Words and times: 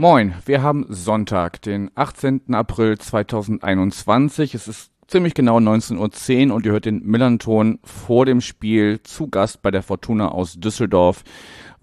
Moin, 0.00 0.32
wir 0.46 0.62
haben 0.62 0.86
Sonntag, 0.88 1.60
den 1.60 1.90
18. 1.94 2.54
April 2.54 2.96
2021. 2.96 4.54
Es 4.54 4.66
ist 4.66 4.90
ziemlich 5.06 5.34
genau 5.34 5.58
19.10 5.58 6.48
Uhr 6.48 6.54
und 6.54 6.64
ihr 6.64 6.72
hört 6.72 6.86
den 6.86 7.04
Millanton 7.04 7.80
vor 7.84 8.24
dem 8.24 8.40
Spiel 8.40 9.02
zu 9.02 9.28
Gast 9.28 9.60
bei 9.60 9.70
der 9.70 9.82
Fortuna 9.82 10.30
aus 10.30 10.54
Düsseldorf, 10.58 11.22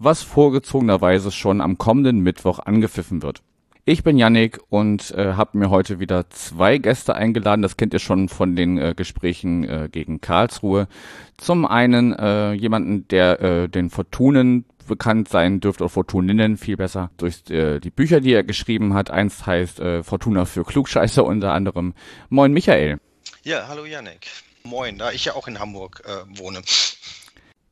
was 0.00 0.24
vorgezogenerweise 0.24 1.30
schon 1.30 1.60
am 1.60 1.78
kommenden 1.78 2.18
Mittwoch 2.18 2.58
angepfiffen 2.58 3.22
wird. 3.22 3.40
Ich 3.84 4.02
bin 4.02 4.18
Yannick 4.18 4.58
und 4.68 5.12
äh, 5.12 5.34
habe 5.34 5.56
mir 5.56 5.70
heute 5.70 6.00
wieder 6.00 6.28
zwei 6.28 6.78
Gäste 6.78 7.14
eingeladen. 7.14 7.62
Das 7.62 7.76
kennt 7.76 7.94
ihr 7.94 8.00
schon 8.00 8.28
von 8.28 8.56
den 8.56 8.78
äh, 8.78 8.94
Gesprächen 8.96 9.62
äh, 9.62 9.88
gegen 9.92 10.20
Karlsruhe. 10.20 10.88
Zum 11.36 11.64
einen 11.64 12.12
äh, 12.14 12.52
jemanden, 12.52 13.06
der 13.06 13.40
äh, 13.40 13.68
den 13.68 13.90
Fortunen 13.90 14.64
bekannt 14.88 15.28
sein 15.28 15.60
dürfte, 15.60 15.84
oder 15.84 15.90
Fortuninnen 15.90 16.56
viel 16.56 16.76
besser, 16.76 17.10
durch 17.16 17.48
äh, 17.50 17.78
die 17.78 17.90
Bücher, 17.90 18.20
die 18.20 18.32
er 18.32 18.42
geschrieben 18.42 18.94
hat. 18.94 19.10
Eins 19.10 19.46
heißt 19.46 19.78
äh, 19.78 20.02
Fortuna 20.02 20.44
für 20.44 20.64
Klugscheißer 20.64 21.24
unter 21.24 21.52
anderem. 21.52 21.94
Moin 22.28 22.52
Michael. 22.52 22.98
Ja, 23.44 23.68
hallo 23.68 23.84
Yannick. 23.84 24.26
Moin, 24.64 24.98
da 24.98 25.12
ich 25.12 25.24
ja 25.24 25.34
auch 25.34 25.46
in 25.46 25.60
Hamburg 25.60 26.02
äh, 26.04 26.38
wohne. 26.38 26.60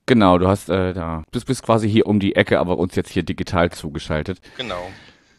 Genau, 0.07 0.39
du 0.39 0.47
hast 0.47 0.69
äh, 0.69 0.93
da 0.93 1.25
bist, 1.33 1.47
bist 1.47 1.65
quasi 1.65 1.91
hier 1.91 2.07
um 2.07 2.21
die 2.21 2.37
Ecke, 2.37 2.61
aber 2.61 2.79
uns 2.79 2.95
jetzt 2.95 3.11
hier 3.11 3.25
digital 3.25 3.71
zugeschaltet. 3.73 4.41
Genau. 4.57 4.89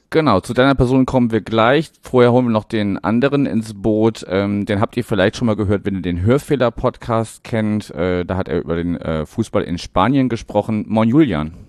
Genau, 0.10 0.40
zu 0.40 0.54
deiner 0.54 0.76
Person 0.76 1.06
kommen 1.06 1.32
wir 1.32 1.42
gleich. 1.42 1.92
Vorher 2.02 2.32
holen 2.32 2.46
wir 2.46 2.52
noch 2.52 2.64
den 2.64 2.98
anderen 2.98 3.46
ins 3.46 3.74
Boot. 3.74 4.26
Ähm, 4.30 4.66
den 4.66 4.80
habt 4.80 4.96
ihr 4.96 5.04
vielleicht 5.04 5.36
schon 5.36 5.48
mal 5.48 5.58
gehört, 5.58 5.84
wenn 5.84 5.96
ihr 5.96 6.02
den 6.02 6.22
Hörfehler-Podcast 6.22 7.44
kennt. 7.44 7.90
Äh, 7.92 8.24
da 8.24 8.38
hat 8.38 8.48
er 8.48 8.60
über 8.60 8.78
den 8.78 8.96
äh, 8.96 9.26
Fußball 9.26 9.64
in 9.64 9.78
Spanien 9.78 10.30
gesprochen. 10.30 10.86
Moin 10.88 11.10
Julian. 11.10 11.67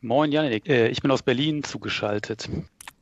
Moin 0.00 0.30
Janik, 0.30 0.68
äh, 0.68 0.88
ich 0.88 1.02
bin 1.02 1.10
aus 1.10 1.22
Berlin 1.22 1.64
zugeschaltet. 1.64 2.48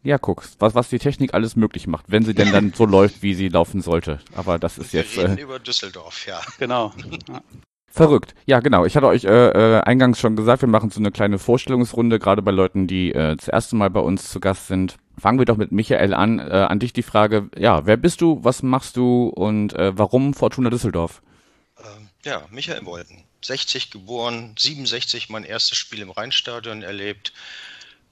Ja, 0.03 0.19
guck, 0.19 0.45
was, 0.59 0.75
was 0.75 0.89
die 0.89 0.99
Technik 0.99 1.35
alles 1.35 1.57
möglich 1.57 1.87
macht, 1.87 2.07
wenn 2.09 2.25
sie 2.25 2.35
denn 2.35 2.53
dann 2.53 2.73
so 2.73 2.87
läuft, 2.87 3.23
wie 3.23 3.35
sie 3.35 3.49
laufen 3.49 3.83
sollte. 3.83 4.21
Aber 4.35 4.59
das 4.59 4.79
ist 4.79 4.93
Wir 4.93 5.03
jetzt. 5.03 5.19
reden 5.19 5.37
Äh, 5.39 5.43
über 5.43 5.59
Düsseldorf, 5.59 6.27
ja. 6.27 6.41
Genau. 6.59 6.93
Ja. 7.29 7.43
Verrückt. 7.89 8.35
Ja, 8.45 8.61
genau. 8.61 8.85
Ich 8.85 8.95
hatte 8.97 9.07
euch 9.07 9.25
äh, 9.25 9.29
äh, 9.29 9.81
eingangs 9.81 10.21
schon 10.21 10.37
gesagt, 10.37 10.63
wir 10.63 10.69
machen 10.69 10.91
so 10.91 11.01
eine 11.01 11.11
kleine 11.11 11.39
Vorstellungsrunde, 11.39 12.19
gerade 12.19 12.43
bei 12.43 12.51
Leuten, 12.51 12.87
die 12.87 13.13
äh, 13.13 13.37
das 13.37 13.49
erste 13.49 13.75
Mal 13.77 13.91
bei 13.91 14.01
uns 14.01 14.31
zu 14.31 14.39
Gast 14.39 14.69
sind. 14.69 14.97
Fangen 15.19 15.39
wir 15.39 15.47
doch 15.47 15.57
mit 15.57 15.73
Michael 15.73 16.13
an. 16.15 16.39
Äh, 16.39 16.43
an 16.43 16.79
dich 16.79 16.93
die 16.93 17.03
Frage, 17.03 17.49
ja, 17.57 17.87
wer 17.87 17.97
bist 17.97 18.21
du, 18.21 18.39
was 18.43 18.63
machst 18.63 18.97
du 18.97 19.29
und 19.29 19.73
äh, 19.75 19.97
warum 19.97 20.35
Fortuna 20.35 20.71
Düsseldorf? 20.71 21.23
Ähm, 21.79 22.09
ja, 22.25 22.43
Michael 22.51 22.85
Wolten. 22.85 23.25
60 23.47 23.91
geboren, 23.91 24.55
67 24.59 25.29
mein 25.29 25.45
erstes 25.45 25.79
Spiel 25.79 26.01
im 26.01 26.11
Rheinstadion 26.11 26.83
erlebt. 26.83 27.33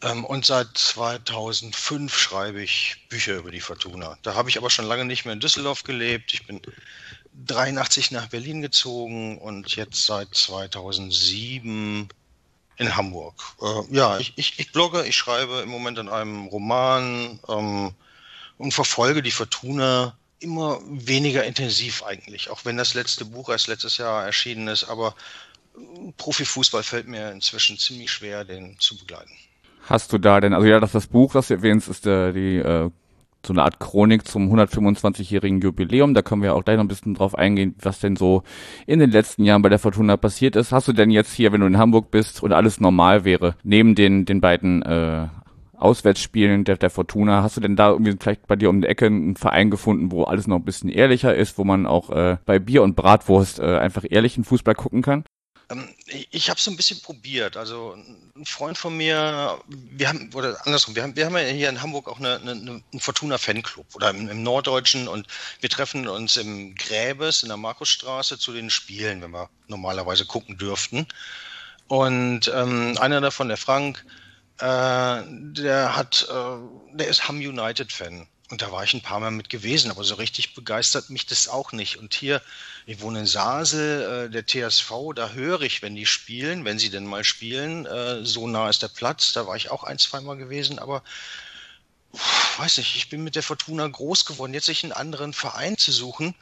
Ähm, 0.02 0.24
und 0.24 0.44
seit 0.44 0.76
2005 0.76 2.16
schreibe 2.16 2.62
ich 2.62 2.96
Bücher 3.08 3.36
über 3.36 3.50
die 3.50 3.60
Fortuna. 3.60 4.18
Da 4.22 4.34
habe 4.34 4.50
ich 4.50 4.58
aber 4.58 4.70
schon 4.70 4.86
lange 4.86 5.04
nicht 5.04 5.24
mehr 5.24 5.34
in 5.34 5.40
Düsseldorf 5.40 5.82
gelebt. 5.82 6.34
Ich 6.34 6.46
bin 6.46 6.60
83 7.46 8.10
nach 8.10 8.28
Berlin 8.28 8.62
gezogen 8.62 9.38
und 9.38 9.74
jetzt 9.76 10.06
seit 10.06 10.34
2007 10.34 12.08
in 12.76 12.96
Hamburg. 12.96 13.42
Äh, 13.60 13.94
ja, 13.94 14.18
ich, 14.18 14.32
ich, 14.36 14.58
ich 14.58 14.72
blogge, 14.72 15.06
ich 15.06 15.16
schreibe 15.16 15.60
im 15.60 15.68
Moment 15.68 15.98
an 15.98 16.08
einem 16.08 16.46
Roman 16.46 17.40
ähm, 17.48 17.94
und 18.58 18.74
verfolge 18.74 19.22
die 19.22 19.30
Fortuna 19.30 20.16
immer 20.44 20.80
weniger 20.86 21.44
intensiv 21.44 22.04
eigentlich, 22.04 22.50
auch 22.50 22.64
wenn 22.64 22.76
das 22.76 22.94
letzte 22.94 23.24
Buch 23.24 23.48
erst 23.48 23.66
letztes 23.66 23.96
Jahr 23.96 24.24
erschienen 24.24 24.68
ist, 24.68 24.84
aber 24.84 25.14
äh, 25.76 26.12
Profifußball 26.16 26.82
fällt 26.82 27.08
mir 27.08 27.32
inzwischen 27.32 27.78
ziemlich 27.78 28.12
schwer, 28.12 28.44
den 28.44 28.76
zu 28.78 28.96
begleiten. 28.96 29.32
Hast 29.86 30.12
du 30.12 30.18
da 30.18 30.40
denn, 30.40 30.54
also 30.54 30.66
ja, 30.66 30.80
das, 30.80 30.92
das 30.92 31.08
Buch, 31.08 31.32
das 31.32 31.48
du 31.48 31.54
erwähnst, 31.54 31.88
ist 31.88 32.06
äh, 32.06 32.32
die 32.32 32.56
äh, 32.56 32.90
so 33.46 33.52
eine 33.52 33.62
Art 33.62 33.80
Chronik 33.80 34.26
zum 34.26 34.52
125-jährigen 34.54 35.60
Jubiläum. 35.60 36.14
Da 36.14 36.22
können 36.22 36.42
wir 36.42 36.54
auch 36.54 36.64
gleich 36.64 36.76
noch 36.76 36.84
ein 36.84 36.88
bisschen 36.88 37.14
drauf 37.14 37.34
eingehen, 37.34 37.74
was 37.82 38.00
denn 38.00 38.16
so 38.16 38.42
in 38.86 38.98
den 38.98 39.10
letzten 39.10 39.44
Jahren 39.44 39.62
bei 39.62 39.68
der 39.68 39.78
Fortuna 39.78 40.16
passiert 40.16 40.56
ist. 40.56 40.72
Hast 40.72 40.88
du 40.88 40.92
denn 40.92 41.10
jetzt 41.10 41.34
hier, 41.34 41.52
wenn 41.52 41.60
du 41.60 41.66
in 41.66 41.78
Hamburg 41.78 42.10
bist 42.10 42.42
und 42.42 42.52
alles 42.52 42.80
normal 42.80 43.24
wäre, 43.24 43.56
neben 43.62 43.94
den, 43.94 44.24
den 44.24 44.40
beiden 44.40 44.82
äh, 44.82 45.28
Auswärtsspielen 45.84 46.64
der, 46.64 46.76
der 46.76 46.90
Fortuna, 46.90 47.42
hast 47.42 47.56
du 47.56 47.60
denn 47.60 47.76
da 47.76 47.90
irgendwie 47.90 48.16
vielleicht 48.18 48.46
bei 48.46 48.56
dir 48.56 48.70
um 48.70 48.80
die 48.80 48.88
Ecke 48.88 49.06
einen 49.06 49.36
Verein 49.36 49.70
gefunden, 49.70 50.10
wo 50.10 50.24
alles 50.24 50.46
noch 50.46 50.56
ein 50.56 50.64
bisschen 50.64 50.88
ehrlicher 50.88 51.34
ist, 51.34 51.58
wo 51.58 51.64
man 51.64 51.86
auch 51.86 52.10
äh, 52.10 52.38
bei 52.46 52.58
Bier 52.58 52.82
und 52.82 52.96
Bratwurst 52.96 53.58
äh, 53.58 53.78
einfach 53.78 54.04
ehrlichen 54.08 54.44
Fußball 54.44 54.74
gucken 54.74 55.02
kann? 55.02 55.24
Ähm, 55.70 55.88
ich 56.30 56.50
habe 56.50 56.60
so 56.60 56.70
ein 56.70 56.76
bisschen 56.76 57.00
probiert. 57.00 57.56
Also 57.56 57.96
ein 58.36 58.44
Freund 58.46 58.78
von 58.78 58.96
mir, 58.96 59.58
wir 59.68 60.08
haben, 60.08 60.30
oder 60.34 60.56
andersrum, 60.66 60.94
wir 60.94 61.02
haben, 61.02 61.16
wir 61.16 61.26
haben 61.26 61.36
ja 61.36 61.42
hier 61.42 61.68
in 61.68 61.82
Hamburg 61.82 62.08
auch 62.08 62.18
eine, 62.18 62.36
eine, 62.36 62.50
einen 62.52 63.00
Fortuna-Fanclub 63.00 63.86
oder 63.94 64.10
im, 64.10 64.28
im 64.28 64.42
Norddeutschen 64.42 65.08
und 65.08 65.26
wir 65.60 65.70
treffen 65.70 66.08
uns 66.08 66.36
im 66.36 66.74
Gräbes 66.74 67.42
in 67.42 67.48
der 67.48 67.56
Markusstraße 67.56 68.38
zu 68.38 68.52
den 68.52 68.70
Spielen, 68.70 69.22
wenn 69.22 69.30
wir 69.30 69.48
normalerweise 69.68 70.26
gucken 70.26 70.58
dürften. 70.58 71.06
Und 71.86 72.50
ähm, 72.54 72.96
einer 72.98 73.20
davon, 73.20 73.48
der 73.48 73.58
Frank, 73.58 74.04
der 74.60 75.96
hat, 75.96 76.26
äh, 76.30 76.96
der 76.96 77.08
ist 77.08 77.28
Ham 77.28 77.38
United-Fan. 77.38 78.28
Und 78.50 78.62
da 78.62 78.70
war 78.70 78.84
ich 78.84 78.92
ein 78.92 79.02
paar 79.02 79.20
Mal 79.20 79.30
mit 79.30 79.48
gewesen, 79.48 79.90
aber 79.90 80.04
so 80.04 80.16
richtig 80.16 80.54
begeistert 80.54 81.08
mich 81.08 81.26
das 81.26 81.48
auch 81.48 81.72
nicht. 81.72 81.96
Und 81.96 82.14
hier, 82.14 82.42
ich 82.84 83.00
wohne 83.00 83.20
in 83.20 83.26
Sasel, 83.26 84.28
äh, 84.28 84.30
der 84.30 84.46
TSV, 84.46 85.12
da 85.16 85.30
höre 85.30 85.62
ich, 85.62 85.82
wenn 85.82 85.96
die 85.96 86.06
spielen, 86.06 86.64
wenn 86.64 86.78
sie 86.78 86.90
denn 86.90 87.06
mal 87.06 87.24
spielen, 87.24 87.86
äh, 87.86 88.24
so 88.24 88.46
nah 88.46 88.68
ist 88.68 88.82
der 88.82 88.88
Platz. 88.88 89.32
Da 89.32 89.46
war 89.46 89.56
ich 89.56 89.70
auch 89.70 89.82
ein, 89.82 89.98
zweimal 89.98 90.36
gewesen, 90.36 90.78
aber 90.78 91.02
weiß 92.58 92.76
nicht, 92.78 92.94
ich 92.96 93.08
bin 93.08 93.24
mit 93.24 93.34
der 93.34 93.42
Fortuna 93.42 93.88
groß 93.88 94.26
geworden. 94.26 94.54
Jetzt 94.54 94.66
sich 94.66 94.84
einen 94.84 94.92
anderen 94.92 95.32
Verein 95.32 95.76
zu 95.78 95.90
suchen, 95.90 96.34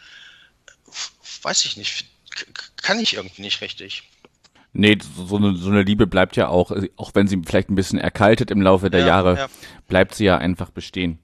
weiß 1.42 1.64
ich 1.64 1.76
nicht, 1.76 2.06
kann 2.76 2.98
ich 2.98 3.14
irgendwie 3.14 3.42
nicht 3.42 3.60
richtig. 3.60 4.02
Nee, 4.74 4.96
so 5.28 5.36
eine, 5.36 5.54
so 5.56 5.70
eine 5.70 5.82
Liebe 5.82 6.06
bleibt 6.06 6.36
ja 6.36 6.48
auch, 6.48 6.72
auch 6.96 7.10
wenn 7.14 7.26
sie 7.28 7.40
vielleicht 7.44 7.68
ein 7.70 7.74
bisschen 7.74 7.98
erkaltet 7.98 8.50
im 8.50 8.62
Laufe 8.62 8.88
der 8.88 9.00
Ja, 9.00 9.06
Jahre, 9.06 9.36
ja. 9.36 9.46
bleibt 9.86 10.14
sie 10.14 10.24
ja 10.24 10.38
einfach 10.38 10.70
bestehen. 10.70 11.18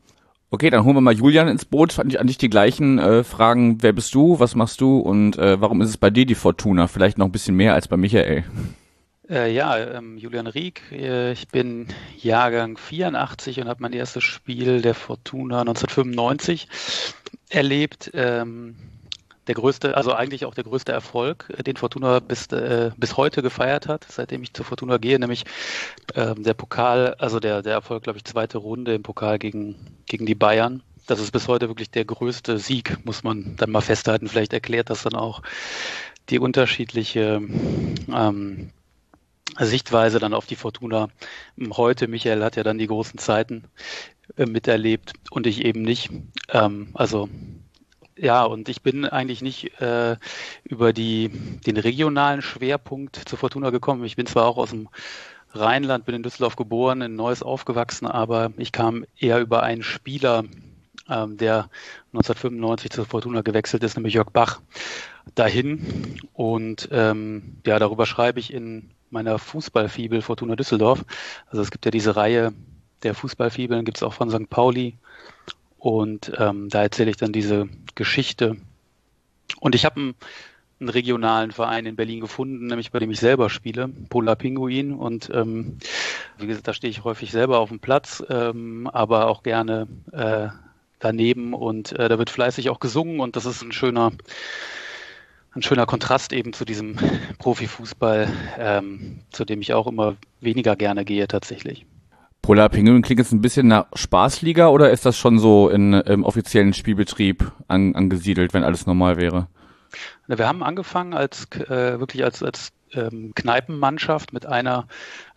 Okay, 0.51 0.71
dann 0.71 0.85
holen 0.85 0.97
wir 0.97 1.01
mal 1.03 1.15
Julian 1.15 1.49
ins 1.49 1.65
Boot. 1.67 1.93
Fand 1.93 2.13
ich 2.13 2.21
an 2.21 2.27
dich 2.27 2.39
die 2.39 2.49
gleichen 2.51 2.99
äh, 2.99 3.23
Fragen. 3.25 3.83
Wer 3.83 3.93
bist 3.93 4.15
du? 4.15 4.39
Was 4.41 4.55
machst 4.55 4.81
du? 4.81 4.99
Und 4.99 5.37
äh, 5.39 5.61
warum 5.61 5.81
ist 5.83 5.91
es 5.91 5.97
bei 5.99 6.09
dir 6.11 6.25
die 6.27 6.35
Fortuna? 6.35 6.89
Vielleicht 6.89 7.19
noch 7.19 7.27
ein 7.27 7.33
bisschen 7.33 7.55
mehr 7.57 7.75
als 7.75 7.89
bei 7.89 7.97
Michael. 7.99 8.45
Äh, 9.29 9.53
ja, 9.53 9.77
ähm, 9.79 10.17
Julian 10.17 10.47
Rieck, 10.47 10.81
äh, 10.91 11.33
ich 11.33 11.49
bin 11.49 11.89
Jahrgang 12.17 12.79
84 12.79 13.61
und 13.61 13.69
habe 13.69 13.83
mein 13.83 13.93
erstes 13.93 14.25
Spiel 14.25 14.81
der 14.81 14.95
Fortuna 14.95 15.61
1995 15.61 16.67
erlebt. 17.51 18.11
Ähm, 18.15 18.77
der 19.49 19.55
größte, 19.55 19.97
also 19.97 20.13
eigentlich 20.13 20.45
auch 20.45 20.55
der 20.55 20.65
größte 20.65 20.93
Erfolg, 20.93 21.53
äh, 21.57 21.63
den 21.63 21.77
Fortuna 21.77 22.21
bis, 22.21 22.47
äh, 22.49 22.91
bis 22.97 23.17
heute 23.17 23.43
gefeiert 23.43 23.89
hat, 23.89 24.07
seitdem 24.09 24.43
ich 24.43 24.53
zur 24.53 24.65
Fortuna 24.65 24.99
gehe, 24.99 25.19
nämlich 25.19 25.45
ähm, 26.15 26.43
der 26.43 26.55
Pokal, 26.55 27.15
also 27.19 27.41
der, 27.41 27.63
der 27.63 27.73
Erfolg, 27.73 28.05
glaube 28.05 28.19
ich, 28.19 28.25
zweite 28.25 28.59
Runde 28.59 28.95
im 28.95 29.03
Pokal 29.03 29.39
gegen, 29.39 29.75
gegen 30.07 30.27
die 30.27 30.35
Bayern. 30.35 30.83
Das 31.07 31.21
ist 31.21 31.33
bis 31.33 31.49
heute 31.49 31.69
wirklich 31.69 31.91
der 31.91 32.05
größte 32.05 32.59
Sieg, 32.59 32.99
muss 33.05 33.25
man 33.25 33.57
dann 33.57 33.71
mal 33.71 33.81
festhalten. 33.81 34.29
Vielleicht 34.29 34.53
erklärt 34.53 34.91
das 34.91 35.03
dann 35.03 35.15
auch 35.15 35.43
die 36.29 36.39
unterschiedliche 36.39 37.41
ähm, 38.13 38.71
Sichtweise 39.59 40.19
dann 40.19 40.35
auf 40.35 40.45
die 40.45 40.57
Fortuna 40.57 41.09
heute. 41.73 42.07
Michael 42.07 42.45
hat 42.45 42.57
ja 42.57 42.63
dann 42.63 42.77
die 42.77 42.87
großen 42.87 43.19
Zeiten 43.19 43.65
äh, 44.37 44.45
miterlebt 44.45 45.15
und 45.31 45.47
ich 45.47 45.65
eben 45.65 45.81
nicht. 45.81 46.11
Ähm, 46.51 46.89
also 46.93 47.31
ja, 48.21 48.45
und 48.45 48.69
ich 48.69 48.83
bin 48.83 49.05
eigentlich 49.05 49.43
nicht 49.43 49.81
äh, 49.81 50.17
über 50.65 50.93
die, 50.93 51.29
den 51.67 51.77
regionalen 51.77 52.43
Schwerpunkt 52.43 53.17
zur 53.29 53.39
Fortuna 53.39 53.71
gekommen. 53.71 54.05
Ich 54.05 54.17
bin 54.17 54.27
zwar 54.27 54.47
auch 54.47 54.57
aus 54.57 54.71
dem 54.71 54.89
Rheinland, 55.53 56.05
bin 56.05 56.15
in 56.15 56.23
Düsseldorf 56.23 56.57
geboren, 56.57 57.01
in 57.01 57.17
Neuss 57.17 57.43
aufgewachsen, 57.43 58.07
aber 58.07 58.53
ich 58.57 58.73
kam 58.73 59.05
eher 59.19 59.41
über 59.41 59.63
einen 59.63 59.83
Spieler, 59.83 60.45
ähm, 61.09 61.37
der 61.39 61.71
1995 62.13 62.91
zur 62.91 63.07
Fortuna 63.07 63.41
gewechselt 63.43 63.83
ist, 63.83 63.97
nämlich 63.97 64.15
Jörg 64.15 64.31
Bach, 64.31 64.61
dahin. 65.35 66.19
Und 66.35 66.89
ähm, 66.93 67.57
ja, 67.67 67.79
darüber 67.79 68.07
schreibe 68.07 68.41
ich 68.41 68.53
in 68.53 68.91
meiner 69.11 69.39
Fußballfibel 69.39 70.23
Fortuna 70.23 70.57
Düsseldorf. 70.57 71.05
Also 71.47 71.63
es 71.63 71.71
gibt 71.71 71.85
ja 71.85 71.91
diese 71.91 72.17
Reihe 72.17 72.53
der 73.03 73.15
Fußballfibeln, 73.15 73.85
gibt 73.85 73.99
es 73.99 74.03
auch 74.03 74.13
von 74.13 74.31
St. 74.31 74.51
Pauli. 74.51 74.99
Und 75.79 76.33
ähm, 76.39 76.69
da 76.69 76.83
erzähle 76.83 77.11
ich 77.11 77.17
dann 77.17 77.33
diese 77.33 77.69
Geschichte. 77.95 78.57
Und 79.61 79.75
ich 79.75 79.85
habe 79.85 80.01
einen, 80.01 80.15
einen 80.81 80.89
regionalen 80.89 81.53
Verein 81.53 81.87
in 81.87 81.97
Berlin 81.97 82.21
gefunden, 82.21 82.67
nämlich 82.67 82.91
bei 82.91 82.99
dem 82.99 83.11
ich 83.11 83.21
selber 83.21 83.51
spiele, 83.51 83.89
Polar 84.09 84.37
Pinguin. 84.37 84.93
Und 84.93 85.31
ähm, 85.33 85.79
wie 86.39 86.47
gesagt, 86.47 86.69
da 86.69 86.75
stehe 86.75 86.91
ich 86.91 87.05
häufig 87.05 87.31
selber 87.31 87.59
auf 87.59 87.69
dem 87.69 87.81
Platz, 87.81 88.23
ähm, 88.29 88.89
aber 88.93 89.29
auch 89.29 89.43
gerne 89.43 89.89
äh, 90.13 90.49
daneben 90.99 91.55
und 91.55 91.93
äh, 91.93 92.09
da 92.09 92.19
wird 92.19 92.31
fleißig 92.31 92.71
auch 92.71 92.81
gesungen 92.81 93.21
und 93.21 93.37
das 93.37 93.47
ist 93.47 93.63
ein 93.63 93.73
schöner, 93.73 94.13
ein 95.55 95.63
schöner 95.63 95.87
Kontrast 95.87 96.33
eben 96.33 96.53
zu 96.53 96.65
diesem 96.65 96.97
Profifußball, 97.39 98.29
ähm, 98.59 99.21
zu 99.31 99.45
dem 99.45 99.61
ich 99.61 99.75
auch 99.75 99.87
immer 99.87 100.17
weniger 100.41 100.77
gerne 100.77 101.05
gehe 101.05 101.29
tatsächlich. 101.29 101.87
Polar 102.49 102.71
Pinguin 102.71 103.03
klingt 103.03 103.19
jetzt 103.19 103.33
ein 103.33 103.43
bisschen 103.43 103.69
nach 103.69 103.89
Spaßliga 103.93 104.69
oder 104.69 104.91
ist 104.91 105.05
das 105.05 105.19
schon 105.19 105.39
so 105.39 105.69
in, 105.69 105.93
im 105.93 106.25
offiziellen 106.25 106.73
Spielbetrieb 106.73 107.53
an, 107.69 107.95
angesiedelt, 107.95 108.55
wenn 108.55 108.65
alles 108.65 108.87
normal 108.87 109.19
wäre? 109.19 109.49
Wir 110.29 110.49
haben 110.49 110.63
angefangen 110.63 111.13
als 111.13 111.47
äh, 111.53 112.01
wirklich 112.01 112.25
als, 112.25 112.43
als 112.43 112.73
ähm, 112.95 113.33
Kneipenmannschaft 113.35 114.33
mit 114.33 114.47
einer 114.47 114.89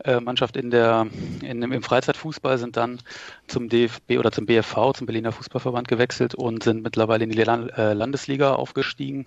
äh, 0.05 0.21
Mannschaft 0.21 0.55
in 0.55 0.71
der 0.71 1.07
in, 1.41 1.61
im 1.61 1.83
Freizeitfußball 1.83 2.57
sind 2.57 2.77
dann 2.77 2.99
zum 3.45 3.67
DFB 3.67 4.11
oder 4.17 4.31
zum 4.31 4.45
BFV, 4.45 4.93
zum 4.93 5.05
Berliner 5.05 5.33
Fußballverband 5.33 5.89
gewechselt 5.89 6.33
und 6.33 6.63
sind 6.63 6.81
mittlerweile 6.81 7.25
in 7.25 7.31
die 7.31 7.43
Land, 7.43 7.77
äh, 7.77 7.91
Landesliga 7.91 8.53
aufgestiegen. 8.53 9.25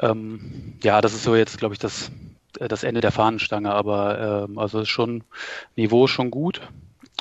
Ähm, 0.00 0.80
ja, 0.82 1.00
das 1.00 1.14
ist 1.14 1.22
so 1.22 1.36
jetzt, 1.36 1.58
glaube 1.58 1.74
ich, 1.74 1.78
das, 1.78 2.10
äh, 2.58 2.66
das 2.66 2.82
Ende 2.82 3.00
der 3.00 3.12
Fahnenstange, 3.12 3.72
aber 3.72 4.46
ähm, 4.48 4.58
also 4.58 4.84
schon 4.84 5.22
Niveau 5.76 6.08
schon 6.08 6.32
gut. 6.32 6.60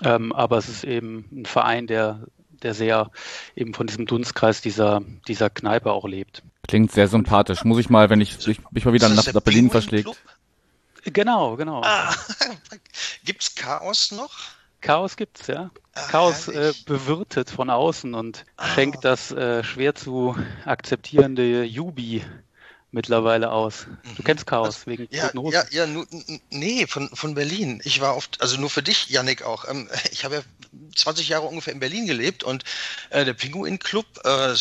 Ähm, 0.04 0.34
aber 0.34 0.58
es 0.58 0.70
ist 0.70 0.84
eben 0.84 1.26
ein 1.32 1.46
Verein, 1.46 1.88
der, 1.88 2.22
der 2.62 2.74
sehr 2.74 3.12
eben 3.56 3.74
von 3.74 3.88
diesem 3.88 4.06
Dunstkreis 4.06 4.62
dieser, 4.62 5.02
dieser 5.28 5.50
Kneipe 5.50 5.92
auch 5.92 6.08
lebt. 6.08 6.44
Klingt 6.68 6.92
sehr 6.92 7.08
sympathisch. 7.08 7.64
Muss 7.64 7.80
ich 7.80 7.90
mal, 7.90 8.10
wenn 8.10 8.22
ich 8.22 8.46
mich 8.72 8.86
mal 8.86 8.94
wieder 8.94 9.10
nach, 9.10 9.32
nach 9.32 9.42
Berlin 9.42 9.70
verschlägt. 9.70 10.10
Genau, 11.06 11.58
genau. 11.58 11.82
Ah, 11.84 12.14
gibt's 13.26 13.56
Chaos 13.56 14.12
noch? 14.12 14.32
Chaos 14.80 15.16
gibt's, 15.16 15.48
ja. 15.48 15.70
Ah, 15.94 16.08
Chaos 16.10 16.48
äh, 16.48 16.74
bewirtet 16.86 17.50
von 17.50 17.70
außen 17.70 18.14
und 18.14 18.46
ah. 18.58 18.68
schenkt 18.68 19.04
das 19.04 19.32
äh, 19.32 19.64
schwer 19.64 19.96
zu 19.96 20.36
akzeptierende 20.66 21.64
Jubi 21.64 22.24
mittlerweile 22.94 23.52
aus. 23.52 23.86
Du 24.04 24.22
mhm. 24.22 24.24
kennst 24.24 24.48
Chaos 24.48 24.68
also, 24.68 24.86
wegen 24.88 25.08
ja, 25.12 25.24
Prognosen. 25.24 25.54
Ja, 25.54 25.66
ja, 25.72 25.88
nu, 25.88 26.06
nee, 26.52 26.88
von, 26.88 27.10
von 27.14 27.34
Berlin. 27.34 27.82
Ich 27.84 28.00
war 28.00 28.16
oft, 28.16 28.40
also 28.42 28.58
nur 28.58 28.70
für 28.70 28.84
dich, 28.84 29.10
Yannick, 29.10 29.42
auch. 29.42 29.68
Ähm, 29.68 29.90
ich 30.12 30.24
habe 30.24 30.36
ja 30.36 30.42
20 30.96 31.28
Jahre 31.28 31.48
ungefähr 31.48 31.74
in 31.74 31.80
Berlin 31.80 32.06
gelebt 32.06 32.44
und 32.44 32.64
äh, 33.10 33.26
der 33.26 33.34
Pinguin 33.34 33.80
Club, 33.80 34.06
äh, 34.24 34.54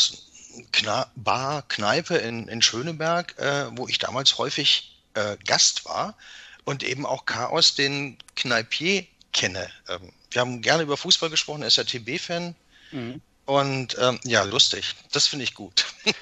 Kna 0.73 1.11
Bar, 1.14 1.62
Kneipe 1.69 2.17
in, 2.17 2.49
in 2.49 2.62
Schöneberg, 2.62 3.38
äh, 3.38 3.67
wo 3.76 3.87
ich 3.87 3.99
damals 3.99 4.38
häufig 4.38 4.99
äh, 5.14 5.37
Gast 5.46 5.84
war 5.84 6.17
und 6.64 6.82
eben 6.82 7.06
auch 7.06 7.26
Chaos, 7.26 7.75
den 7.75 8.17
Kneipier 8.34 9.06
kenne. 9.32 9.69
Ähm, 9.88 10.12
wir 10.31 10.40
haben 10.40 10.62
gerne 10.62 10.82
über 10.82 10.96
Fußball 10.96 11.31
gesprochen, 11.31 11.62
er 11.62 11.69
ist 11.69 11.76
ja 11.76 11.84
TB-Fan. 11.84 12.55
Mhm. 12.93 13.20
Und 13.44 13.96
ähm, 13.99 14.20
ja, 14.25 14.43
lustig. 14.44 14.94
Das 15.11 15.26
finde 15.26 15.44
ich 15.44 15.55
gut. 15.55 15.84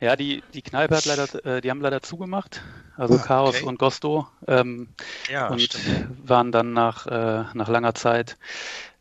Ja, 0.00 0.16
die, 0.16 0.42
die 0.54 0.62
Kneipe 0.62 0.96
hat 0.96 1.04
leider, 1.04 1.44
äh, 1.44 1.60
die 1.60 1.70
haben 1.70 1.82
leider 1.82 2.00
zugemacht, 2.00 2.62
also 2.96 3.14
ah, 3.14 3.18
Chaos 3.18 3.56
okay. 3.56 3.66
und 3.66 3.78
Gosto. 3.78 4.26
Ähm, 4.46 4.88
ja, 5.30 5.48
und 5.48 5.60
stimmt. 5.60 6.28
waren 6.28 6.52
dann 6.52 6.72
nach, 6.72 7.06
äh, 7.06 7.44
nach 7.52 7.68
langer 7.68 7.94
Zeit 7.94 8.38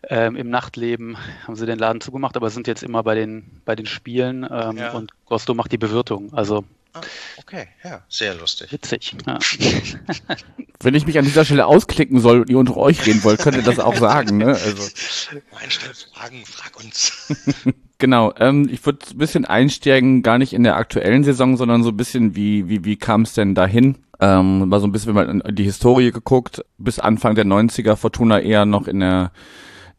ähm, 0.04 0.36
im 0.36 0.50
Nachtleben, 0.50 1.18
haben 1.46 1.56
sie 1.56 1.66
den 1.66 1.80
Laden 1.80 2.02
zugemacht, 2.02 2.36
aber 2.36 2.50
sind 2.50 2.68
jetzt 2.68 2.84
immer 2.84 3.04
bei 3.04 3.16
den, 3.16 3.62
bei 3.64 3.76
den 3.76 3.86
Spielen 3.86 4.48
ähm, 4.50 4.78
ja. 4.78 4.92
und 4.92 5.12
Gosto 5.26 5.54
macht 5.54 5.72
die 5.72 5.78
Bewirtung. 5.78 6.34
Also 6.34 6.66
ah, 6.94 7.02
okay, 7.38 7.68
ja, 7.84 8.02
sehr 8.10 8.36
lustig. 8.36 8.72
Witzig. 8.72 9.16
Ja. 9.26 9.40
Wenn 10.82 10.96
ich 10.96 11.06
mich 11.06 11.18
an 11.18 11.26
dieser 11.26 11.46
Stelle 11.46 11.66
ausklicken 11.66 12.20
soll 12.20 12.42
und 12.42 12.50
ihr 12.50 12.58
unter 12.58 12.78
euch 12.78 13.06
reden 13.06 13.24
wollt, 13.24 13.42
könnt 13.42 13.58
ihr 13.58 13.64
das 13.64 13.80
auch 13.80 13.96
sagen. 13.96 14.38
Ne? 14.38 14.48
Also. 14.48 14.84
Nein, 15.52 15.70
stell 15.70 15.92
Fragen, 16.14 16.44
frag 16.46 16.80
uns. 16.80 17.34
Genau, 18.02 18.34
ähm, 18.40 18.70
ich 18.72 18.86
würde 18.86 19.00
ein 19.12 19.18
bisschen 19.18 19.44
einsteigen, 19.44 20.24
gar 20.24 20.38
nicht 20.38 20.54
in 20.54 20.64
der 20.64 20.78
aktuellen 20.78 21.26
Saison, 21.26 21.58
sondern 21.58 21.84
so 21.84 21.90
ein 21.90 21.98
bisschen, 21.98 22.34
wie, 22.34 22.70
wie, 22.70 22.86
wie 22.86 22.96
kam 22.96 23.24
es 23.24 23.34
denn 23.34 23.56
dahin? 23.56 23.98
Ähm, 24.22 24.70
mal 24.70 24.80
so 24.80 24.88
ein 24.88 24.94
bisschen, 24.94 25.16
wenn 25.16 25.28
man 25.28 25.42
in 25.42 25.56
die 25.56 25.66
Historie 25.66 26.14
geguckt, 26.14 26.64
bis 26.78 27.00
Anfang 27.00 27.36
der 27.36 27.44
90er 27.44 27.98
Fortuna 27.98 28.40
eher 28.40 28.66
noch 28.66 28.88
in 28.88 29.02
der 29.02 29.34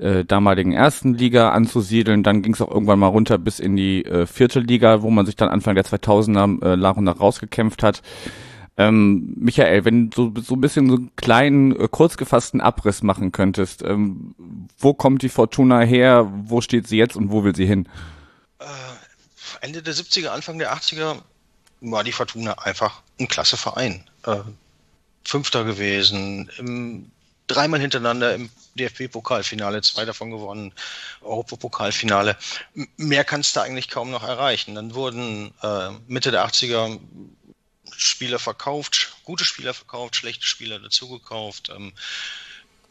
äh, 0.01 0.25
damaligen 0.25 0.73
ersten 0.73 1.15
Liga 1.15 1.51
anzusiedeln. 1.51 2.23
Dann 2.23 2.43
ging 2.43 2.55
es 2.55 2.61
auch 2.61 2.71
irgendwann 2.71 2.99
mal 2.99 3.09
runter 3.09 3.39
bis 3.39 3.61
in 3.61 3.77
die 3.77 4.05
äh, 4.05 4.27
vierte 4.27 4.61
Liga, 4.61 5.03
wo 5.03 5.11
man 5.11 5.27
sich 5.27 5.37
dann 5.37 5.49
Anfang 5.49 5.75
der 5.75 5.85
2000er 5.85 6.73
äh, 6.73 6.77
nach 6.77 6.97
und 6.97 7.05
nach 7.05 7.21
rausgekämpft 7.21 7.83
hat. 7.83 8.03
Ähm, 8.77 9.35
Michael, 9.37 9.85
wenn 9.85 10.09
du 10.09 10.33
so, 10.41 10.55
ein 10.55 10.61
bisschen 10.61 10.89
so 10.89 10.97
einen 10.97 11.15
kleinen, 11.17 11.79
äh, 11.79 11.89
kurz 11.91 12.17
gefassten 12.17 12.63
Abriss 12.63 13.03
machen 13.03 13.31
könntest, 13.31 13.83
ähm, 13.83 14.35
wo 14.79 14.95
kommt 14.95 15.21
die 15.21 15.29
Fortuna 15.29 15.81
her, 15.81 16.33
wo 16.45 16.63
steht 16.63 16.89
sie 16.89 16.97
jetzt 16.97 17.17
und 17.17 17.31
wo 17.31 17.45
will 17.45 17.55
sie 17.55 17.67
hin? 17.67 17.87
Äh, 18.59 18.65
Ende 19.61 19.83
der 19.83 19.95
70er, 19.95 20.29
Anfang 20.29 20.59
der 20.59 20.73
80er 20.75 21.17
war 21.83 22.05
die 22.05 22.13
Fortuna 22.13 22.55
einfach 22.55 23.03
ein 23.19 23.29
klasse 23.29 23.59
Verein. 23.59 24.05
Äh, 24.25 24.37
Fünfter 25.25 25.65
gewesen, 25.65 26.51
im, 26.57 27.11
dreimal 27.47 27.81
hintereinander 27.81 28.35
im 28.35 28.49
DFB-Pokalfinale, 28.77 29.83
zwei 29.83 30.05
davon 30.05 30.31
gewonnen, 30.31 30.73
Europapokalfinale. 31.21 32.37
Mehr 32.97 33.25
kannst 33.25 33.57
du 33.57 33.61
eigentlich 33.61 33.89
kaum 33.89 34.11
noch 34.11 34.23
erreichen. 34.23 34.75
Dann 34.75 34.95
wurden 34.95 35.53
äh, 35.63 35.91
Mitte 36.07 36.31
der 36.31 36.47
80er 36.47 36.99
Spieler 37.97 38.39
verkauft, 38.39 39.17
gute 39.25 39.45
Spieler 39.45 39.75
verkauft, 39.75 40.17
schlechte 40.17 40.47
Spieler 40.47 40.79
dazugekauft. 40.79 41.71
Ähm, 41.71 41.93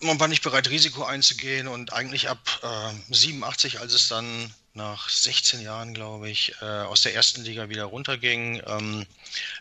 man 0.01 0.19
war 0.19 0.27
nicht 0.27 0.43
bereit, 0.43 0.69
Risiko 0.69 1.03
einzugehen 1.03 1.67
und 1.67 1.93
eigentlich 1.93 2.29
ab 2.29 2.39
äh, 2.63 3.13
87, 3.13 3.79
als 3.79 3.93
es 3.93 4.07
dann 4.07 4.53
nach 4.73 5.09
16 5.09 5.61
Jahren, 5.61 5.93
glaube 5.93 6.29
ich, 6.29 6.53
äh, 6.61 6.65
aus 6.65 7.01
der 7.01 7.15
ersten 7.15 7.43
Liga 7.43 7.69
wieder 7.69 7.85
runterging, 7.85 8.61
ähm, 8.65 9.05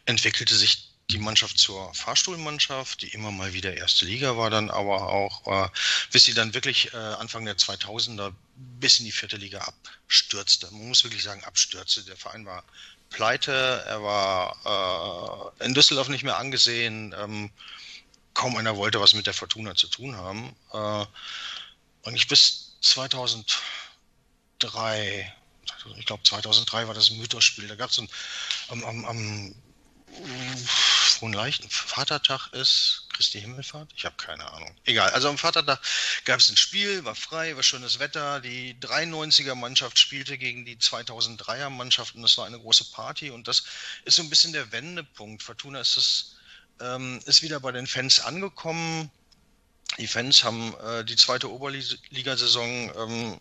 entwickelte 0.04 0.54
sich 0.54 0.87
die 1.10 1.18
Mannschaft 1.18 1.58
zur 1.58 1.92
Fahrstuhlmannschaft, 1.94 3.02
die 3.02 3.08
immer 3.08 3.30
mal 3.30 3.52
wieder 3.54 3.76
erste 3.76 4.04
Liga 4.04 4.36
war, 4.36 4.50
dann 4.50 4.70
aber 4.70 5.08
auch, 5.08 5.46
äh, 5.46 5.68
bis 6.12 6.24
sie 6.24 6.34
dann 6.34 6.52
wirklich 6.52 6.92
äh, 6.92 6.96
Anfang 6.96 7.46
der 7.46 7.56
2000er 7.56 8.34
bis 8.56 8.98
in 8.98 9.06
die 9.06 9.12
vierte 9.12 9.38
Liga 9.38 9.60
abstürzte. 9.60 10.68
Man 10.70 10.88
muss 10.88 11.04
wirklich 11.04 11.22
sagen, 11.22 11.42
abstürzte. 11.44 12.02
Der 12.02 12.16
Verein 12.16 12.44
war 12.44 12.62
pleite, 13.08 13.84
er 13.86 14.02
war 14.02 15.54
äh, 15.60 15.64
in 15.64 15.72
Düsseldorf 15.72 16.08
nicht 16.08 16.24
mehr 16.24 16.36
angesehen. 16.36 17.14
Ähm, 17.18 17.50
kaum 18.34 18.56
einer 18.56 18.76
wollte 18.76 19.00
was 19.00 19.14
mit 19.14 19.26
der 19.26 19.34
Fortuna 19.34 19.74
zu 19.74 19.88
tun 19.88 20.14
haben. 20.14 20.54
Äh, 20.72 21.06
und 22.02 22.14
ich 22.14 22.28
bis 22.28 22.76
2003, 22.82 25.34
ich 25.96 26.06
glaube 26.06 26.22
2003 26.22 26.86
war 26.86 26.94
das 26.94 27.10
ein 27.10 27.18
Mythos-Spiel, 27.18 27.66
da 27.66 27.74
gab 27.76 27.90
es 27.90 27.98
am, 27.98 28.08
am, 28.84 29.04
am 29.06 29.54
leichten 31.26 31.68
Vatertag 31.68 32.52
ist, 32.52 33.06
Christi 33.12 33.40
Himmelfahrt? 33.40 33.90
Ich 33.96 34.04
habe 34.04 34.16
keine 34.16 34.50
Ahnung. 34.52 34.74
Egal. 34.84 35.10
Also 35.10 35.28
am 35.28 35.38
Vatertag 35.38 35.80
gab 36.24 36.38
es 36.38 36.48
ein 36.50 36.56
Spiel, 36.56 37.04
war 37.04 37.14
frei, 37.14 37.56
war 37.56 37.62
schönes 37.62 37.98
Wetter. 37.98 38.40
Die 38.40 38.74
93er 38.74 39.54
Mannschaft 39.54 39.98
spielte 39.98 40.38
gegen 40.38 40.64
die 40.64 40.76
2003er 40.76 41.70
Mannschaft 41.70 42.14
und 42.14 42.22
das 42.22 42.38
war 42.38 42.46
eine 42.46 42.58
große 42.58 42.84
Party 42.92 43.30
und 43.30 43.48
das 43.48 43.64
ist 44.04 44.16
so 44.16 44.22
ein 44.22 44.30
bisschen 44.30 44.52
der 44.52 44.70
Wendepunkt. 44.70 45.42
Fortuna 45.42 45.80
ist 45.80 45.96
das 45.96 46.34
ähm, 46.80 47.20
ist 47.26 47.42
wieder 47.42 47.60
bei 47.60 47.72
den 47.72 47.86
Fans 47.86 48.20
angekommen. 48.20 49.10
Die 49.96 50.06
Fans 50.06 50.44
haben 50.44 50.74
äh, 50.84 51.04
die 51.04 51.16
zweite 51.16 51.50
Oberligasaison 51.50 52.92
ähm, 52.96 53.40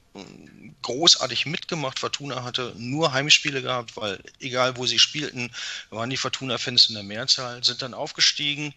großartig 0.81 1.45
mitgemacht. 1.45 1.99
Fortuna 1.99 2.43
hatte 2.43 2.73
nur 2.77 3.11
Heimspiele 3.11 3.61
gehabt, 3.61 3.97
weil 3.97 4.23
egal 4.39 4.77
wo 4.77 4.85
sie 4.85 4.97
spielten, 4.97 5.53
waren 5.89 6.09
die 6.09 6.17
Fortuna-Fans 6.17 6.89
in 6.89 6.95
der 6.95 7.03
Mehrzahl, 7.03 7.63
sind 7.63 7.81
dann 7.81 7.93
aufgestiegen 7.93 8.73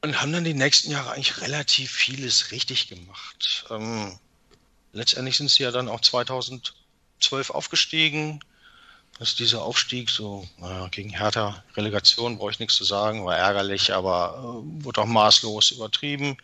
und 0.00 0.20
haben 0.20 0.32
dann 0.32 0.44
die 0.44 0.54
nächsten 0.54 0.90
Jahre 0.90 1.12
eigentlich 1.12 1.40
relativ 1.42 1.92
vieles 1.92 2.50
richtig 2.50 2.88
gemacht. 2.88 3.66
Ähm, 3.70 4.18
letztendlich 4.92 5.36
sind 5.36 5.50
sie 5.50 5.62
ja 5.62 5.70
dann 5.70 5.88
auch 5.88 6.00
2012 6.00 7.50
aufgestiegen, 7.50 8.40
dass 9.18 9.34
dieser 9.34 9.62
Aufstieg 9.62 10.10
so 10.10 10.48
naja, 10.58 10.88
gegen 10.88 11.10
Hertha 11.10 11.64
Relegation 11.76 12.38
brauche 12.38 12.52
ich 12.52 12.60
nichts 12.60 12.76
zu 12.76 12.84
sagen, 12.84 13.24
war 13.24 13.36
ärgerlich, 13.36 13.92
aber 13.92 14.34
äh, 14.38 14.84
wurde 14.84 15.00
auch 15.00 15.06
maßlos 15.06 15.72
übertrieben. 15.72 16.36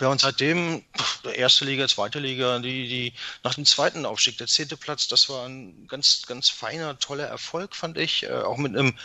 Ja, 0.00 0.08
und 0.08 0.20
seitdem, 0.20 0.84
erste 1.34 1.64
Liga, 1.64 1.86
zweite 1.86 2.18
Liga, 2.18 2.58
die, 2.58 2.88
die, 2.88 3.12
nach 3.44 3.54
dem 3.54 3.64
zweiten 3.64 4.04
Aufstieg, 4.04 4.36
der 4.38 4.46
zehnte 4.46 4.76
Platz, 4.76 5.08
das 5.08 5.28
war 5.28 5.46
ein 5.46 5.86
ganz, 5.86 6.24
ganz 6.26 6.50
feiner, 6.50 6.98
toller 6.98 7.26
Erfolg, 7.26 7.76
fand 7.76 7.96
ich. 7.98 8.24
Äh, 8.24 8.32
auch 8.32 8.56
mit 8.56 8.76
einem 8.76 8.98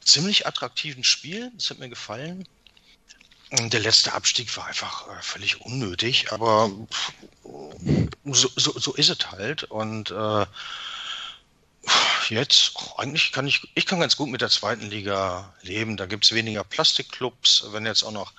ziemlich 0.00 0.46
attraktiven 0.46 1.02
Spiel. 1.04 1.50
Das 1.54 1.70
hat 1.70 1.78
mir 1.78 1.88
gefallen. 1.88 2.46
Der 3.50 3.80
letzte 3.80 4.12
Abstieg 4.12 4.54
war 4.58 4.66
einfach 4.66 5.08
äh, 5.08 5.22
völlig 5.22 5.62
unnötig, 5.62 6.32
aber 6.32 6.70
so, 8.24 8.48
so, 8.56 8.78
so 8.78 8.92
ist 8.94 9.08
es 9.08 9.30
halt. 9.30 9.64
Und 9.64 10.10
äh, 10.10 10.46
jetzt, 12.28 12.72
oh, 12.74 12.98
eigentlich 12.98 13.32
kann 13.32 13.46
ich, 13.46 13.66
ich 13.74 13.86
kann 13.86 14.00
ganz 14.00 14.16
gut 14.16 14.28
mit 14.28 14.42
der 14.42 14.50
zweiten 14.50 14.90
Liga 14.90 15.54
leben. 15.62 15.96
Da 15.96 16.04
gibt 16.04 16.24
es 16.24 16.34
weniger 16.34 16.62
Plastikclubs. 16.62 17.68
Wenn 17.72 17.86
jetzt 17.86 18.02
auch 18.02 18.12
noch 18.12 18.34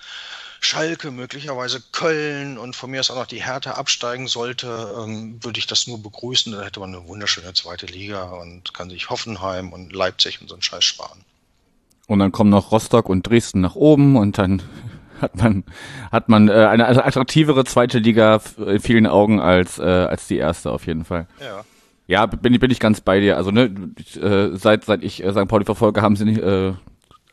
Schalke, 0.60 1.10
möglicherweise 1.10 1.82
Köln 1.92 2.56
und 2.58 2.76
von 2.76 2.90
mir 2.90 3.00
aus 3.00 3.10
auch 3.10 3.16
noch 3.16 3.26
die 3.26 3.42
Hertha 3.44 3.72
absteigen 3.72 4.28
sollte, 4.28 4.94
ähm, 4.96 5.42
würde 5.42 5.58
ich 5.58 5.66
das 5.66 5.88
nur 5.88 6.02
begrüßen. 6.02 6.52
Dann 6.52 6.62
hätte 6.62 6.80
man 6.80 6.94
eine 6.94 7.08
wunderschöne 7.08 7.52
zweite 7.54 7.86
Liga 7.86 8.24
und 8.24 8.74
kann 8.74 8.90
sich 8.90 9.10
Hoffenheim 9.10 9.72
und 9.72 9.92
Leipzig 9.92 10.40
und 10.40 10.48
so 10.48 10.54
einen 10.54 10.62
Scheiß 10.62 10.84
sparen. 10.84 11.24
Und 12.06 12.18
dann 12.18 12.30
kommen 12.30 12.50
noch 12.50 12.72
Rostock 12.72 13.08
und 13.08 13.26
Dresden 13.26 13.60
nach 13.60 13.74
oben 13.74 14.16
und 14.16 14.36
dann 14.36 14.62
hat 15.20 15.36
man 15.36 15.64
hat 16.10 16.28
man 16.28 16.48
äh, 16.48 16.52
eine 16.52 16.86
attraktivere 17.04 17.64
zweite 17.64 17.98
Liga 17.98 18.40
in 18.58 18.80
vielen 18.80 19.06
Augen 19.06 19.40
als 19.40 19.78
äh, 19.78 19.82
als 19.82 20.26
die 20.26 20.36
erste 20.36 20.70
auf 20.70 20.86
jeden 20.86 21.04
Fall. 21.04 21.26
Ja. 21.40 21.64
Ja, 22.06 22.26
bin, 22.26 22.58
bin 22.58 22.70
ich 22.72 22.80
ganz 22.80 23.00
bei 23.00 23.20
dir. 23.20 23.36
Also 23.36 23.52
ne, 23.52 23.70
äh, 24.20 24.56
seit 24.56 24.84
seit 24.84 25.04
ich 25.04 25.22
äh, 25.22 25.30
St. 25.30 25.46
Pauli 25.46 25.64
verfolge, 25.64 26.02
haben 26.02 26.16
sie 26.16 26.24
nicht, 26.24 26.42
äh, 26.42 26.72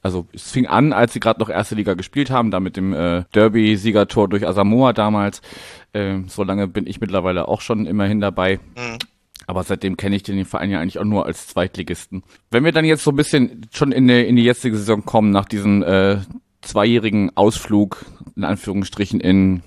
also 0.03 0.27
es 0.33 0.51
fing 0.51 0.67
an, 0.67 0.93
als 0.93 1.13
sie 1.13 1.19
gerade 1.19 1.39
noch 1.39 1.49
erste 1.49 1.73
Liga 1.73 1.95
gespielt 1.95 2.29
haben, 2.29 2.51
da 2.51 2.59
mit 2.59 2.77
dem 2.77 2.93
äh, 2.93 3.23
Derby-Siegertor 3.33 4.29
durch 4.29 4.47
Asamoah 4.47 4.93
damals. 4.93 5.41
Äh, 5.93 6.19
so 6.27 6.43
lange 6.43 6.67
bin 6.67 6.85
ich 6.85 7.01
mittlerweile 7.01 7.47
auch 7.47 7.61
schon 7.61 7.87
immerhin 7.87 8.21
dabei. 8.21 8.59
Mhm. 8.75 8.99
Aber 9.47 9.63
seitdem 9.63 9.97
kenne 9.97 10.15
ich 10.15 10.23
den 10.23 10.45
Verein 10.45 10.69
ja 10.69 10.79
eigentlich 10.79 10.99
auch 10.99 11.05
nur 11.05 11.25
als 11.25 11.47
Zweitligisten. 11.47 12.21
Wenn 12.51 12.63
wir 12.63 12.71
dann 12.71 12.85
jetzt 12.85 13.03
so 13.03 13.11
ein 13.11 13.15
bisschen 13.15 13.65
schon 13.71 13.91
in 13.91 14.07
die, 14.07 14.27
in 14.27 14.35
die 14.35 14.43
jetzige 14.43 14.77
Saison 14.77 15.05
kommen, 15.05 15.31
nach 15.31 15.45
diesem 15.45 15.81
äh, 15.81 16.17
zweijährigen 16.67 17.35
Ausflug, 17.35 18.05
in 18.35 18.43
Anführungsstrichen, 18.43 19.19
in 19.19 19.63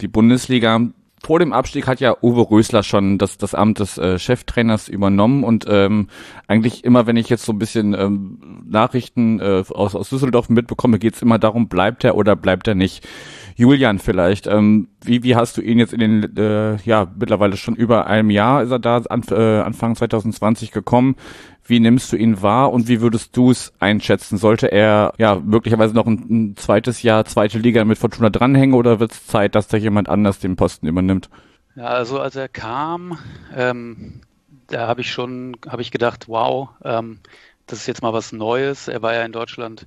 die 0.00 0.08
Bundesliga, 0.08 0.80
vor 1.22 1.38
dem 1.38 1.52
Abstieg 1.52 1.86
hat 1.86 2.00
ja 2.00 2.16
Uwe 2.22 2.50
Rösler 2.50 2.82
schon 2.82 3.18
das, 3.18 3.36
das 3.36 3.54
Amt 3.54 3.78
des 3.78 3.98
äh, 3.98 4.18
Cheftrainers 4.18 4.88
übernommen 4.88 5.44
und 5.44 5.66
ähm, 5.68 6.08
eigentlich 6.48 6.82
immer, 6.82 7.06
wenn 7.06 7.16
ich 7.16 7.28
jetzt 7.28 7.44
so 7.44 7.52
ein 7.52 7.58
bisschen 7.58 7.94
ähm, 7.94 8.62
Nachrichten 8.66 9.38
äh, 9.38 9.62
aus, 9.68 9.94
aus 9.94 10.08
Düsseldorf 10.08 10.48
mitbekomme, 10.48 10.98
geht's 10.98 11.20
immer 11.20 11.38
darum, 11.38 11.68
bleibt 11.68 12.04
er 12.04 12.16
oder 12.16 12.36
bleibt 12.36 12.68
er 12.68 12.74
nicht. 12.74 13.06
Julian 13.54 13.98
vielleicht, 13.98 14.46
ähm, 14.46 14.88
wie, 15.04 15.22
wie 15.22 15.36
hast 15.36 15.58
du 15.58 15.60
ihn 15.60 15.78
jetzt 15.78 15.92
in 15.92 16.00
den, 16.00 16.36
äh, 16.38 16.76
ja, 16.84 17.12
mittlerweile 17.18 17.58
schon 17.58 17.76
über 17.76 18.06
einem 18.06 18.30
Jahr 18.30 18.62
ist 18.62 18.70
er 18.70 18.78
da, 18.78 18.96
an, 19.10 19.22
äh, 19.30 19.60
Anfang 19.60 19.96
2020 19.96 20.70
gekommen. 20.70 21.16
Wie 21.64 21.80
nimmst 21.80 22.12
du 22.12 22.16
ihn 22.16 22.42
wahr 22.42 22.72
und 22.72 22.88
wie 22.88 23.00
würdest 23.00 23.36
du 23.36 23.50
es 23.50 23.72
einschätzen? 23.78 24.38
Sollte 24.38 24.72
er 24.72 25.12
ja 25.18 25.36
möglicherweise 25.36 25.94
noch 25.94 26.06
ein, 26.06 26.26
ein 26.28 26.56
zweites 26.56 27.02
Jahr, 27.02 27.24
zweite 27.24 27.58
Liga 27.58 27.84
mit 27.84 27.98
Fortuna 27.98 28.30
dranhängen 28.30 28.74
oder 28.74 29.00
wird 29.00 29.12
es 29.12 29.26
Zeit, 29.26 29.54
dass 29.54 29.68
da 29.68 29.76
jemand 29.76 30.08
anders 30.08 30.38
den 30.38 30.56
Posten 30.56 30.86
übernimmt? 30.86 31.30
Ja, 31.76 31.84
also 31.86 32.18
als 32.18 32.34
er 32.36 32.48
kam, 32.48 33.18
ähm, 33.54 34.20
da 34.66 34.88
habe 34.88 35.00
ich 35.00 35.10
schon, 35.10 35.56
habe 35.68 35.82
ich 35.82 35.90
gedacht, 35.90 36.28
wow, 36.28 36.70
ähm, 36.84 37.20
das 37.66 37.80
ist 37.80 37.86
jetzt 37.86 38.02
mal 38.02 38.12
was 38.12 38.32
Neues. 38.32 38.88
Er 38.88 39.02
war 39.02 39.14
ja 39.14 39.24
in 39.24 39.32
Deutschland 39.32 39.86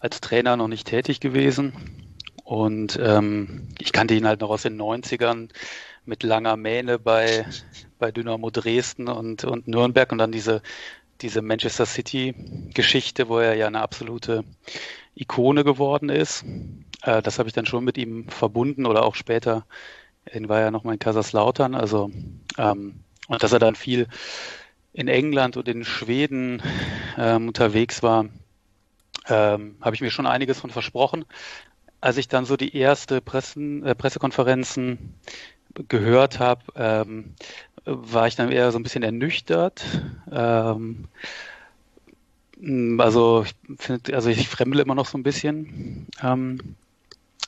als 0.00 0.20
Trainer 0.20 0.56
noch 0.56 0.68
nicht 0.68 0.86
tätig 0.86 1.20
gewesen 1.20 1.72
und 2.44 2.98
ähm, 3.02 3.68
ich 3.78 3.92
kannte 3.92 4.14
ihn 4.14 4.26
halt 4.26 4.40
noch 4.40 4.50
aus 4.50 4.62
den 4.62 4.80
90ern 4.80 5.50
mit 6.06 6.22
langer 6.22 6.56
Mähne 6.56 6.98
bei, 6.98 7.44
bei 7.98 8.10
Dynamo 8.10 8.50
Dresden 8.50 9.08
und, 9.08 9.44
und 9.44 9.68
Nürnberg 9.68 10.10
und 10.10 10.18
dann 10.18 10.32
diese, 10.32 10.62
diese 11.20 11.42
Manchester 11.42 11.86
City-Geschichte, 11.86 13.28
wo 13.28 13.38
er 13.38 13.54
ja 13.54 13.66
eine 13.66 13.80
absolute 13.80 14.44
Ikone 15.14 15.64
geworden 15.64 16.08
ist. 16.08 16.44
Äh, 17.02 17.22
das 17.22 17.38
habe 17.38 17.48
ich 17.48 17.54
dann 17.54 17.66
schon 17.66 17.84
mit 17.84 17.98
ihm 17.98 18.28
verbunden 18.28 18.86
oder 18.86 19.04
auch 19.04 19.14
später, 19.14 19.66
er 20.24 20.48
war 20.48 20.60
ja 20.60 20.70
nochmal 20.70 20.94
in 20.94 21.00
Kaiserslautern, 21.00 21.74
also 21.74 22.10
ähm, 22.58 23.00
und 23.28 23.42
dass 23.42 23.52
er 23.52 23.58
dann 23.58 23.74
viel 23.74 24.08
in 24.92 25.08
England 25.08 25.56
und 25.56 25.68
in 25.68 25.84
Schweden 25.84 26.62
ähm, 27.18 27.48
unterwegs 27.48 28.02
war, 28.02 28.26
ähm, 29.28 29.76
habe 29.80 29.94
ich 29.94 30.00
mir 30.00 30.10
schon 30.10 30.26
einiges 30.26 30.60
von 30.60 30.70
versprochen 30.70 31.24
als 32.00 32.16
ich 32.16 32.28
dann 32.28 32.44
so 32.44 32.56
die 32.56 32.76
erste 32.76 33.20
Pressen, 33.20 33.84
äh, 33.84 33.94
Pressekonferenzen 33.94 35.14
gehört 35.88 36.38
habe, 36.38 36.62
ähm, 36.76 37.34
war 37.88 38.26
ich 38.26 38.36
dann 38.36 38.52
eher 38.52 38.70
so 38.72 38.78
ein 38.78 38.82
bisschen 38.82 39.02
ernüchtert. 39.02 39.84
Ähm, 40.30 41.08
also 42.98 43.44
ich 43.44 43.54
finde, 43.78 44.14
also 44.14 44.30
ich 44.30 44.48
fremdle 44.48 44.82
immer 44.82 44.94
noch 44.94 45.06
so 45.06 45.16
ein 45.16 45.22
bisschen 45.22 46.06
ähm, 46.22 46.76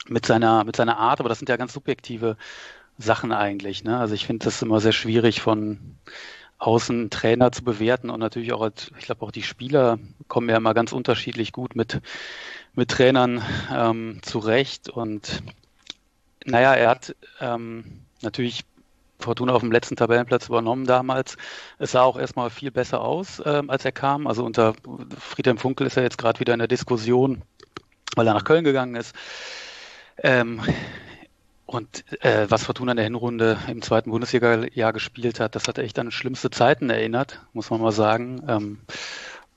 mit 0.09 0.27
seiner 0.27 0.65
mit 0.65 0.77
seiner 0.77 0.99
Art, 0.99 1.21
aber 1.21 1.29
das 1.29 1.39
sind 1.39 1.49
ja 1.49 1.57
ganz 1.57 1.73
subjektive 1.73 2.37
Sachen 2.99 3.33
eigentlich. 3.33 3.85
Ne? 3.85 3.99
Also 3.99 4.15
ich 4.15 4.27
finde 4.27 4.45
das 4.45 4.63
immer 4.63 4.81
sehr 4.81 4.93
schwierig 4.93 5.41
von 5.41 5.79
außen 6.59 7.11
Trainer 7.11 7.53
zu 7.53 7.65
bewerten 7.65 8.11
und 8.11 8.21
natürlich 8.21 8.53
auch, 8.53 8.69
ich 8.99 9.05
glaube 9.07 9.25
auch 9.25 9.31
die 9.31 9.43
Spieler 9.43 9.99
kommen 10.29 10.49
ja 10.49 10.57
immer 10.57 10.75
ganz 10.75 10.93
unterschiedlich 10.93 11.53
gut 11.53 11.75
mit 11.75 12.01
mit 12.75 12.91
Trainern 12.91 13.43
ähm, 13.73 14.19
zurecht. 14.23 14.89
Und 14.89 15.43
naja, 16.45 16.75
er 16.75 16.91
hat 16.91 17.17
ähm, 17.41 17.85
natürlich 18.23 18.65
Fortuna 19.21 19.53
auf 19.53 19.63
dem 19.63 19.73
letzten 19.73 19.97
Tabellenplatz 19.97 20.49
übernommen 20.49 20.87
damals. 20.87 21.37
Es 21.79 21.93
sah 21.93 22.03
auch 22.03 22.19
erstmal 22.19 22.51
viel 22.51 22.71
besser 22.71 23.01
aus, 23.01 23.43
ähm, 23.45 23.71
als 23.71 23.85
er 23.85 23.93
kam. 23.93 24.27
Also 24.27 24.45
unter 24.45 24.75
Friedhelm 25.19 25.59
Funkel 25.59 25.87
ist 25.87 25.97
er 25.97 26.03
jetzt 26.03 26.19
gerade 26.19 26.41
wieder 26.41 26.53
in 26.53 26.59
der 26.59 26.69
Diskussion, 26.69 27.43
weil 28.17 28.27
er 28.27 28.35
nach 28.35 28.45
Köln 28.45 28.65
gegangen 28.65 28.97
ist. 28.97 29.15
Ähm, 30.19 30.61
und 31.67 32.05
äh, 32.25 32.47
was 32.49 32.65
Fortuna 32.65 32.93
in 32.93 32.97
der 32.97 33.05
Hinrunde 33.05 33.57
im 33.69 33.81
zweiten 33.81 34.11
Bundesliga-Jahr 34.11 34.93
gespielt 34.93 35.39
hat, 35.39 35.55
das 35.55 35.69
hat 35.69 35.79
echt 35.79 35.99
an 36.01 36.11
schlimmste 36.11 36.51
Zeiten 36.51 36.91
erinnert, 36.91 37.41
muss 37.53 37.71
man 37.71 37.81
mal 37.81 37.93
sagen. 37.93 38.43
Ähm, 38.49 38.81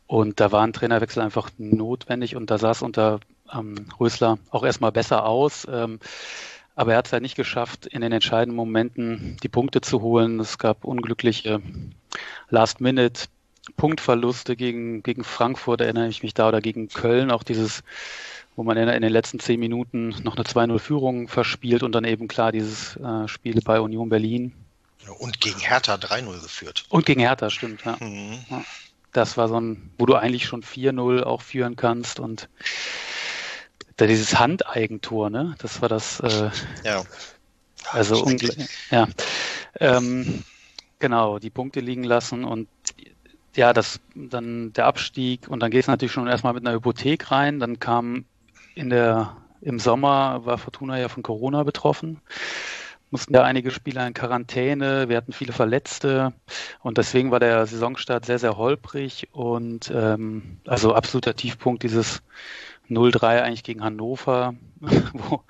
und 0.06 0.40
da 0.40 0.52
war 0.52 0.64
ein 0.64 0.74
Trainerwechsel 0.74 1.24
einfach 1.24 1.50
notwendig 1.58 2.36
und 2.36 2.52
da 2.52 2.60
sah 2.60 2.70
es 2.70 2.84
unter 2.84 3.20
ähm, 3.52 3.88
Rösler 4.00 4.38
auch 4.52 4.64
erstmal 4.64 4.92
besser 4.92 5.26
aus. 5.26 5.68
Ähm, 5.68 6.00
aber 6.76 6.94
er 6.94 6.98
hat 6.98 7.08
es 7.08 7.14
halt 7.14 7.24
nicht 7.24 7.36
geschafft, 7.36 7.86
in 7.86 8.02
den 8.02 8.12
entscheidenden 8.12 8.56
Momenten 8.56 9.38
die 9.44 9.50
Punkte 9.50 9.82
zu 9.82 10.02
holen. 10.02 10.40
Es 10.40 10.58
gab 10.58 10.86
unglückliche 10.86 11.62
Last-Minute. 12.50 13.26
Punktverluste 13.78 14.58
gegen, 14.58 15.04
gegen 15.04 15.24
Frankfurt, 15.24 15.80
erinnere 15.80 16.10
ich 16.10 16.22
mich 16.22 16.34
da, 16.34 16.50
oder 16.50 16.60
gegen 16.60 16.90
Köln, 16.90 17.32
auch 17.32 17.44
dieses, 17.44 17.82
wo 18.58 18.64
man 18.64 18.76
in, 18.76 18.90
in 18.90 19.02
den 19.02 19.12
letzten 19.12 19.40
zehn 19.40 19.58
Minuten 19.58 20.10
noch 20.24 20.36
eine 20.36 20.44
2-0-Führung 20.44 21.30
verspielt 21.30 21.82
und 21.82 21.94
dann 21.94 22.04
eben 22.04 22.28
klar 22.28 22.52
dieses 22.52 22.98
äh, 22.98 23.28
Spiel 23.30 23.62
bei 23.64 23.80
Union 23.80 24.10
Berlin. 24.10 24.52
Und 25.20 25.40
gegen 25.40 25.60
Hertha 25.60 25.96
3-0 25.96 26.42
geführt. 26.42 26.86
Und 26.90 27.06
gegen 27.06 27.22
Hertha, 27.22 27.50
stimmt, 27.50 27.86
ja. 27.86 27.96
Mhm. 28.00 28.38
ja. 28.50 28.64
Das 29.14 29.38
war 29.38 29.48
so 29.48 29.60
ein, 29.60 29.92
wo 29.98 30.06
du 30.06 30.16
eigentlich 30.16 30.46
schon 30.46 30.64
4-0 30.64 31.24
auch 31.24 31.42
führen 31.42 31.76
kannst 31.76 32.20
und 32.20 32.50
da 34.04 34.08
dieses 34.08 34.38
Handeigentor, 34.38 35.30
ne? 35.30 35.56
Das 35.60 35.82
war 35.82 35.90
das. 35.90 36.20
Äh, 36.20 36.50
ja. 36.84 37.04
Also 37.92 38.30
ja. 38.92 39.08
Ähm, 39.80 40.44
genau, 41.00 41.40
die 41.40 41.50
Punkte 41.50 41.80
liegen 41.80 42.04
lassen 42.04 42.44
und 42.44 42.68
ja, 43.56 43.74
das 43.74 44.00
dann 44.16 44.74
der 44.74 44.86
Abstieg 44.86 45.48
und 45.48 45.60
dann 45.60 45.72
geht 45.72 45.82
es 45.82 45.88
natürlich 45.88 46.12
schon 46.12 46.28
erstmal 46.28 46.54
mit 46.54 46.66
einer 46.66 46.76
Hypothek 46.76 47.32
rein. 47.32 47.60
Dann 47.60 47.80
kam 47.80 48.26
in 48.76 48.90
der 48.90 49.38
im 49.62 49.80
Sommer 49.80 50.46
war 50.46 50.58
Fortuna 50.58 51.00
ja 51.00 51.08
von 51.08 51.24
Corona 51.24 51.64
betroffen 51.64 52.22
mussten 53.14 53.36
ja 53.36 53.44
einige 53.44 53.70
Spieler 53.70 54.08
in 54.08 54.16
Quarantäne, 54.16 55.08
wir 55.08 55.18
hatten 55.18 55.34
viele 55.34 55.54
Verletzte 55.54 56.34
und 56.82 56.98
deswegen 56.98 57.30
war 57.30 57.40
der 57.40 57.68
Saisonstart 57.68 58.26
sehr, 58.26 58.40
sehr 58.40 58.58
holprig 58.58 59.28
und 59.32 59.92
ähm, 59.94 60.58
also 60.66 60.96
absoluter 60.96 61.36
Tiefpunkt 61.36 61.84
dieses 61.84 62.24
0-3 62.90 63.42
eigentlich 63.42 63.64
gegen 63.64 63.84
Hannover, 63.84 64.56
wo, 65.14 65.44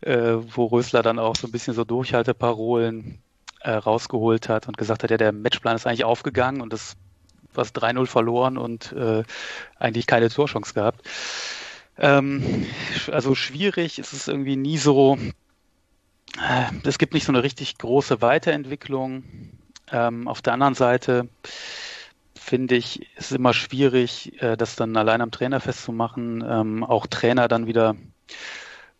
äh, 0.00 0.36
wo 0.54 0.66
Rösler 0.66 1.02
dann 1.02 1.18
auch 1.18 1.36
so 1.36 1.46
ein 1.46 1.52
bisschen 1.52 1.74
so 1.74 1.84
Durchhalteparolen 1.84 3.20
äh, 3.60 3.72
rausgeholt 3.72 4.48
hat 4.48 4.68
und 4.68 4.76
gesagt 4.76 5.02
hat, 5.02 5.10
ja, 5.10 5.16
der 5.16 5.32
Matchplan 5.32 5.76
ist 5.76 5.86
eigentlich 5.86 6.04
aufgegangen 6.04 6.60
und 6.60 6.72
das 6.72 6.96
was 7.54 7.74
3-0 7.74 8.06
verloren 8.06 8.56
und 8.56 8.92
äh, 8.92 9.24
eigentlich 9.78 10.06
keine 10.06 10.30
Torchance 10.30 10.74
gehabt. 10.74 11.06
Ähm, 11.98 12.66
also 13.10 13.34
schwierig, 13.34 13.98
es 13.98 14.12
ist 14.12 14.28
irgendwie 14.28 14.56
nie 14.56 14.78
so, 14.78 15.18
es 16.84 16.98
gibt 16.98 17.14
nicht 17.14 17.24
so 17.24 17.32
eine 17.32 17.42
richtig 17.42 17.78
große 17.78 18.22
Weiterentwicklung. 18.22 19.24
Ähm, 19.90 20.28
auf 20.28 20.42
der 20.42 20.52
anderen 20.52 20.74
Seite 20.74 21.28
finde 22.48 22.76
ich, 22.76 23.06
ist 23.16 23.32
immer 23.32 23.52
schwierig, 23.52 24.42
äh, 24.42 24.56
das 24.56 24.76
dann 24.76 24.96
allein 24.96 25.20
am 25.20 25.30
Trainer 25.30 25.60
festzumachen. 25.60 26.44
Ähm, 26.48 26.84
auch 26.84 27.06
Trainer 27.06 27.46
dann 27.48 27.66
wieder 27.66 27.94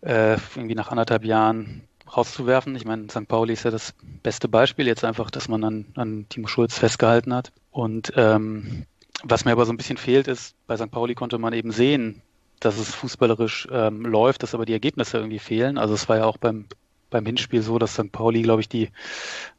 äh, 0.03 0.37
irgendwie 0.55 0.75
nach 0.75 0.91
anderthalb 0.91 1.25
Jahren 1.25 1.83
rauszuwerfen. 2.17 2.77
Ich 2.77 2.85
meine, 2.85 3.09
St. 3.11 3.27
Pauli 3.27 3.55
ist 3.55 3.65
ja 3.65 3.71
das 3.71 3.95
beste 4.23 4.49
Beispiel 4.49 4.87
jetzt 4.87 5.05
einfach, 5.05 5.31
dass 5.31 5.49
man 5.49 5.65
an, 5.65 5.87
an 5.97 6.27
Timo 6.29 6.47
Schulz 6.47 6.79
festgehalten 6.79 7.35
hat. 7.35 7.53
Und 7.71 8.13
ähm, 8.17 8.87
was 9.23 9.45
mir 9.45 9.53
aber 9.53 9.67
so 9.67 9.73
ein 9.73 9.77
bisschen 9.77 9.99
fehlt, 9.99 10.29
ist, 10.29 10.55
bei 10.67 10.77
St. 10.77 10.91
Pauli 10.91 11.15
konnte 11.15 11.39
man 11.39 11.53
eben 11.53 11.73
sehen, 11.73 12.23
dass 12.61 12.79
es 12.79 12.95
fußballerisch 12.95 13.69
ähm, 13.71 14.05
läuft, 14.05 14.43
dass 14.43 14.55
aber 14.55 14.67
die 14.67 14.73
Ergebnisse 14.73 15.19
irgendwie 15.19 15.39
fehlen. 15.39 15.79
Also 15.79 15.95
es 15.95 16.09
war 16.09 16.19
ja 16.19 16.25
auch 16.25 16.39
beim 16.39 16.67
beim 17.11 17.25
Hinspiel 17.25 17.63
so, 17.63 17.79
dass 17.79 17.95
St. 17.95 18.13
Pauli, 18.13 18.43
glaube 18.43 18.61
ich, 18.61 18.69
die 18.69 18.91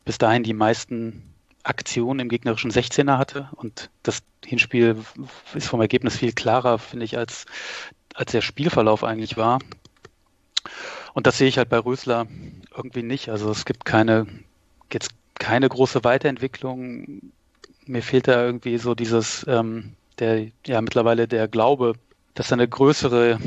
bis 0.06 0.18
dahin 0.18 0.44
die 0.44 0.54
meisten 0.54 1.24
Aktionen 1.64 2.20
im 2.20 2.30
gegnerischen 2.30 2.72
16er 2.72 3.18
hatte. 3.18 3.50
Und 3.56 3.90
das 4.04 4.22
Hinspiel 4.46 4.98
ist 5.54 5.68
vom 5.68 5.82
Ergebnis 5.82 6.18
viel 6.18 6.34
klarer, 6.34 6.80
finde 6.80 7.06
ich, 7.06 7.18
als, 7.18 7.46
als 8.16 8.32
der 8.32 8.42
Spielverlauf 8.42 9.04
eigentlich 9.04 9.38
war. 9.38 9.60
Und 11.14 11.28
das 11.28 11.38
sehe 11.38 11.48
ich 11.48 11.58
halt 11.58 11.70
bei 11.70 11.80
Rösler 11.80 12.28
irgendwie 12.76 13.04
nicht. 13.04 13.30
Also 13.30 13.50
es 13.52 13.66
gibt 13.66 13.86
keine, 13.86 14.28
jetzt 14.92 15.12
keine 15.36 15.68
große 15.68 16.04
Weiterentwicklung. 16.04 17.32
Mir 17.86 18.04
fehlt 18.04 18.28
da 18.28 18.44
irgendwie 18.44 18.78
so 18.78 18.96
dieses, 18.96 19.46
ähm, 19.48 19.96
der, 20.20 20.48
ja, 20.66 20.82
mittlerweile 20.82 21.28
der 21.28 21.48
Glaube, 21.48 21.94
dass 22.36 22.50
da 22.50 22.54
eine 22.56 22.68
größere 22.68 23.40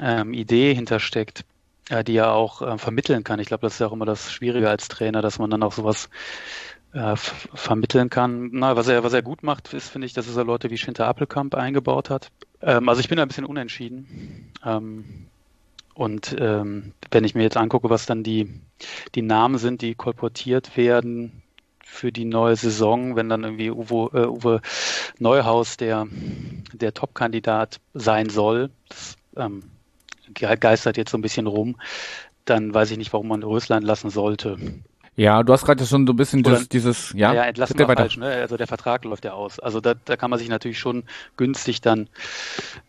ähm, 0.00 0.32
Idee 0.32 0.74
hintersteckt, 0.74 1.44
äh, 1.88 2.04
die 2.04 2.16
er 2.16 2.32
auch 2.32 2.62
äh, 2.62 2.78
vermitteln 2.78 3.24
kann. 3.24 3.40
Ich 3.40 3.48
glaube, 3.48 3.62
das 3.62 3.74
ist 3.74 3.78
ja 3.80 3.88
auch 3.88 3.92
immer 3.92 4.06
das 4.06 4.32
Schwierige 4.32 4.70
als 4.70 4.88
Trainer, 4.88 5.22
dass 5.22 5.38
man 5.38 5.50
dann 5.50 5.62
auch 5.62 5.72
sowas 5.72 6.08
äh, 6.92 7.16
vermitteln 7.16 8.10
kann. 8.10 8.50
Na, 8.52 8.76
was 8.76 8.88
er, 8.88 9.04
was 9.04 9.12
er 9.12 9.22
gut 9.22 9.42
macht, 9.42 9.72
ist, 9.72 9.88
finde 9.88 10.06
ich, 10.06 10.12
dass 10.12 10.34
er 10.34 10.44
Leute 10.44 10.70
wie 10.70 10.78
Schinter 10.78 11.06
Appelkamp 11.06 11.54
eingebaut 11.54 12.10
hat. 12.10 12.30
Ähm, 12.60 12.88
also 12.88 13.00
ich 13.00 13.08
bin 13.08 13.18
ein 13.18 13.28
bisschen 13.28 13.44
unentschieden. 13.44 14.52
Ähm, 14.64 15.28
und 15.94 16.34
ähm, 16.38 16.92
wenn 17.10 17.24
ich 17.24 17.34
mir 17.34 17.42
jetzt 17.42 17.56
angucke, 17.56 17.90
was 17.90 18.06
dann 18.06 18.22
die, 18.22 18.48
die 19.14 19.22
Namen 19.22 19.58
sind, 19.58 19.82
die 19.82 19.94
kolportiert 19.94 20.76
werden 20.76 21.42
für 21.84 22.12
die 22.12 22.24
neue 22.24 22.56
Saison, 22.56 23.16
wenn 23.16 23.28
dann 23.28 23.44
irgendwie 23.44 23.70
Uwe, 23.70 24.10
äh, 24.14 24.26
Uwe 24.26 24.62
Neuhaus 25.18 25.76
der, 25.76 26.06
der 26.72 26.94
Top-Kandidat 26.94 27.80
sein 27.92 28.30
soll, 28.30 28.70
das 28.88 29.16
ähm, 29.36 29.64
geistert 30.32 30.96
jetzt 30.96 31.10
so 31.10 31.18
ein 31.18 31.22
bisschen 31.22 31.46
rum, 31.46 31.76
dann 32.46 32.72
weiß 32.72 32.90
ich 32.90 32.98
nicht, 32.98 33.12
warum 33.12 33.28
man 33.28 33.42
Rösland 33.42 33.84
lassen 33.84 34.08
sollte. 34.08 34.56
Ja, 35.14 35.42
du 35.42 35.52
hast 35.52 35.66
gerade 35.66 35.84
schon 35.84 36.06
so 36.06 36.12
ein 36.14 36.16
bisschen 36.16 36.44
Oder, 36.46 36.64
dieses, 36.64 37.12
ja, 37.14 37.34
ja 37.34 37.44
entlassen 37.44 37.78
wir 37.78 37.86
falsch, 37.86 38.16
ne? 38.16 38.28
Also 38.28 38.56
der 38.56 38.66
Vertrag 38.66 39.04
läuft 39.04 39.26
ja 39.26 39.32
aus. 39.32 39.58
Also 39.58 39.80
da, 39.80 39.92
da 39.94 40.16
kann 40.16 40.30
man 40.30 40.38
sich 40.38 40.48
natürlich 40.48 40.78
schon 40.78 41.04
günstig 41.36 41.82
dann 41.82 42.08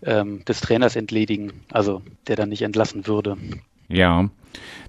ähm, 0.03 0.45
des 0.45 0.61
Trainers 0.61 0.95
entledigen, 0.95 1.65
also 1.71 2.01
der 2.27 2.37
dann 2.37 2.49
nicht 2.49 2.61
entlassen 2.61 3.07
würde. 3.07 3.37
Ja, 3.87 4.29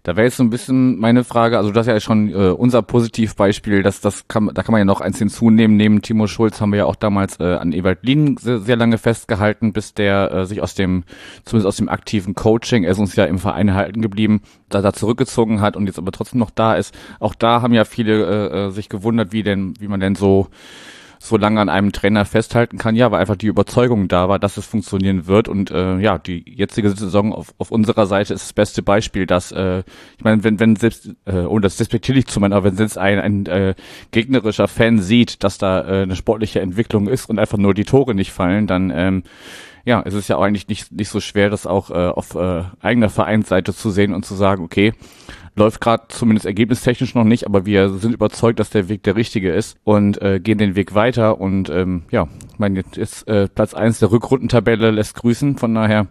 da 0.03 0.17
wäre 0.17 0.27
jetzt 0.27 0.37
so 0.37 0.43
ein 0.43 0.51
bisschen 0.51 0.99
meine 0.99 1.25
Frage, 1.25 1.57
also 1.57 1.71
das 1.71 1.87
ist 1.87 1.93
ja 1.93 1.99
schon 1.99 2.29
äh, 2.29 2.51
unser 2.51 2.83
Positivbeispiel, 2.83 3.83
dass 3.83 4.03
das 4.03 4.29
kann, 4.29 4.51
da 4.53 4.63
kann 4.63 4.73
man 4.73 4.81
ja 4.81 4.85
noch 4.85 5.01
eins 5.01 5.19
hinzunehmen. 5.19 5.79
Neben 5.79 6.03
Timo 6.03 6.27
Schulz 6.27 6.61
haben 6.61 6.73
wir 6.73 6.81
ja 6.81 6.85
auch 6.85 6.97
damals 6.97 7.41
äh, 7.41 7.55
an 7.55 7.73
Ewald 7.73 8.01
Lien 8.03 8.37
sehr, 8.37 8.61
sehr 8.61 8.77
lange 8.77 8.99
festgehalten, 8.99 9.73
bis 9.73 9.95
der 9.95 10.31
äh, 10.31 10.47
sich 10.47 10.61
aus 10.61 10.75
dem, 10.75 11.05
zumindest 11.47 11.69
aus 11.69 11.77
dem 11.77 11.89
aktiven 11.89 12.35
Coaching, 12.35 12.85
er 12.85 12.91
ist 12.91 12.99
uns 12.99 13.17
ja 13.17 13.25
im 13.25 13.39
Verein 13.39 13.69
erhalten 13.69 14.03
geblieben, 14.03 14.43
da 14.69 14.83
da 14.83 14.93
zurückgezogen 14.93 15.63
hat 15.63 15.75
und 15.75 15.87
jetzt 15.87 15.99
aber 15.99 16.13
trotzdem 16.13 16.39
noch 16.39 16.51
da 16.51 16.75
ist. 16.75 16.95
Auch 17.19 17.35
da 17.35 17.63
haben 17.63 17.73
ja 17.73 17.87
viele 17.87 18.25
äh, 18.25 18.67
äh 18.67 18.71
sich 18.71 18.91
gewundert, 18.91 19.33
wie 19.33 19.43
denn, 19.43 19.75
wie 19.81 19.89
man 19.89 20.01
denn 20.01 20.15
so 20.17 20.49
so 21.19 21.37
lange 21.37 21.61
an 21.61 21.69
einem 21.69 21.93
Trainer 21.93 22.25
festhalten 22.25 22.79
kann, 22.79 22.95
ja, 22.97 23.11
weil 23.11 23.21
einfach 23.21 23.37
die 23.37 23.47
Überzeugung 23.47 24.09
da 24.09 24.29
war, 24.29 24.39
dass 24.39 24.57
es 24.57 24.67
funktionieren 24.67 25.27
wird. 25.27 25.49
Und 25.49 25.71
äh, 25.71 25.99
ja, 25.99 26.19
die 26.19 26.45
jetzige 26.47 26.91
Saison 26.91 27.33
auf, 27.33 27.55
auf 27.59 27.71
unserer 27.71 28.07
Seite 28.07 28.35
ist 28.35 28.45
das 28.45 28.53
beste 28.53 28.83
Beispiel, 28.83 29.27
dass, 29.27 29.53
äh, 29.53 29.83
ich 30.19 30.25
meine, 30.25 30.45
wenn, 30.45 30.61
wenn 30.61 30.77
selbst, 30.77 31.11
äh, 31.25 31.39
ohne 31.39 31.63
das 31.63 31.77
despektierlich 31.77 32.27
zu 32.27 32.41
meinen, 32.41 32.53
aber 32.53 32.67
wenn 32.67 32.77
selbst 32.77 32.99
ein, 32.99 33.19
ein 33.19 33.47
äh, 33.47 33.75
gegnerischer 34.11 34.69
Fan 34.69 34.99
sieht, 34.99 35.45
dass 35.45 35.59
da 35.59 35.81
äh, 35.81 36.03
eine 36.03 36.17
sportliche 36.17 36.61
Entwicklung 36.61 37.09
ist 37.09 37.29
und 37.29 37.39
einfach 37.39 37.59
nur 37.59 37.75
die 37.75 37.85
Tore 37.85 38.15
nicht 38.15 38.33
fallen, 38.33 38.67
dann 38.67 38.91
ähm, 38.95 39.23
ja, 39.85 40.03
es 40.05 40.15
ist 40.15 40.29
ja 40.29 40.37
auch 40.37 40.43
eigentlich 40.43 40.69
nicht, 40.69 40.93
nicht 40.93 41.11
so 41.11 41.21
schwer, 41.21 41.51
das 41.51 41.67
auch 41.67 41.91
äh, 41.91 42.09
auf 42.09 42.35
äh, 42.35 42.65
eigener 42.81 43.11
Vereinsseite 43.11 43.75
zu 43.75 43.91
sehen 43.91 44.15
und 44.15 44.25
zu 44.25 44.35
sagen, 44.35 44.65
okay, 44.65 44.95
läuft 45.57 45.81
gerade 45.81 46.05
zumindest 46.09 46.47
ergebnistechnisch 46.47 47.15
noch 47.15 47.25
nicht, 47.25 47.47
aber 47.47 47.67
wir 47.67 47.91
sind 47.91 48.13
überzeugt, 48.13 48.59
dass 48.59 48.71
der 48.71 48.89
Weg 48.89 49.03
der 49.05 49.17
richtige 49.17 49.53
ist 49.53 49.77
und 49.85 50.21
äh, 50.21 50.41
gehen 50.41 50.59
den 50.59 50.77
Weg 50.77 50.95
weiter. 50.95 51.41
Und 51.41 51.71
ähm, 51.71 52.03
ja, 52.11 52.29
ich 52.53 52.59
meine, 52.59 52.81
jetzt 52.81 52.99
ist 52.99 53.29
äh, 53.29 53.49
Platz 53.49 53.75
eins 53.75 53.99
der 53.99 54.11
Rückrundentabelle 54.11 54.91
lässt 54.91 55.15
grüßen, 55.15 55.57
von 55.57 55.75
daher 55.75 56.09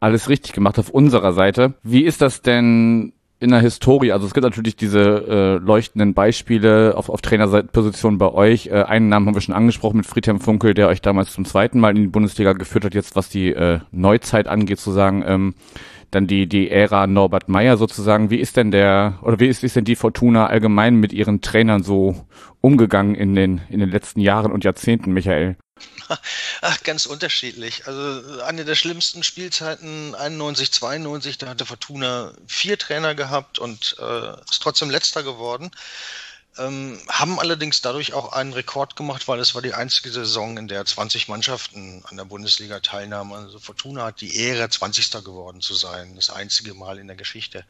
alles 0.00 0.28
richtig 0.28 0.52
gemacht 0.52 0.78
auf 0.78 0.90
unserer 0.90 1.32
Seite. 1.32 1.74
Wie 1.82 2.02
ist 2.02 2.22
das 2.22 2.42
denn 2.42 3.12
in 3.42 3.50
der 3.50 3.60
Historie, 3.60 4.12
also 4.12 4.24
es 4.24 4.34
gibt 4.34 4.44
natürlich 4.44 4.76
diese 4.76 5.00
äh, 5.00 5.54
leuchtenden 5.64 6.14
Beispiele 6.14 6.96
auf, 6.96 7.08
auf 7.08 7.22
Trainerpositionen 7.22 8.16
bei 8.16 8.32
euch. 8.32 8.68
Äh, 8.68 8.84
einen 8.84 9.08
Namen 9.08 9.26
haben 9.26 9.34
wir 9.34 9.40
schon 9.40 9.54
angesprochen 9.54 9.96
mit 9.96 10.06
Friedhelm 10.06 10.38
Funkel, 10.38 10.74
der 10.74 10.86
euch 10.86 11.02
damals 11.02 11.32
zum 11.32 11.44
zweiten 11.44 11.80
Mal 11.80 11.96
in 11.96 12.02
die 12.02 12.08
Bundesliga 12.08 12.52
geführt 12.52 12.84
hat, 12.84 12.94
jetzt 12.94 13.16
was 13.16 13.28
die 13.28 13.48
äh, 13.48 13.80
Neuzeit 13.90 14.46
angeht, 14.46 14.78
zu 14.78 14.92
sagen. 14.92 15.24
Ähm, 15.26 15.54
dann 16.12 16.26
die, 16.26 16.46
die 16.46 16.70
Ära 16.70 17.06
Norbert 17.06 17.48
Meyer 17.48 17.76
sozusagen. 17.76 18.30
Wie 18.30 18.38
ist 18.38 18.56
denn 18.56 18.70
der, 18.70 19.18
oder 19.22 19.40
wie 19.40 19.48
ist, 19.48 19.64
ist 19.64 19.76
denn 19.76 19.84
die 19.84 19.96
Fortuna 19.96 20.46
allgemein 20.46 20.96
mit 20.96 21.12
ihren 21.12 21.40
Trainern 21.40 21.82
so 21.82 22.26
umgegangen 22.60 23.14
in 23.14 23.34
den, 23.34 23.62
in 23.68 23.80
den 23.80 23.90
letzten 23.90 24.20
Jahren 24.20 24.52
und 24.52 24.62
Jahrzehnten, 24.62 25.12
Michael? 25.12 25.56
Ach, 26.60 26.82
ganz 26.82 27.06
unterschiedlich. 27.06 27.86
Also 27.86 28.42
eine 28.42 28.64
der 28.64 28.74
schlimmsten 28.74 29.22
Spielzeiten 29.22 30.14
91, 30.14 30.72
92, 30.72 31.38
da 31.38 31.48
hatte 31.48 31.66
Fortuna 31.66 32.32
vier 32.46 32.78
Trainer 32.78 33.14
gehabt 33.14 33.58
und 33.58 33.96
äh, 33.98 34.32
ist 34.50 34.62
trotzdem 34.62 34.90
letzter 34.90 35.22
geworden. 35.22 35.70
Ähm, 36.58 37.00
haben 37.08 37.40
allerdings 37.40 37.80
dadurch 37.80 38.12
auch 38.12 38.32
einen 38.32 38.52
Rekord 38.52 38.94
gemacht, 38.94 39.26
weil 39.26 39.40
es 39.40 39.54
war 39.54 39.62
die 39.62 39.72
einzige 39.72 40.10
Saison, 40.10 40.58
in 40.58 40.68
der 40.68 40.84
20 40.84 41.28
Mannschaften 41.28 42.04
an 42.06 42.18
der 42.18 42.26
Bundesliga 42.26 42.80
teilnahmen. 42.80 43.32
Also 43.32 43.58
Fortuna 43.58 44.04
hat 44.04 44.20
die 44.20 44.36
Ehre, 44.36 44.68
20. 44.68 45.12
geworden 45.24 45.62
zu 45.62 45.74
sein. 45.74 46.14
Das 46.14 46.28
einzige 46.28 46.74
Mal 46.74 46.98
in 46.98 47.06
der 47.06 47.16
Geschichte. 47.16 47.64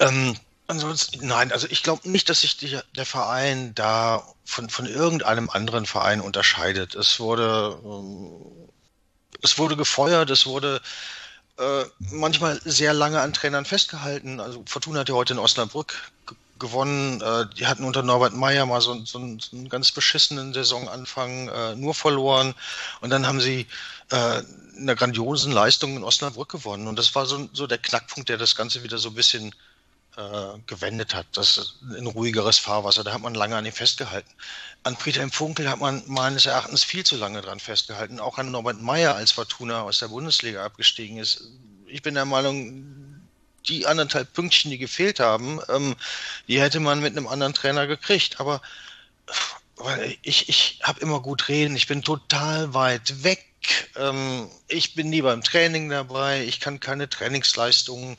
Ähm, 0.00 0.36
ansonsten, 0.66 1.24
nein, 1.24 1.52
also 1.52 1.68
ich 1.70 1.84
glaube 1.84 2.10
nicht, 2.10 2.28
dass 2.28 2.40
sich 2.40 2.56
die, 2.56 2.76
der 2.96 3.06
Verein 3.06 3.72
da 3.76 4.26
von, 4.44 4.68
von 4.68 4.86
irgendeinem 4.86 5.48
anderen 5.48 5.86
Verein 5.86 6.20
unterscheidet. 6.20 6.96
Es 6.96 7.20
wurde, 7.20 7.78
ähm, 7.84 8.68
es 9.42 9.58
wurde 9.58 9.76
gefeuert, 9.76 10.28
es 10.30 10.44
wurde 10.44 10.80
äh, 11.56 11.84
manchmal 11.98 12.60
sehr 12.64 12.94
lange 12.94 13.20
an 13.20 13.32
Trainern 13.32 13.64
festgehalten. 13.64 14.40
Also 14.40 14.64
Fortuna 14.66 15.00
hat 15.00 15.08
ja 15.08 15.14
heute 15.14 15.34
in 15.34 15.38
Osnabrück 15.38 16.10
gewonnen. 16.58 17.20
Äh, 17.20 17.46
die 17.56 17.66
hatten 17.66 17.84
unter 17.84 18.02
Norbert 18.02 18.34
Meyer 18.34 18.66
mal 18.66 18.80
so, 18.80 19.04
so, 19.04 19.18
einen, 19.18 19.40
so 19.40 19.56
einen 19.56 19.68
ganz 19.68 19.90
beschissenen 19.90 20.54
Saisonanfang 20.54 21.48
äh, 21.48 21.74
nur 21.76 21.94
verloren. 21.94 22.54
Und 23.00 23.10
dann 23.10 23.26
haben 23.26 23.40
sie 23.40 23.66
äh, 24.10 24.42
eine 24.76 24.96
grandiosen 24.96 25.52
Leistung 25.52 25.96
in 25.96 26.04
Osnabrück 26.04 26.50
gewonnen. 26.50 26.86
Und 26.86 26.98
das 26.98 27.14
war 27.14 27.26
so, 27.26 27.48
so 27.52 27.66
der 27.66 27.78
Knackpunkt, 27.78 28.28
der 28.28 28.38
das 28.38 28.56
Ganze 28.56 28.82
wieder 28.82 28.98
so 28.98 29.10
ein 29.10 29.14
bisschen 29.14 29.54
äh, 30.16 30.58
gewendet 30.66 31.14
hat. 31.14 31.26
Das 31.32 31.76
in 31.96 32.06
ruhigeres 32.06 32.58
Fahrwasser. 32.58 33.04
Da 33.04 33.12
hat 33.12 33.22
man 33.22 33.34
lange 33.34 33.56
an 33.56 33.66
ihm 33.66 33.72
festgehalten. 33.72 34.30
An 34.82 34.96
Peter 34.96 35.22
im 35.22 35.30
Funkel 35.30 35.70
hat 35.70 35.80
man 35.80 36.02
meines 36.06 36.46
Erachtens 36.46 36.84
viel 36.84 37.04
zu 37.04 37.16
lange 37.16 37.40
dran 37.40 37.60
festgehalten. 37.60 38.20
Auch 38.20 38.38
an 38.38 38.50
Norbert 38.50 38.80
Meyer, 38.80 39.14
als 39.14 39.32
Fortuna 39.32 39.82
aus 39.82 40.00
der 40.00 40.08
Bundesliga 40.08 40.64
abgestiegen 40.64 41.18
ist. 41.18 41.44
Ich 41.86 42.02
bin 42.02 42.14
der 42.14 42.24
Meinung, 42.24 43.01
die 43.68 43.86
anderthalb 43.86 44.32
Pünktchen, 44.32 44.70
die 44.70 44.78
gefehlt 44.78 45.20
haben, 45.20 45.60
ähm, 45.68 45.94
die 46.48 46.60
hätte 46.60 46.80
man 46.80 47.00
mit 47.00 47.16
einem 47.16 47.28
anderen 47.28 47.54
Trainer 47.54 47.86
gekriegt. 47.86 48.40
Aber 48.40 48.60
ich, 50.22 50.48
ich 50.48 50.80
habe 50.82 51.00
immer 51.00 51.20
gut 51.20 51.48
reden, 51.48 51.76
ich 51.76 51.86
bin 51.86 52.02
total 52.02 52.74
weit 52.74 53.24
weg. 53.24 53.46
Ähm, 53.96 54.48
ich 54.68 54.94
bin 54.94 55.10
nie 55.10 55.22
beim 55.22 55.42
Training 55.42 55.88
dabei, 55.88 56.44
ich 56.44 56.60
kann 56.60 56.80
keine 56.80 57.08
Trainingsleistungen 57.08 58.16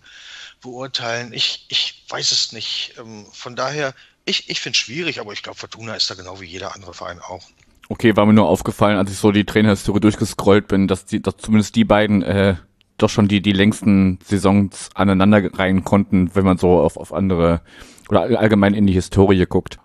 beurteilen. 0.61 1.33
Ich, 1.33 1.65
ich 1.69 2.03
weiß 2.09 2.31
es 2.31 2.51
nicht. 2.53 2.95
Ähm, 2.97 3.25
von 3.31 3.55
daher, 3.55 3.93
ich, 4.25 4.49
ich 4.49 4.61
finde 4.61 4.77
es 4.77 4.81
schwierig, 4.81 5.19
aber 5.19 5.33
ich 5.33 5.43
glaube, 5.43 5.59
Fortuna 5.59 5.95
ist 5.95 6.09
da 6.09 6.15
genau 6.15 6.39
wie 6.39 6.45
jeder 6.45 6.73
andere 6.73 6.93
Verein 6.93 7.19
auch. 7.19 7.43
Okay, 7.89 8.15
war 8.15 8.25
mir 8.25 8.33
nur 8.33 8.47
aufgefallen, 8.47 8.97
als 8.97 9.11
ich 9.11 9.17
so 9.17 9.31
die 9.31 9.45
Trainerhistorie 9.45 9.99
durchgescrollt 9.99 10.67
bin, 10.67 10.87
dass 10.87 11.05
die, 11.05 11.21
dass 11.21 11.37
zumindest 11.37 11.75
die 11.75 11.83
beiden 11.83 12.23
äh, 12.23 12.55
doch 12.97 13.09
schon 13.09 13.27
die, 13.27 13.41
die 13.41 13.53
längsten 13.53 14.19
Saisons 14.23 14.89
aneinander 14.93 15.53
reihen 15.53 15.83
konnten, 15.83 16.33
wenn 16.35 16.45
man 16.45 16.57
so 16.57 16.79
auf, 16.79 16.97
auf 16.97 17.13
andere 17.13 17.61
oder 18.09 18.39
allgemein 18.39 18.73
in 18.73 18.87
die 18.87 18.93
Historie 18.93 19.45
guckt. 19.45 19.79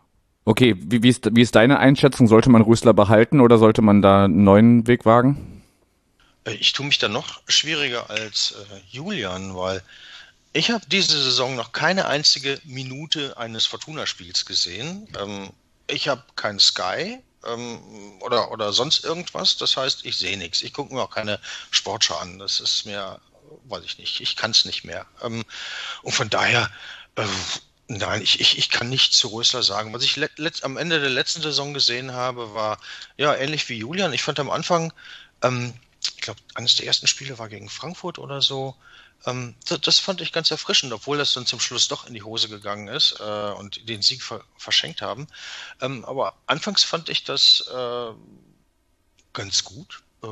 Okay, 0.44 0.76
wie, 0.78 1.02
wie, 1.02 1.08
ist, 1.08 1.28
wie 1.34 1.42
ist 1.42 1.54
deine 1.54 1.78
Einschätzung? 1.78 2.26
Sollte 2.26 2.50
man 2.50 2.62
Rüßler 2.62 2.94
behalten 2.94 3.40
oder 3.40 3.58
sollte 3.58 3.82
man 3.82 4.00
da 4.02 4.24
einen 4.24 4.44
neuen 4.44 4.86
Weg 4.86 5.04
wagen? 5.04 5.62
Äh, 6.44 6.54
ich 6.54 6.72
tue 6.72 6.86
mich 6.86 6.98
da 6.98 7.08
noch 7.08 7.42
schwieriger 7.46 8.08
als 8.10 8.52
äh, 8.52 8.80
Julian, 8.90 9.54
weil 9.54 9.82
ich 10.52 10.70
habe 10.70 10.84
diese 10.90 11.22
Saison 11.22 11.54
noch 11.54 11.72
keine 11.72 12.06
einzige 12.06 12.58
Minute 12.64 13.36
eines 13.36 13.66
Fortuna-Spiels 13.66 14.46
gesehen. 14.46 15.06
Ähm, 15.20 15.50
ich 15.86 16.08
habe 16.08 16.22
kein 16.36 16.58
Sky, 16.58 17.18
ähm, 17.46 17.80
oder, 18.20 18.50
oder 18.50 18.72
sonst 18.72 19.04
irgendwas. 19.04 19.56
Das 19.56 19.76
heißt, 19.76 20.04
ich 20.04 20.16
sehe 20.16 20.36
nichts. 20.36 20.62
Ich 20.62 20.72
gucke 20.72 20.94
mir 20.94 21.02
auch 21.02 21.10
keine 21.10 21.40
Sportschau 21.70 22.16
an. 22.16 22.38
Das 22.38 22.60
ist 22.60 22.86
mir, 22.86 23.20
weiß 23.64 23.84
ich 23.84 23.98
nicht, 23.98 24.20
ich 24.20 24.36
kann 24.36 24.50
es 24.50 24.64
nicht 24.64 24.84
mehr. 24.84 25.06
Ähm, 25.22 25.44
und 26.02 26.12
von 26.12 26.30
daher, 26.30 26.70
äh, 27.16 27.24
nein, 27.88 28.22
ich, 28.22 28.40
ich, 28.40 28.58
ich 28.58 28.70
kann 28.70 28.88
nicht 28.88 29.12
zu 29.12 29.28
Rösler 29.28 29.62
sagen. 29.62 29.92
Was 29.92 30.02
ich 30.02 30.16
let, 30.16 30.64
am 30.64 30.76
Ende 30.76 31.00
der 31.00 31.10
letzten 31.10 31.42
Saison 31.42 31.74
gesehen 31.74 32.12
habe, 32.12 32.54
war 32.54 32.78
ja 33.16 33.34
ähnlich 33.34 33.68
wie 33.68 33.78
Julian. 33.78 34.12
Ich 34.12 34.22
fand 34.22 34.40
am 34.40 34.50
Anfang, 34.50 34.92
ähm, 35.42 35.74
ich 36.00 36.16
glaube, 36.18 36.40
eines 36.54 36.76
der 36.76 36.86
ersten 36.86 37.06
Spiele 37.06 37.38
war 37.38 37.48
gegen 37.48 37.68
Frankfurt 37.68 38.18
oder 38.18 38.40
so. 38.40 38.76
Ähm, 39.26 39.54
das, 39.66 39.80
das, 39.80 39.98
fand 39.98 40.20
ich 40.20 40.32
ganz 40.32 40.50
erfrischend, 40.50 40.92
obwohl 40.92 41.18
das 41.18 41.32
dann 41.32 41.46
zum 41.46 41.60
Schluss 41.60 41.88
doch 41.88 42.06
in 42.06 42.14
die 42.14 42.22
Hose 42.22 42.48
gegangen 42.48 42.88
ist 42.88 43.18
äh, 43.20 43.50
und 43.52 43.88
den 43.88 44.02
Sieg 44.02 44.22
ver 44.22 44.44
verschenkt 44.56 45.02
haben. 45.02 45.26
Ähm, 45.80 46.04
aber 46.04 46.34
anfangs 46.46 46.84
fand 46.84 47.08
ich 47.08 47.24
das 47.24 47.64
äh, 47.72 48.12
ganz 49.32 49.64
gut. 49.64 50.02
äh, 50.22 50.26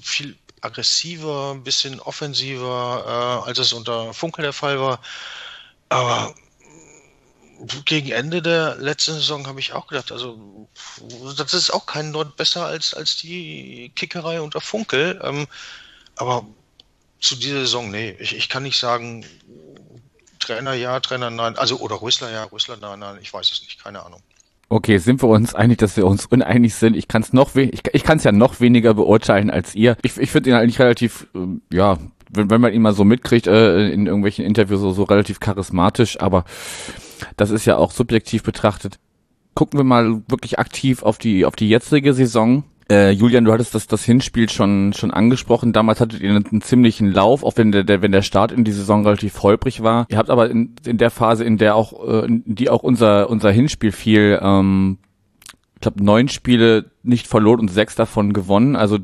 viel 0.00 0.36
aggressiver, 0.60 1.52
ein 1.52 1.62
bisschen 1.62 2.00
offensiver, 2.00 3.42
äh, 3.44 3.48
als 3.48 3.58
es 3.58 3.72
unter 3.72 4.14
Funkel 4.14 4.42
der 4.42 4.52
Fall 4.52 4.80
war. 4.80 5.00
Aber 5.90 6.34
gegen 7.84 8.10
Ende 8.10 8.42
der 8.42 8.76
letzten 8.76 9.14
Saison 9.14 9.46
habe 9.46 9.60
ich 9.60 9.72
auch 9.72 9.86
gedacht, 9.86 10.10
also 10.10 10.68
das 11.36 11.54
ist 11.54 11.70
auch 11.70 11.86
kein 11.86 12.10
Nord 12.10 12.36
besser 12.36 12.66
als, 12.66 12.94
als 12.94 13.16
die 13.16 13.92
Kickerei 13.94 14.40
unter 14.40 14.60
Funkel. 14.60 15.20
Ähm, 15.22 15.46
aber 16.16 16.46
zu 17.20 17.36
dieser 17.36 17.60
Saison, 17.60 17.90
nee, 17.90 18.16
ich, 18.18 18.36
ich 18.36 18.48
kann 18.48 18.62
nicht 18.62 18.78
sagen, 18.78 19.24
Trainer 20.38 20.74
ja, 20.74 21.00
Trainer 21.00 21.30
nein, 21.30 21.56
also 21.56 21.78
oder 21.78 22.02
Rüssler 22.02 22.30
ja, 22.30 22.44
Rüssler 22.44 22.76
nein, 22.80 22.98
nein, 22.98 23.18
ich 23.22 23.32
weiß 23.32 23.50
es 23.50 23.62
nicht, 23.62 23.82
keine 23.82 24.04
Ahnung. 24.04 24.22
Okay, 24.68 24.98
sind 24.98 25.22
wir 25.22 25.28
uns 25.28 25.54
einig, 25.54 25.78
dass 25.78 25.96
wir 25.96 26.06
uns 26.06 26.26
uneinig 26.30 26.74
sind? 26.74 26.96
Ich 26.96 27.08
kann 27.08 27.22
es 27.22 27.32
noch, 27.32 27.54
ich, 27.54 27.82
ich 27.92 28.04
kann 28.04 28.18
es 28.18 28.24
ja 28.24 28.32
noch 28.32 28.60
weniger 28.60 28.94
beurteilen 28.94 29.50
als 29.50 29.74
ihr. 29.74 29.96
Ich, 30.02 30.16
ich 30.18 30.30
finde 30.30 30.50
ihn 30.50 30.56
eigentlich 30.56 30.78
relativ, 30.78 31.26
äh, 31.34 31.74
ja, 31.74 31.98
wenn, 32.30 32.50
wenn 32.50 32.60
man 32.60 32.72
ihn 32.72 32.82
mal 32.82 32.94
so 32.94 33.04
mitkriegt 33.04 33.46
äh, 33.46 33.88
in 33.90 34.06
irgendwelchen 34.06 34.44
Interviews 34.44 34.80
so, 34.80 34.92
so 34.92 35.04
relativ 35.04 35.40
charismatisch, 35.40 36.20
aber 36.20 36.44
das 37.36 37.50
ist 37.50 37.64
ja 37.64 37.76
auch 37.76 37.90
subjektiv 37.90 38.42
betrachtet. 38.42 38.98
Gucken 39.54 39.78
wir 39.78 39.84
mal 39.84 40.22
wirklich 40.26 40.58
aktiv 40.58 41.02
auf 41.02 41.18
die 41.18 41.44
auf 41.44 41.54
die 41.54 41.68
jetzige 41.68 42.12
Saison. 42.12 42.64
Äh, 42.90 43.10
Julian, 43.10 43.44
du 43.44 43.52
hattest 43.52 43.74
das, 43.74 43.86
das 43.86 44.04
Hinspiel 44.04 44.50
schon, 44.50 44.92
schon 44.92 45.10
angesprochen. 45.10 45.72
Damals 45.72 46.00
hattet 46.00 46.20
ihr 46.20 46.30
einen, 46.30 46.60
ziemlichen 46.60 47.10
Lauf, 47.10 47.42
auch 47.42 47.56
wenn 47.56 47.72
der, 47.72 47.84
der, 47.84 48.02
wenn 48.02 48.12
der 48.12 48.22
Start 48.22 48.52
in 48.52 48.64
die 48.64 48.72
Saison 48.72 49.04
relativ 49.04 49.42
holprig 49.42 49.82
war. 49.82 50.06
Ihr 50.10 50.18
habt 50.18 50.30
aber 50.30 50.50
in, 50.50 50.74
in 50.84 50.98
der 50.98 51.10
Phase, 51.10 51.44
in 51.44 51.56
der 51.56 51.76
auch, 51.76 52.06
äh, 52.06 52.26
die 52.28 52.68
auch 52.68 52.82
unser, 52.82 53.30
unser 53.30 53.50
Hinspiel 53.50 53.92
fiel, 53.92 54.38
ähm, 54.42 54.98
ich 55.74 55.80
glaube, 55.80 56.04
neun 56.04 56.28
Spiele 56.28 56.90
nicht 57.02 57.26
verloren 57.26 57.60
und 57.60 57.68
sechs 57.68 57.94
davon 57.94 58.32
gewonnen. 58.32 58.76
Also 58.76 58.98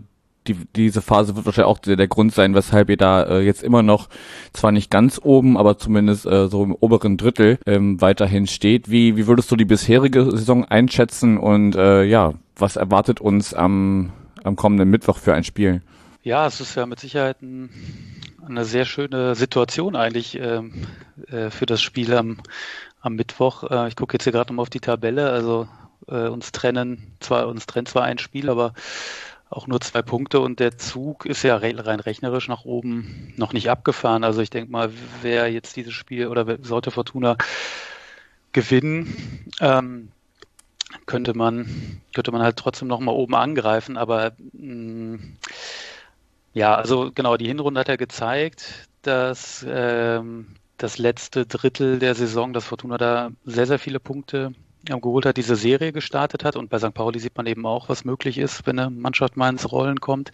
die, 0.55 0.67
diese 0.77 1.03
Phase 1.03 1.37
wird 1.37 1.47
wahrscheinlich 1.47 1.71
auch 1.71 1.79
der, 1.79 1.97
der 1.97 2.09
Grund 2.09 2.35
sein, 2.35 2.55
weshalb 2.55 2.91
ihr 2.91 2.97
da 2.97 3.23
äh, 3.23 3.41
jetzt 3.41 3.63
immer 3.63 3.83
noch 3.83 4.09
zwar 4.53 4.73
nicht 4.73 4.91
ganz 4.91 5.21
oben, 5.23 5.57
aber 5.57 5.79
zumindest 5.79 6.27
äh, 6.27 6.49
so 6.49 6.65
im 6.65 6.75
oberen 6.75 7.17
Drittel 7.17 7.59
ähm, 7.67 8.01
weiterhin 8.01 8.47
steht. 8.47 8.91
Wie, 8.91 9.17
wie 9.17 9.27
würdest 9.27 9.51
du 9.51 9.57
die 9.57 9.65
bisherige 9.65 10.25
Saison 10.31 10.65
einschätzen 10.65 11.39
und 11.39 11.75
äh, 11.77 12.05
ja, 12.05 12.35
was 12.57 12.77
erwartet 12.77 13.21
uns 13.21 13.55
am, 13.55 14.13
am 14.45 14.57
kommenden 14.57 14.91
Mittwoch 14.91 15.19
für 15.19 15.35
ein 15.35 15.45
Spiel? 15.45 15.83
Ja, 16.23 16.47
es 16.47 16.61
ist 16.61 16.75
ja 16.75 16.85
mit 16.85 17.01
Sicherheit 17.01 17.41
ein, 17.41 17.71
eine 18.47 18.65
sehr 18.65 18.85
schöne 18.85 19.35
Situation 19.35 19.97
eigentlich 19.97 20.39
ähm, 20.39 20.87
äh, 21.29 21.51
für 21.51 21.67
das 21.67 21.81
Spiel 21.81 22.15
am, 22.15 22.39
am 23.01 23.15
Mittwoch. 23.15 23.65
Äh, 23.71 23.89
ich 23.89 23.97
gucke 23.97 24.15
jetzt 24.15 24.25
hier 24.25 24.33
gerade 24.33 24.53
nochmal 24.53 24.65
auf 24.65 24.71
die 24.71 24.81
Tabelle. 24.81 25.31
Also 25.31 25.67
äh, 26.09 26.29
uns 26.29 26.53
trennen 26.53 27.15
zwar 27.21 27.49
uns 27.49 27.67
trennt 27.67 27.89
zwar 27.89 28.05
ein 28.05 28.19
Spiel, 28.19 28.51
aber 28.51 28.75
auch 29.51 29.67
nur 29.67 29.81
zwei 29.81 30.01
Punkte 30.01 30.41
und 30.41 30.61
der 30.61 30.79
Zug 30.79 31.27
ist 31.27 31.43
ja 31.43 31.57
rein 31.57 31.79
rechnerisch 31.79 32.47
nach 32.49 32.65
oben 32.65 33.35
noch 33.37 33.53
nicht 33.53 33.69
abgefahren. 33.69 34.23
Also 34.23 34.41
ich 34.41 34.51
denke 34.51 34.71
mal, 34.71 34.91
wer 35.23 35.51
jetzt 35.53 35.75
dieses 35.75 35.93
Spiel 35.93 36.29
oder 36.29 36.59
sollte 36.63 36.93
Fortuna 36.93 37.37
gewinnen, 38.53 39.45
ähm, 39.61 40.13
könnte 41.07 41.35
man, 41.35 42.01
könnte 42.15 42.31
man 42.31 42.43
halt 42.43 42.57
trotzdem 42.57 42.89
noch 42.89 43.01
mal 43.01 43.13
oben 43.13 43.35
angreifen, 43.35 43.97
aber 43.97 44.33
mh, 44.53 45.17
mm, 45.17 45.37
ja, 46.53 46.75
also 46.75 47.13
genau, 47.15 47.37
die 47.37 47.47
Hinrunde 47.47 47.81
hat 47.81 47.89
ja 47.89 47.97
gezeigt, 47.97 48.89
dass 49.03 49.65
ähm, 49.69 50.47
das 50.79 50.99
letzte 50.99 51.47
Drittel 51.47 51.99
der 51.99 52.15
Saison, 52.15 52.53
dass 52.53 52.65
Fortuna 52.65 52.99
da 52.99 53.31
sehr, 53.45 53.67
sehr 53.67 53.79
viele 53.79 54.01
Punkte 54.01 54.53
geholt 54.85 55.27
hat, 55.27 55.37
diese 55.37 55.57
Serie 55.57 55.93
gestartet 55.93 56.45
hat. 56.45 56.57
Und 56.57 56.71
bei 56.71 56.79
St. 56.79 56.95
Pauli 56.95 57.19
sieht 57.19 57.37
man 57.37 57.47
eben 57.47 57.67
auch, 57.67 57.89
was 57.89 58.05
möglich 58.05 58.39
ist, 58.39 58.67
wenn 58.67 58.79
eine 58.79 58.91
Mannschaft 58.91 59.37
mal 59.37 59.51
ins 59.51 59.71
Rollen 59.71 60.01
kommt. 60.01 60.33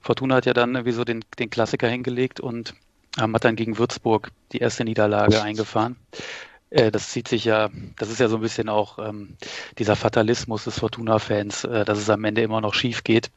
Fortuna 0.00 0.36
hat 0.36 0.46
ja 0.46 0.54
dann 0.54 0.74
irgendwie 0.74 0.92
so 0.92 1.04
den, 1.04 1.24
den 1.38 1.50
Klassiker 1.50 1.88
hingelegt 1.88 2.40
und 2.40 2.74
ähm, 3.18 3.34
hat 3.34 3.44
dann 3.44 3.56
gegen 3.56 3.78
Würzburg 3.78 4.30
die 4.52 4.58
erste 4.58 4.84
Niederlage 4.84 5.42
eingefahren. 5.42 5.96
Äh, 6.70 6.90
das 6.90 7.10
zieht 7.10 7.28
sich 7.28 7.44
ja, 7.44 7.70
das 7.98 8.10
ist 8.10 8.20
ja 8.20 8.28
so 8.28 8.36
ein 8.36 8.42
bisschen 8.42 8.68
auch 8.68 8.98
ähm, 8.98 9.36
dieser 9.78 9.96
Fatalismus 9.96 10.64
des 10.64 10.78
Fortuna-Fans, 10.78 11.64
äh, 11.64 11.84
dass 11.84 11.98
es 11.98 12.10
am 12.10 12.24
Ende 12.24 12.42
immer 12.42 12.60
noch 12.60 12.74
schief 12.74 13.04
geht. 13.04 13.30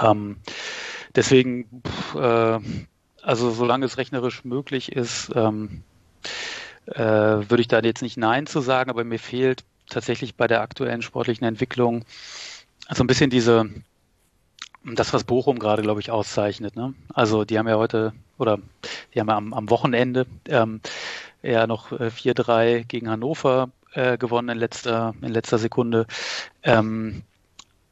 Ähm, 0.00 0.36
deswegen, 1.14 1.82
pff, 1.86 2.14
äh, 2.14 2.58
also 3.22 3.50
solange 3.50 3.86
es 3.86 3.98
rechnerisch 3.98 4.44
möglich 4.44 4.92
ist, 4.92 5.30
ähm, 5.34 5.82
äh, 6.86 7.00
würde 7.00 7.60
ich 7.60 7.68
da 7.68 7.80
jetzt 7.80 8.02
nicht 8.02 8.16
Nein 8.16 8.46
zu 8.46 8.60
sagen, 8.60 8.90
aber 8.90 9.04
mir 9.04 9.18
fehlt 9.18 9.64
tatsächlich 9.88 10.36
bei 10.36 10.46
der 10.46 10.62
aktuellen 10.62 11.02
sportlichen 11.02 11.46
Entwicklung 11.46 12.04
so 12.92 13.04
ein 13.04 13.06
bisschen 13.06 13.30
diese, 13.30 13.68
das, 14.84 15.12
was 15.12 15.24
Bochum 15.24 15.58
gerade, 15.58 15.82
glaube 15.82 16.00
ich, 16.00 16.10
auszeichnet. 16.10 16.76
Ne? 16.76 16.94
Also 17.12 17.44
die 17.44 17.58
haben 17.58 17.68
ja 17.68 17.76
heute, 17.76 18.12
oder 18.38 18.58
die 19.14 19.20
haben 19.20 19.28
ja 19.28 19.36
am, 19.36 19.52
am 19.52 19.70
Wochenende 19.70 20.26
ähm, 20.48 20.80
ja 21.42 21.66
noch 21.66 21.92
4-3 21.92 22.64
äh, 22.64 22.84
gegen 22.84 23.10
Hannover 23.10 23.70
äh, 23.92 24.18
gewonnen 24.18 24.48
in 24.48 24.58
letzter, 24.58 25.14
in 25.20 25.32
letzter 25.32 25.58
Sekunde. 25.58 26.06
Ähm, 26.62 27.22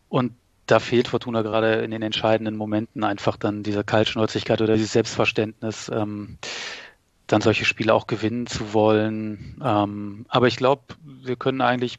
und 0.09 0.33
da 0.67 0.81
fehlt 0.81 1.09
Fortuna 1.09 1.43
gerade 1.43 1.77
in 1.77 1.91
den 1.91 2.03
entscheidenden 2.03 2.57
Momenten 2.57 3.03
einfach 3.03 3.37
dann 3.37 3.63
diese 3.63 3.85
Kaltschnäuzigkeit 3.85 4.61
oder 4.61 4.75
dieses 4.75 4.93
Selbstverständnis. 4.93 5.91
Ähm, 5.93 6.39
dann 7.29 7.41
solche 7.41 7.65
Spiele 7.65 7.95
auch 7.95 8.07
gewinnen 8.07 8.47
zu 8.47 8.73
wollen. 8.75 9.61
Ähm, 9.65 10.27
aber 10.29 10.49
ich 10.49 10.57
glaube, 10.57 10.83
wir 11.05 11.37
können 11.37 11.61
eigentlich, 11.61 11.99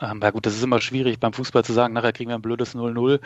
ähm, 0.00 0.20
ja 0.22 0.30
gut, 0.30 0.46
das 0.46 0.54
ist 0.54 0.62
immer 0.62 0.80
schwierig 0.80 1.18
beim 1.18 1.32
Fußball 1.32 1.64
zu 1.64 1.72
sagen, 1.72 1.94
nachher 1.94 2.12
kriegen 2.12 2.30
wir 2.30 2.36
ein 2.36 2.42
blödes 2.42 2.74
0-0 2.74 3.20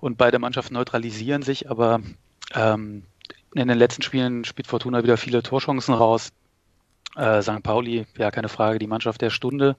und 0.00 0.18
beide 0.18 0.38
Mannschaften 0.38 0.74
neutralisieren 0.74 1.42
sich, 1.42 1.70
aber 1.70 2.00
ähm, 2.54 3.04
in 3.54 3.68
den 3.68 3.78
letzten 3.78 4.02
Spielen 4.02 4.44
spielt 4.44 4.66
Fortuna 4.66 5.02
wieder 5.04 5.16
viele 5.16 5.42
Torchancen 5.42 5.94
raus. 5.94 6.32
Äh, 7.14 7.42
St. 7.42 7.62
Pauli, 7.62 8.06
ja, 8.18 8.32
keine 8.32 8.48
Frage, 8.48 8.80
die 8.80 8.88
Mannschaft 8.88 9.20
der 9.20 9.30
Stunde. 9.30 9.76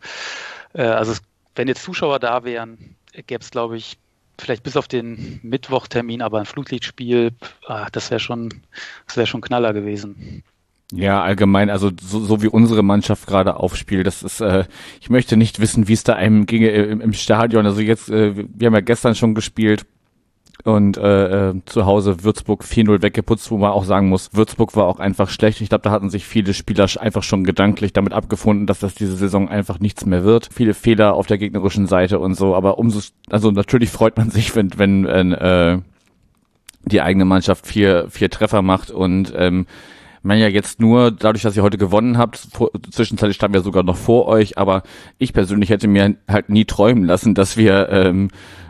Äh, 0.73 0.83
also 0.83 1.11
es, 1.11 1.21
wenn 1.55 1.67
jetzt 1.67 1.83
Zuschauer 1.83 2.19
da 2.19 2.45
wären, 2.45 2.95
gäbe 3.11 3.41
es, 3.41 3.51
glaube 3.51 3.75
ich, 3.75 3.97
vielleicht 4.39 4.63
bis 4.63 4.77
auf 4.77 4.87
den 4.87 5.39
Mittwochtermin, 5.43 6.21
aber 6.21 6.39
ein 6.39 6.45
Flutlichtspiel, 6.45 7.31
ah, 7.67 7.87
das 7.91 8.11
wäre 8.11 8.19
schon, 8.19 8.61
das 9.07 9.17
wäre 9.17 9.27
schon 9.27 9.41
Knaller 9.41 9.73
gewesen. 9.73 10.43
Ja, 10.91 11.23
allgemein, 11.23 11.69
also 11.69 11.91
so, 11.99 12.19
so 12.19 12.43
wie 12.43 12.47
unsere 12.47 12.83
Mannschaft 12.83 13.25
gerade 13.27 13.57
aufspielt, 13.57 14.05
das 14.05 14.21
ist, 14.21 14.39
äh, 14.39 14.65
ich 15.01 15.09
möchte 15.09 15.35
nicht 15.35 15.59
wissen, 15.59 15.87
wie 15.87 15.93
es 15.93 16.03
da 16.03 16.13
einem 16.13 16.45
ginge 16.45 16.69
im, 16.69 17.01
im 17.01 17.13
Stadion. 17.13 17.65
Also 17.65 17.81
jetzt, 17.81 18.09
äh, 18.09 18.35
wir 18.35 18.67
haben 18.67 18.75
ja 18.75 18.81
gestern 18.81 19.15
schon 19.15 19.33
gespielt 19.33 19.85
und 20.63 20.97
äh, 20.97 21.49
äh, 21.49 21.61
zu 21.65 21.85
Hause 21.85 22.23
Würzburg 22.23 22.63
4-0 22.63 23.01
weggeputzt, 23.01 23.51
wo 23.51 23.57
man 23.57 23.71
auch 23.71 23.83
sagen 23.83 24.09
muss, 24.09 24.29
Würzburg 24.33 24.75
war 24.75 24.85
auch 24.85 24.99
einfach 24.99 25.29
schlecht. 25.29 25.61
Ich 25.61 25.69
glaube, 25.69 25.83
da 25.83 25.91
hatten 25.91 26.09
sich 26.09 26.25
viele 26.25 26.53
Spieler 26.53 26.87
einfach 26.99 27.23
schon 27.23 27.43
gedanklich 27.43 27.93
damit 27.93 28.13
abgefunden, 28.13 28.65
dass 28.65 28.79
das 28.79 28.95
diese 28.95 29.15
Saison 29.15 29.49
einfach 29.49 29.79
nichts 29.79 30.05
mehr 30.05 30.23
wird. 30.23 30.49
Viele 30.51 30.73
Fehler 30.73 31.13
auf 31.13 31.27
der 31.27 31.37
gegnerischen 31.37 31.87
Seite 31.87 32.19
und 32.19 32.35
so, 32.35 32.55
aber 32.55 32.77
umso, 32.77 32.99
also 33.29 33.51
natürlich 33.51 33.89
freut 33.89 34.17
man 34.17 34.29
sich, 34.31 34.55
wenn, 34.55 34.77
wenn 34.77 35.33
äh, 35.33 35.79
die 36.85 37.01
eigene 37.01 37.25
Mannschaft 37.25 37.67
vier, 37.67 38.07
vier 38.09 38.29
Treffer 38.29 38.61
macht 38.61 38.91
und 38.91 39.33
ähm, 39.35 39.65
man 40.25 40.39
ja 40.39 40.47
jetzt 40.47 40.79
nur, 40.79 41.11
dadurch, 41.11 41.43
dass 41.43 41.55
ihr 41.55 41.63
heute 41.63 41.77
gewonnen 41.77 42.17
habt, 42.17 42.37
vor, 42.37 42.71
zwischenzeitlich 42.89 43.35
standen 43.35 43.53
wir 43.53 43.61
sogar 43.61 43.83
noch 43.83 43.97
vor 43.97 44.27
euch, 44.27 44.57
aber 44.57 44.83
ich 45.17 45.33
persönlich 45.33 45.69
hätte 45.69 45.87
mir 45.87 46.15
halt 46.27 46.49
nie 46.49 46.65
träumen 46.65 47.05
lassen, 47.05 47.35
dass 47.35 47.57
wir 47.57 47.89
ähm, 47.89 48.29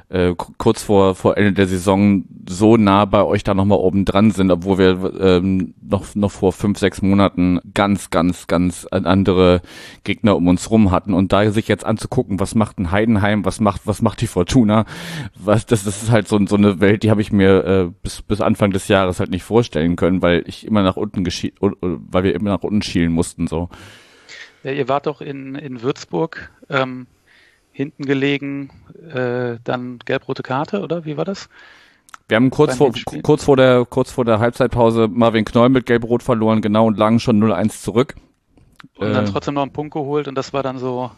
äh, 0.10 0.36
kurz 0.36 0.84
vor, 0.84 1.16
vor 1.16 1.38
Ende 1.38 1.54
der 1.54 1.68
Saison 1.68 2.26
so 2.48 2.78
nah 2.78 3.06
bei 3.06 3.24
euch 3.24 3.44
da 3.44 3.54
nochmal 3.54 3.80
oben 3.80 4.06
dran 4.06 4.32
sind, 4.32 4.52
obwohl 4.52 4.78
wir 4.78 5.20
ähm, 5.20 5.74
noch, 5.82 6.14
noch 6.16 6.32
vor 6.32 6.54
fünf, 6.54 6.78
sechs 6.78 7.02
Monaten 7.02 7.60
ganz, 7.74 8.10
ganz, 8.10 8.48
ganz 8.48 8.86
andere 8.86 9.62
Gegner 10.04 10.36
um 10.36 10.48
uns 10.48 10.70
rum 10.70 10.92
hatten. 10.92 11.14
Und 11.14 11.32
da 11.34 11.50
sich 11.52 11.68
jetzt 11.68 11.86
anzugucken, 11.86 12.40
was 12.40 12.56
macht 12.56 12.78
ein 12.80 12.92
Heidenheim, 12.92 13.46
was 13.46 13.60
macht, 13.60 13.82
was 13.86 14.02
macht 14.02 14.22
die 14.22 14.28
Fortuna, 14.28 14.86
was, 15.36 15.66
das, 15.66 15.84
das 15.84 16.04
ist 16.04 16.12
halt 16.12 16.28
so, 16.28 16.40
so 16.46 16.56
eine 16.56 16.80
Welt, 16.80 17.04
die 17.04 17.10
habe 17.10 17.22
ich 17.22 17.32
mir 17.32 17.66
äh, 17.66 17.92
bis, 18.04 18.22
bis 18.22 18.42
Anfang 18.42 18.72
des 18.72 18.88
Jahres 18.88 19.20
halt 19.20 19.32
nicht 19.32 19.44
vorstellen 19.44 19.96
können, 19.96 20.22
weil 20.22 20.44
ich 20.46 20.66
immer 20.68 20.84
nach 20.84 20.98
unten 20.98 21.24
geschie 21.24 21.54
weil 21.60 22.24
wir 22.24 22.36
immer 22.36 22.52
nach 22.52 22.64
unten 22.64 22.82
schielen 22.82 23.12
mussten, 23.12 23.48
so. 23.48 23.70
Ja, 24.64 24.72
ihr 24.72 24.88
wart 24.88 25.06
doch 25.06 25.22
in, 25.22 25.56
in 25.56 25.82
Würzburg, 25.84 26.52
ähm, 26.70 27.06
hinten 27.76 28.06
gelegen, 28.06 28.70
äh, 29.14 29.58
dann 29.66 30.00
gelb-rote 30.06 30.44
Karte, 30.44 30.80
oder 30.80 31.04
wie 31.04 31.18
war 31.18 31.26
das? 31.26 31.50
Wir 32.30 32.38
haben 32.38 32.50
kurz 32.50 32.78
vor, 32.78 32.94
kurz 33.22 33.44
vor 33.44 33.58
der, 33.58 33.86
kurz 33.86 34.12
vor 34.12 34.24
der 34.24 34.40
Halbzeitpause 34.40 35.10
Marvin 35.10 35.44
Knoll 35.44 35.68
mit 35.68 35.86
gelb-rot 35.86 36.24
verloren, 36.24 36.62
genau, 36.62 36.88
und 36.88 36.98
lagen 36.98 37.20
schon 37.20 37.44
0-1 37.44 37.82
zurück. 37.82 38.16
Und 38.96 39.08
äh, 39.08 39.14
dann 39.14 39.26
trotzdem 39.26 39.56
noch 39.56 39.62
einen 39.62 39.74
Punkt 39.74 39.94
geholt 39.94 40.30
und 40.30 40.36
das 40.36 40.54
war 40.54 40.64
dann 40.64 40.78
so, 40.78 41.12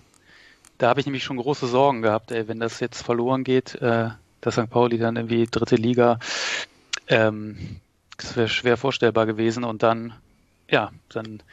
da 0.80 0.90
habe 0.90 1.00
ich 1.00 1.06
nämlich 1.06 1.24
schon 1.24 1.38
große 1.38 1.68
Sorgen 1.68 2.02
gehabt, 2.02 2.32
ey, 2.32 2.48
wenn 2.48 2.60
das 2.60 2.80
jetzt 2.80 3.04
verloren 3.04 3.44
geht, 3.44 3.76
äh, 3.76 4.10
dass 4.42 4.56
St. 4.56 4.70
Pauli 4.72 4.98
dann 4.98 5.16
irgendwie 5.16 5.46
dritte 5.46 5.76
Liga, 5.76 6.18
ähm, 7.08 7.80
das 8.18 8.36
wäre 8.36 8.50
schwer 8.50 8.78
vorstellbar 8.78 9.28
gewesen 9.28 9.64
und 9.64 9.84
dann, 9.84 10.14
ja, 10.72 10.90
dann 11.10 11.44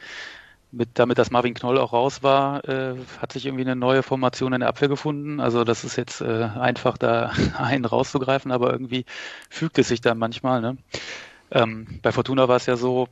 mit, 0.75 0.89
damit, 0.95 1.17
dass 1.17 1.31
Marvin 1.31 1.53
Knoll 1.53 1.77
auch 1.77 1.93
raus 1.93 2.21
war, 2.21 2.67
äh, 2.67 2.95
hat 3.21 3.31
sich 3.31 3.45
irgendwie 3.45 3.63
eine 3.63 3.75
neue 3.75 4.03
Formation 4.03 4.53
in 4.53 4.59
der 4.59 4.69
Abwehr 4.69 4.89
gefunden. 4.89 5.39
Also 5.39 5.63
das 5.63 5.83
ist 5.83 5.95
jetzt 5.95 6.21
äh, 6.21 6.49
einfach, 6.59 6.97
da 6.97 7.31
einen 7.57 7.85
rauszugreifen, 7.85 8.51
aber 8.51 8.71
irgendwie 8.71 9.05
fügt 9.49 9.77
es 9.79 9.87
sich 9.87 10.01
dann 10.01 10.17
manchmal. 10.17 10.61
Ne? 10.61 10.77
Ähm, 11.51 11.99
bei 12.01 12.11
Fortuna 12.11 12.47
war 12.47 12.57
es 12.57 12.65
ja 12.65 12.75
so, 12.75 13.07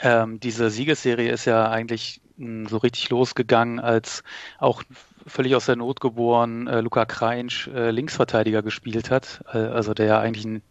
ähm, 0.00 0.40
diese 0.40 0.70
Siegesserie 0.70 1.30
ist 1.30 1.44
ja 1.44 1.70
eigentlich 1.70 2.20
hm, 2.36 2.66
so 2.66 2.78
richtig 2.78 3.08
losgegangen, 3.10 3.78
als 3.78 4.24
auch 4.58 4.82
völlig 5.26 5.54
aus 5.54 5.66
der 5.66 5.76
Not 5.76 6.00
geboren 6.00 6.66
äh, 6.66 6.80
Luca 6.80 7.04
Kreinsch 7.04 7.68
äh, 7.68 7.90
Linksverteidiger 7.90 8.62
gespielt 8.62 9.10
hat, 9.10 9.42
äh, 9.52 9.58
also 9.58 9.94
der 9.94 10.06
ja 10.06 10.20
eigentlich 10.20 10.44
ein, 10.44 10.62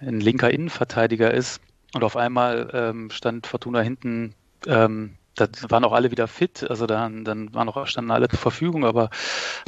ein, 0.00 0.20
linker 0.20 0.50
Innenverteidiger 0.50 1.32
ist. 1.32 1.60
Und 1.92 2.02
auf 2.02 2.16
einmal 2.16 2.70
ähm, 2.72 3.10
stand 3.10 3.46
Fortuna 3.46 3.80
hinten, 3.80 4.34
ähm, 4.66 5.16
da 5.34 5.48
waren 5.68 5.84
auch 5.84 5.92
alle 5.92 6.10
wieder 6.10 6.28
fit, 6.28 6.68
also 6.68 6.86
dann, 6.86 7.24
dann 7.24 7.52
waren 7.54 7.68
auch, 7.68 7.86
standen 7.86 8.12
alle 8.12 8.28
zur 8.28 8.38
Verfügung, 8.38 8.84
aber 8.84 9.10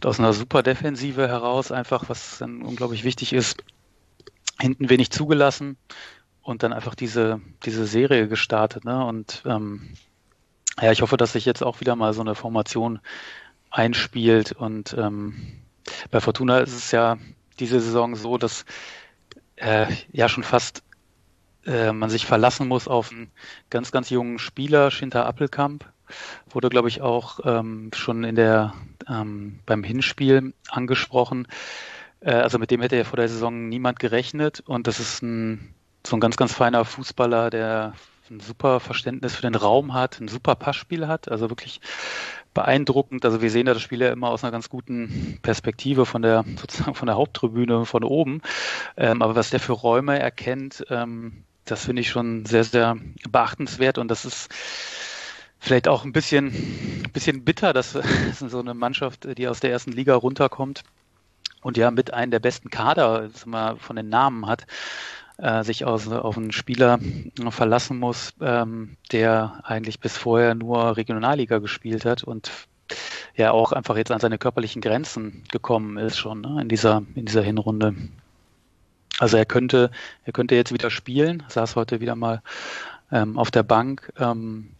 aus 0.05 0.19
einer 0.21 0.33
super 0.33 0.63
Defensive 0.63 1.27
heraus 1.29 1.73
einfach, 1.73 2.09
was 2.09 2.39
dann 2.39 2.63
unglaublich 2.63 3.05
wichtig 3.05 3.33
ist, 3.33 3.65
hinten 4.61 4.89
wenig 4.89 5.11
zugelassen 5.11 5.77
und 6.43 6.63
dann 6.63 6.73
einfach 6.73 6.95
diese, 6.95 7.41
diese 7.65 7.87
Serie 7.87 8.29
gestartet. 8.29 8.85
Ne? 8.85 9.05
Und 9.05 9.43
ähm, 9.45 9.95
ja, 10.81 10.93
ich 10.93 11.03
hoffe, 11.03 11.17
dass 11.17 11.33
sich 11.33 11.45
jetzt 11.45 11.63
auch 11.63 11.81
wieder 11.81 11.97
mal 11.97 12.15
so 12.15 12.21
eine 12.21 12.35
Formation 12.35 13.01
einspielt. 13.71 14.53
Und 14.53 14.95
ähm, 14.97 15.35
bei 16.11 16.21
Fortuna 16.21 16.59
ist 16.59 16.75
es 16.75 16.93
ja 16.93 17.19
diese 17.59 17.81
Saison 17.81 18.15
so, 18.15 18.39
dass 18.39 18.65
äh, 19.57 19.87
ja 20.13 20.29
schon 20.29 20.45
fast 20.45 20.83
äh, 21.67 21.93
man 21.93 22.11
sich 22.11 22.27
verlassen 22.27 22.69
muss 22.69 22.89
auf 22.89 23.11
einen 23.11 23.31
ganz, 23.71 23.93
ganz 23.93 24.11
jungen 24.11 24.39
Spieler, 24.39 24.91
Schinter 24.91 25.27
Appelkamp. 25.27 25.85
Wurde, 26.49 26.69
glaube 26.69 26.89
ich, 26.89 27.03
auch 27.03 27.41
ähm, 27.45 27.91
schon 27.93 28.23
in 28.25 28.37
der 28.37 28.75
ähm, 29.09 29.59
beim 29.67 29.83
Hinspiel 29.83 30.55
angesprochen. 30.69 31.49
Äh, 32.21 32.33
also 32.33 32.59
mit 32.59 32.71
dem 32.71 32.81
hätte 32.81 32.97
ja 32.97 33.05
vor 33.05 33.17
der 33.17 33.29
Saison 33.29 33.69
niemand 33.69 33.99
gerechnet. 33.99 34.61
Und 34.61 34.87
das 34.87 35.01
ist 35.01 35.23
ein 35.23 35.75
so 36.07 36.17
ein 36.17 36.21
ganz, 36.21 36.37
ganz 36.37 36.53
feiner 36.53 36.85
Fußballer, 36.85 37.51
der 37.51 37.95
ein 38.31 38.41
super 38.41 38.81
Verständnis 38.81 39.37
für 39.37 39.43
den 39.43 39.55
Raum 39.55 39.95
hat, 39.95 40.21
ein 40.21 40.29
super 40.29 40.55
Passspiel 40.55 41.07
hat, 41.07 41.31
also 41.31 41.51
wirklich 41.51 41.81
beeindruckend. 42.55 43.25
Also 43.25 43.43
wir 43.43 43.51
sehen 43.51 43.67
ja 43.67 43.75
das 43.75 43.83
Spiel 43.83 44.01
ja 44.01 44.11
immer 44.11 44.31
aus 44.31 44.43
einer 44.43 44.51
ganz 44.51 44.69
guten 44.69 45.39
Perspektive 45.43 46.07
von 46.07 46.23
der 46.23 46.45
sozusagen 46.57 46.95
von 46.95 47.07
der 47.07 47.17
Haupttribüne 47.17 47.85
von 47.85 48.03
oben. 48.03 48.41
Ähm, 48.97 49.23
aber 49.23 49.37
was 49.37 49.51
der 49.51 49.61
für 49.61 49.73
Räume 49.73 50.19
erkennt, 50.19 50.85
ähm, 50.91 51.45
das 51.67 51.85
finde 51.85 52.01
ich 52.01 52.09
schon 52.09 52.47
sehr, 52.47 52.65
sehr 52.65 52.97
beachtenswert 53.29 53.99
und 53.99 54.09
das 54.09 54.25
ist 54.25 54.49
vielleicht 55.59 55.89
auch 55.89 56.05
ein 56.05 56.13
bisschen, 56.13 56.47
ein 57.05 57.13
bisschen 57.13 57.45
bitter, 57.45 57.73
dass 57.73 57.93
so 58.49 58.61
eine 58.61 58.75
Mannschaft, 58.75 59.27
die 59.37 59.49
aus 59.49 59.61
der 59.61 59.71
ersten 59.71 59.93
Liga 59.93 60.15
runterkommt 60.15 60.83
und 61.63 61.77
ja 61.77 61.91
mit 61.91 62.15
einem 62.15 62.31
der 62.31 62.39
besten 62.39 62.71
Kader 62.71 63.29
mal, 63.45 63.77
von 63.77 63.97
den 63.97 64.09
Namen 64.09 64.47
hat, 64.47 64.67
äh, 65.39 65.65
sich 65.65 65.85
aus, 65.85 66.09
auf 66.09 66.37
einen 66.37 66.53
Spieler 66.53 66.99
verlassen 67.51 67.99
muss, 67.99 68.33
ähm, 68.41 68.97
der 69.13 69.61
eigentlich 69.65 70.01
bis 70.01 70.17
vorher 70.17 70.55
nur 70.55 70.97
Regionalliga 70.97 71.59
gespielt 71.59 72.05
hat 72.05 72.23
und 72.23 72.51
ja 73.35 73.51
auch 73.51 73.73
einfach 73.73 73.97
jetzt 73.97 74.13
an 74.13 74.21
seine 74.21 74.39
körperlichen 74.39 74.81
Grenzen 74.81 75.45
gekommen 75.51 75.99
ist 75.99 76.17
schon 76.17 76.41
ne, 76.41 76.63
in 76.63 76.69
dieser 76.69 77.03
in 77.15 77.27
dieser 77.27 77.43
Hinrunde. 77.43 77.95
Also 79.19 79.37
er 79.37 79.47
könnte 79.47 79.91
er 80.25 80.33
könnte 80.33 80.55
jetzt 80.55 80.73
wieder 80.73 80.91
spielen, 80.91 81.43
saß 81.49 81.77
heute 81.77 82.01
wieder 82.01 82.17
mal 82.17 82.43
ähm, 83.11 83.39
auf 83.39 83.51
der 83.51 83.63
Bank. 83.63 84.13
Ähm, 84.19 84.71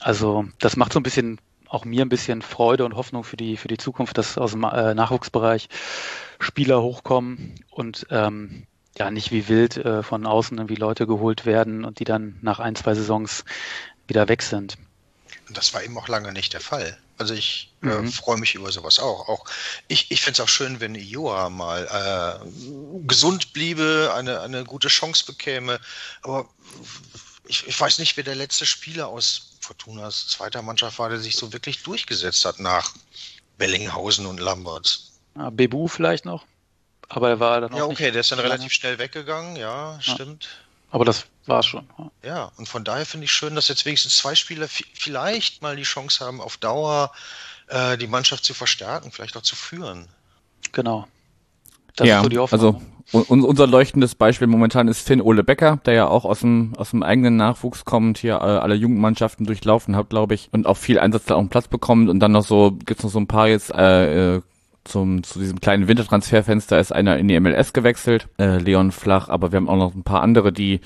also 0.00 0.44
das 0.58 0.76
macht 0.76 0.92
so 0.92 1.00
ein 1.00 1.04
bisschen 1.04 1.40
auch 1.68 1.84
mir 1.84 2.04
ein 2.04 2.10
bisschen 2.10 2.42
Freude 2.42 2.84
und 2.84 2.96
Hoffnung 2.96 3.24
für 3.24 3.36
die 3.36 3.56
für 3.56 3.68
die 3.68 3.78
Zukunft, 3.78 4.18
dass 4.18 4.36
aus 4.38 4.52
dem 4.52 4.64
äh, 4.64 4.94
Nachwuchsbereich 4.94 5.68
Spieler 6.38 6.82
hochkommen 6.82 7.54
und 7.70 8.06
ähm, 8.10 8.66
ja 8.98 9.10
nicht 9.10 9.32
wie 9.32 9.48
wild 9.48 9.76
äh, 9.78 10.02
von 10.02 10.26
außen 10.26 10.58
irgendwie 10.58 10.74
Leute 10.74 11.06
geholt 11.06 11.46
werden 11.46 11.84
und 11.84 11.98
die 11.98 12.04
dann 12.04 12.38
nach 12.42 12.60
ein, 12.60 12.76
zwei 12.76 12.94
Saisons 12.94 13.44
wieder 14.06 14.28
weg 14.28 14.42
sind. 14.42 14.76
Und 15.48 15.56
das 15.56 15.72
war 15.74 15.82
eben 15.82 15.96
auch 15.96 16.08
lange 16.08 16.32
nicht 16.32 16.52
der 16.52 16.60
Fall. 16.60 16.96
Also 17.22 17.34
ich 17.34 17.70
äh, 17.82 17.86
mhm. 17.86 18.08
äh, 18.08 18.10
freue 18.10 18.36
mich 18.36 18.54
über 18.56 18.72
sowas 18.72 18.98
auch. 18.98 19.28
Auch 19.28 19.44
ich, 19.88 20.10
ich 20.10 20.20
finde 20.20 20.34
es 20.34 20.40
auch 20.40 20.48
schön, 20.48 20.80
wenn 20.80 20.96
Joa 20.96 21.48
mal 21.50 21.86
äh, 21.86 23.06
gesund 23.06 23.52
bliebe, 23.52 24.12
eine, 24.14 24.40
eine 24.40 24.64
gute 24.64 24.88
Chance 24.88 25.24
bekäme. 25.24 25.80
Aber 26.22 26.48
ich, 27.46 27.66
ich 27.66 27.80
weiß 27.80 27.98
nicht, 27.98 28.16
wer 28.16 28.24
der 28.24 28.34
letzte 28.34 28.66
Spieler 28.66 29.06
aus 29.06 29.56
Fortunas 29.60 30.26
zweiter 30.26 30.62
Mannschaft 30.62 30.98
war, 30.98 31.08
der 31.08 31.18
sich 31.18 31.36
so 31.36 31.52
wirklich 31.52 31.82
durchgesetzt 31.84 32.44
hat 32.44 32.58
nach 32.58 32.92
Bellinghausen 33.56 34.26
und 34.26 34.40
Lambert. 34.40 35.00
Ah, 35.36 35.50
Bebu 35.50 35.86
vielleicht 35.86 36.24
noch? 36.24 36.44
aber 37.14 37.28
er 37.28 37.40
war 37.40 37.60
dann 37.60 37.72
auch. 37.72 37.76
Ja, 37.76 37.84
okay, 37.84 38.10
der 38.10 38.22
ist 38.22 38.32
dann 38.32 38.38
relativ 38.38 38.72
schnell 38.72 38.98
weggegangen, 38.98 39.56
ja, 39.56 39.98
stimmt. 40.00 40.48
Aber 40.90 41.04
das 41.04 41.26
war 41.46 41.62
schon. 41.62 41.86
Ja. 41.98 42.10
ja, 42.24 42.52
und 42.56 42.68
von 42.68 42.84
daher 42.84 43.06
finde 43.06 43.24
ich 43.24 43.32
schön, 43.32 43.54
dass 43.54 43.68
jetzt 43.68 43.84
wenigstens 43.84 44.16
zwei 44.16 44.34
Spieler 44.34 44.68
vielleicht 44.68 45.62
mal 45.62 45.76
die 45.76 45.82
Chance 45.82 46.24
haben, 46.24 46.40
auf 46.40 46.56
Dauer 46.56 47.12
äh, 47.68 47.96
die 47.98 48.06
Mannschaft 48.06 48.44
zu 48.44 48.54
verstärken, 48.54 49.10
vielleicht 49.12 49.36
auch 49.36 49.42
zu 49.42 49.56
führen. 49.56 50.08
Genau. 50.72 51.06
Das 51.96 52.08
ja, 52.08 52.22
so 52.22 52.46
also 52.46 52.80
ne? 53.12 53.24
unser 53.24 53.66
leuchtendes 53.66 54.14
Beispiel 54.14 54.46
momentan 54.46 54.88
ist 54.88 55.06
Finn 55.06 55.20
Ole 55.20 55.44
Becker, 55.44 55.78
der 55.84 55.94
ja 55.94 56.08
auch 56.08 56.24
aus 56.24 56.40
dem, 56.40 56.72
aus 56.76 56.90
dem 56.90 57.02
eigenen 57.02 57.36
Nachwuchs 57.36 57.84
kommt, 57.84 58.18
hier 58.18 58.34
äh, 58.34 58.38
alle 58.38 58.74
Jugendmannschaften 58.74 59.44
durchlaufen 59.44 59.96
hat, 59.96 60.08
glaube 60.08 60.34
ich, 60.34 60.48
und 60.52 60.66
auch 60.66 60.78
viel 60.78 60.98
Einsatz 60.98 61.24
da 61.26 61.34
auch 61.34 61.40
einen 61.40 61.50
Platz 61.50 61.68
bekommt 61.68 62.08
und 62.08 62.20
dann 62.20 62.32
noch 62.32 62.44
so, 62.44 62.72
gibt's 62.72 63.02
noch 63.02 63.10
so 63.10 63.20
ein 63.20 63.26
paar 63.26 63.48
jetzt 63.48 63.70
äh, 63.74 64.36
äh 64.36 64.42
zum, 64.84 65.22
zu 65.22 65.38
diesem 65.38 65.60
kleinen 65.60 65.86
Wintertransferfenster 65.86 66.80
ist 66.80 66.92
einer 66.92 67.16
in 67.16 67.28
die 67.28 67.38
MLS 67.38 67.72
gewechselt, 67.72 68.26
äh, 68.38 68.58
Leon 68.58 68.90
Flach, 68.90 69.28
aber 69.28 69.52
wir 69.52 69.58
haben 69.58 69.68
auch 69.68 69.76
noch 69.76 69.94
ein 69.94 70.02
paar 70.02 70.22
andere, 70.22 70.52
die, 70.52 70.80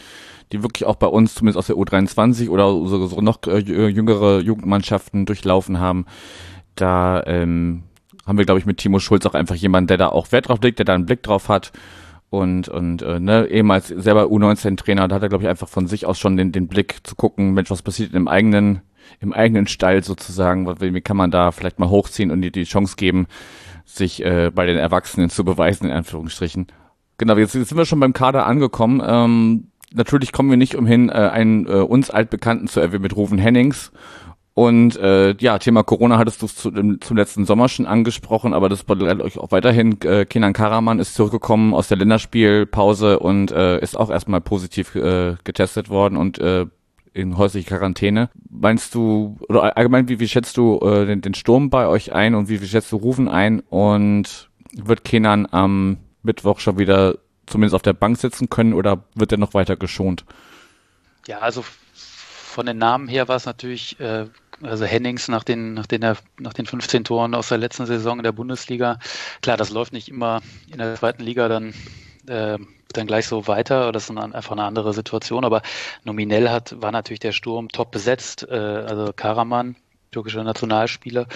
die 0.52 0.62
wirklich 0.62 0.87
auch 0.87 0.96
bei 0.96 1.06
uns, 1.06 1.35
zumindest 1.35 1.59
aus 1.59 1.66
der 1.66 1.76
U23 1.76 2.48
oder 2.48 2.66
so, 2.68 3.06
so 3.06 3.20
noch 3.20 3.38
äh, 3.46 3.59
jüngere 3.59 4.40
Jugendmannschaften 4.40 5.26
durchlaufen 5.26 5.80
haben. 5.80 6.06
Da 6.74 7.22
ähm, 7.26 7.85
haben 8.26 8.38
wir, 8.38 8.44
glaube 8.44 8.61
ich, 8.61 8.66
mit 8.66 8.78
Timo 8.78 8.98
Schulz 8.98 9.26
auch 9.26 9.35
einfach 9.35 9.54
jemanden, 9.54 9.88
der 9.88 9.96
da 9.96 10.09
auch 10.09 10.32
Wert 10.32 10.48
drauf 10.48 10.59
legt, 10.62 10.78
der 10.78 10.85
da 10.85 10.94
einen 10.94 11.06
Blick 11.06 11.22
drauf 11.22 11.48
hat. 11.48 11.72
Und, 12.28 12.68
und 12.68 13.02
äh, 13.02 13.20
ne, 13.20 13.46
ehemals 13.46 13.88
selber 13.88 14.24
U19-Trainer, 14.24 15.06
da 15.06 15.14
hat 15.14 15.22
er, 15.22 15.28
glaube 15.28 15.44
ich, 15.44 15.48
einfach 15.48 15.68
von 15.68 15.87
sich 15.87 16.06
aus 16.06 16.18
schon 16.18 16.37
den, 16.37 16.52
den 16.52 16.66
Blick 16.66 16.98
zu 17.04 17.14
gucken, 17.14 17.54
Mensch, 17.54 17.70
was 17.70 17.82
passiert 17.82 18.14
im 18.14 18.26
eigenen, 18.26 18.82
im 19.20 19.32
eigenen 19.32 19.68
Stall 19.68 20.02
sozusagen, 20.02 20.66
wie 20.80 21.00
kann 21.00 21.16
man 21.16 21.30
da 21.30 21.52
vielleicht 21.52 21.78
mal 21.78 21.88
hochziehen 21.88 22.32
und 22.32 22.42
die, 22.42 22.50
die 22.50 22.64
Chance 22.64 22.96
geben, 22.96 23.26
sich 23.85 24.24
äh, 24.24 24.50
bei 24.52 24.66
den 24.66 24.76
Erwachsenen 24.76 25.30
zu 25.30 25.44
beweisen, 25.44 25.87
in 25.87 25.92
Anführungsstrichen. 25.92 26.66
Genau, 27.18 27.37
jetzt, 27.37 27.54
jetzt 27.54 27.68
sind 27.68 27.78
wir 27.78 27.87
schon 27.87 28.00
beim 28.00 28.12
Kader 28.12 28.44
angekommen. 28.44 29.00
Ähm, 29.06 29.68
natürlich 29.92 30.33
kommen 30.33 30.51
wir 30.51 30.57
nicht 30.57 30.75
umhin, 30.75 31.09
äh, 31.09 31.12
einen 31.12 31.66
äh, 31.66 31.72
uns 31.72 32.11
altbekannten 32.11 32.68
zu 32.68 32.81
erwähnen 32.81 33.03
mit 33.03 33.16
Rufen 33.16 33.38
Hennings. 33.38 33.92
Und 34.55 34.96
äh, 34.96 35.35
ja, 35.38 35.59
Thema 35.59 35.83
Corona 35.83 36.16
hattest 36.16 36.40
du 36.40 36.46
zu, 36.46 36.70
zum 36.70 37.16
letzten 37.16 37.44
Sommer 37.44 37.68
schon 37.68 37.85
angesprochen, 37.85 38.55
aber 38.55 38.70
das 38.70 38.85
bedeutet 38.85 39.20
euch 39.20 39.37
auch 39.37 39.53
weiterhin. 39.53 40.01
Äh, 40.01 40.25
Kenan 40.25 40.55
Karaman 40.55 40.99
ist 40.99 41.14
zurückgekommen 41.14 41.75
aus 41.75 41.88
der 41.88 41.99
Länderspielpause 41.99 43.18
und 43.18 43.51
äh, 43.51 43.79
ist 43.81 43.99
auch 43.99 44.09
erstmal 44.09 44.40
positiv 44.40 44.94
äh, 44.94 45.37
getestet 45.44 45.90
worden 45.90 46.16
und 46.16 46.38
äh, 46.38 46.64
in 47.12 47.37
häusliche 47.37 47.68
Quarantäne. 47.68 48.31
Meinst 48.49 48.94
du, 48.94 49.37
oder 49.49 49.77
allgemein, 49.77 50.09
wie, 50.09 50.20
wie 50.20 50.29
schätzt 50.29 50.57
du 50.57 50.79
äh, 50.81 51.05
den, 51.05 51.20
den 51.20 51.35
Sturm 51.35 51.68
bei 51.68 51.87
euch 51.87 52.14
ein 52.14 52.35
und 52.35 52.49
wie, 52.49 52.62
wie 52.62 52.66
schätzt 52.66 52.92
du 52.92 52.96
Rufen 52.96 53.29
ein? 53.29 53.61
Und 53.61 54.49
wird 54.75 55.05
Kenan 55.05 55.46
am 55.51 55.99
Mittwoch 56.22 56.61
schon 56.61 56.79
wieder 56.79 57.18
zumindest 57.46 57.74
auf 57.74 57.82
der 57.82 57.92
Bank 57.92 58.18
sitzen 58.18 58.48
können 58.48 58.74
oder 58.74 59.04
wird 59.14 59.32
er 59.32 59.38
noch 59.38 59.54
weiter 59.54 59.76
geschont? 59.76 60.24
Ja, 61.26 61.38
also 61.38 61.62
von 61.62 62.66
den 62.66 62.78
Namen 62.78 63.09
her 63.09 63.28
war 63.28 63.37
es 63.37 63.46
natürlich, 63.46 63.98
äh, 64.00 64.26
also 64.62 64.85
Hennings 64.85 65.28
nach 65.28 65.44
den, 65.44 65.74
nach, 65.74 65.87
den, 65.87 66.00
nach 66.38 66.52
den 66.52 66.66
15 66.66 67.04
Toren 67.04 67.35
aus 67.35 67.48
der 67.48 67.59
letzten 67.59 67.87
Saison 67.87 68.18
in 68.18 68.24
der 68.24 68.32
Bundesliga. 68.32 68.98
Klar, 69.42 69.56
das 69.56 69.70
läuft 69.70 69.92
nicht 69.92 70.09
immer 70.09 70.40
in 70.70 70.78
der 70.78 70.94
zweiten 70.94 71.22
Liga 71.22 71.48
dann 71.48 71.74
äh, 72.28 72.59
dann 72.96 73.06
gleich 73.06 73.26
so 73.26 73.46
weiter. 73.46 73.92
Das 73.92 74.09
ist 74.09 74.16
einfach 74.16 74.52
eine 74.52 74.64
andere 74.64 74.92
Situation. 74.92 75.44
Aber 75.44 75.62
nominell 76.04 76.48
hat, 76.48 76.80
war 76.80 76.92
natürlich 76.92 77.20
der 77.20 77.32
Sturm 77.32 77.68
top 77.68 77.90
besetzt. 77.90 78.46
Äh, 78.48 78.54
also 78.54 79.12
Karaman, 79.14 79.76
türkischer 80.12 80.44
Nationalspieler. 80.44 81.26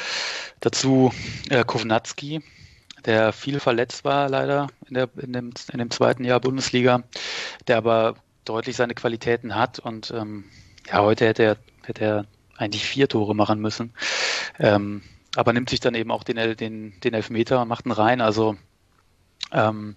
Dazu 0.60 1.12
äh, 1.48 1.64
Kovnatski, 1.64 2.42
der 3.06 3.32
viel 3.32 3.60
verletzt 3.60 4.04
war 4.04 4.28
leider 4.28 4.68
in, 4.86 4.94
der, 4.94 5.08
in, 5.16 5.32
dem, 5.32 5.52
in 5.72 5.78
dem 5.78 5.90
zweiten 5.90 6.24
Jahr 6.24 6.40
Bundesliga, 6.40 7.02
der 7.66 7.76
aber 7.78 8.14
deutlich 8.44 8.76
seine 8.76 8.94
Qualitäten 8.94 9.54
hat. 9.54 9.78
Und 9.78 10.10
ähm, 10.10 10.44
ja, 10.88 11.02
heute 11.02 11.26
hätte 11.26 11.42
er, 11.42 11.56
hätte 11.84 12.04
er 12.04 12.26
eigentlich 12.56 12.84
vier 12.84 13.08
Tore 13.08 13.34
machen 13.34 13.60
müssen. 13.60 13.94
Ähm, 14.58 15.02
aber 15.36 15.52
nimmt 15.52 15.70
sich 15.70 15.80
dann 15.80 15.94
eben 15.94 16.10
auch 16.10 16.24
den, 16.24 16.56
den, 16.56 17.00
den 17.00 17.14
Elfmeter 17.14 17.62
und 17.62 17.68
macht 17.68 17.86
ihn 17.86 17.92
rein. 17.92 18.20
Also 18.20 18.56
ähm, 19.52 19.96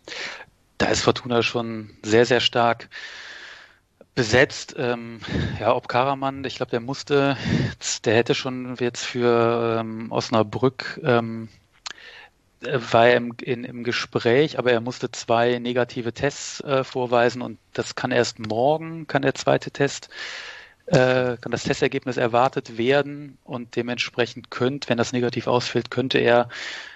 da 0.77 0.87
ist 0.87 1.01
Fortuna 1.01 1.43
schon 1.43 1.89
sehr, 2.03 2.25
sehr 2.25 2.39
stark 2.39 2.89
besetzt. 4.15 4.75
Ähm, 4.77 5.19
ja, 5.59 5.75
ob 5.75 5.87
Karaman, 5.87 6.43
ich 6.45 6.55
glaube, 6.55 6.69
der 6.69 6.79
musste, 6.79 7.35
der 8.05 8.15
hätte 8.15 8.35
schon 8.35 8.75
jetzt 8.79 9.03
für 9.03 9.79
ähm, 9.79 10.11
Osnabrück 10.11 11.01
ähm, 11.03 11.49
äh, 11.49 11.62
war 12.63 13.07
er 13.07 13.17
im, 13.17 13.33
in, 13.41 13.63
im 13.63 13.83
Gespräch, 13.83 14.57
aber 14.57 14.71
er 14.71 14.81
musste 14.81 15.11
zwei 15.11 15.59
negative 15.59 16.13
Tests 16.13 16.61
äh, 16.61 16.83
vorweisen 16.83 17.41
und 17.41 17.59
das 17.73 17.95
kann 17.95 18.11
erst 18.11 18.39
morgen, 18.39 19.07
kann 19.07 19.21
der 19.21 19.35
zweite 19.35 19.71
Test, 19.71 20.09
äh, 20.85 21.37
kann 21.37 21.51
das 21.51 21.63
Testergebnis 21.63 22.17
erwartet 22.17 22.77
werden 22.77 23.37
und 23.43 23.75
dementsprechend 23.75 24.51
könnte, 24.51 24.89
wenn 24.89 24.97
das 24.97 25.13
negativ 25.13 25.47
ausfällt, 25.47 25.91
könnte 25.91 26.19
er 26.19 26.49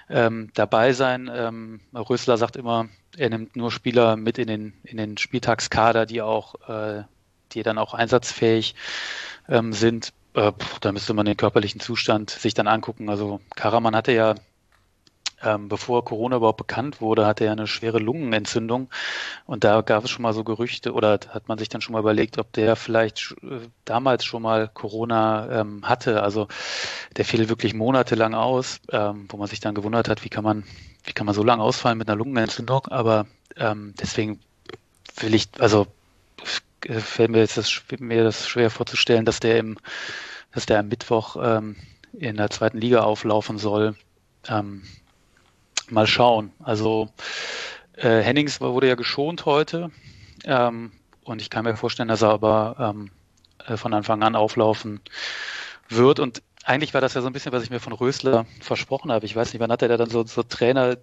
ähm, 0.09 0.49
dabei 0.53 0.93
sein. 0.93 1.29
Ähm, 1.33 1.81
Rösler 1.93 2.37
sagt 2.37 2.55
immer, 2.55 2.89
er 3.17 3.29
nimmt 3.29 3.55
nur 3.55 3.71
Spieler 3.71 4.15
mit 4.15 4.37
in 4.37 4.47
den, 4.47 4.73
in 4.83 4.97
den 4.97 5.17
Spieltagskader, 5.17 6.05
die 6.05 6.21
auch, 6.21 6.55
äh, 6.67 7.03
die 7.53 7.63
dann 7.63 7.77
auch 7.77 7.93
einsatzfähig 7.93 8.75
ähm, 9.47 9.73
sind. 9.73 10.13
Äh, 10.33 10.51
da 10.81 10.91
müsste 10.91 11.13
man 11.13 11.25
den 11.25 11.37
körperlichen 11.37 11.79
Zustand 11.79 12.29
sich 12.29 12.53
dann 12.53 12.67
angucken. 12.67 13.09
Also 13.09 13.41
Karaman 13.55 13.95
hatte 13.95 14.11
ja 14.11 14.35
ähm, 15.43 15.69
bevor 15.69 16.03
Corona 16.03 16.37
überhaupt 16.37 16.57
bekannt 16.57 16.99
wurde, 16.99 17.25
hatte 17.25 17.45
er 17.45 17.51
eine 17.51 17.67
schwere 17.67 17.99
Lungenentzündung. 17.99 18.89
Und 19.45 19.63
da 19.63 19.81
gab 19.81 20.03
es 20.03 20.09
schon 20.09 20.23
mal 20.23 20.33
so 20.33 20.43
Gerüchte 20.43 20.93
oder 20.93 21.19
hat 21.29 21.47
man 21.47 21.57
sich 21.57 21.69
dann 21.69 21.81
schon 21.81 21.93
mal 21.93 21.99
überlegt, 21.99 22.37
ob 22.39 22.51
der 22.53 22.75
vielleicht 22.75 23.35
äh, 23.43 23.59
damals 23.85 24.25
schon 24.25 24.41
mal 24.41 24.67
Corona 24.73 25.61
ähm, 25.61 25.87
hatte. 25.87 26.23
Also 26.23 26.47
der 27.15 27.25
fiel 27.25 27.49
wirklich 27.49 27.73
monatelang 27.73 28.33
aus, 28.33 28.79
ähm, 28.91 29.27
wo 29.29 29.37
man 29.37 29.47
sich 29.47 29.59
dann 29.59 29.75
gewundert 29.75 30.09
hat, 30.09 30.23
wie 30.23 30.29
kann 30.29 30.43
man, 30.43 30.63
wie 31.03 31.13
kann 31.13 31.25
man 31.25 31.35
so 31.35 31.43
lange 31.43 31.63
ausfallen 31.63 31.97
mit 31.97 32.09
einer 32.09 32.17
Lungenentzündung. 32.17 32.87
Aber 32.87 33.27
ähm, 33.57 33.93
deswegen 33.99 34.39
will 35.19 35.35
ich, 35.35 35.49
also 35.59 35.87
fällt 36.81 37.31
mir 37.31 37.39
jetzt 37.39 37.57
das, 37.57 37.81
mir 37.99 38.23
das 38.23 38.47
schwer 38.47 38.69
vorzustellen, 38.69 39.25
dass 39.25 39.39
der 39.39 39.57
im, 39.59 39.77
dass 40.51 40.65
der 40.65 40.79
am 40.79 40.87
Mittwoch 40.87 41.37
ähm, 41.41 41.75
in 42.13 42.37
der 42.37 42.49
zweiten 42.49 42.79
Liga 42.79 43.01
auflaufen 43.01 43.57
soll. 43.57 43.95
Ähm, 45.87 45.93
mal 45.93 46.07
schauen. 46.07 46.51
Also 46.63 47.09
äh, 47.93 48.21
Hennings 48.21 48.61
wurde 48.61 48.87
ja 48.87 48.95
geschont 48.95 49.45
heute 49.45 49.91
ähm, 50.45 50.91
und 51.23 51.41
ich 51.41 51.49
kann 51.49 51.65
mir 51.65 51.75
vorstellen, 51.75 52.09
dass 52.09 52.21
er 52.21 52.29
aber 52.29 52.75
ähm, 52.79 53.11
äh, 53.65 53.77
von 53.77 53.93
Anfang 53.93 54.23
an 54.23 54.35
auflaufen 54.35 55.01
wird. 55.89 56.19
Und 56.19 56.41
eigentlich 56.63 56.93
war 56.93 57.01
das 57.01 57.13
ja 57.13 57.21
so 57.21 57.27
ein 57.27 57.33
bisschen, 57.33 57.51
was 57.51 57.63
ich 57.63 57.69
mir 57.69 57.79
von 57.79 57.93
Rösler 57.93 58.45
versprochen 58.59 59.11
habe. 59.11 59.25
Ich 59.25 59.35
weiß 59.35 59.53
nicht, 59.53 59.61
wann 59.61 59.71
hatte 59.71 59.87
der 59.87 59.97
dann 59.97 60.09
so, 60.09 60.25
so 60.25 60.43
Trainer, 60.43 60.97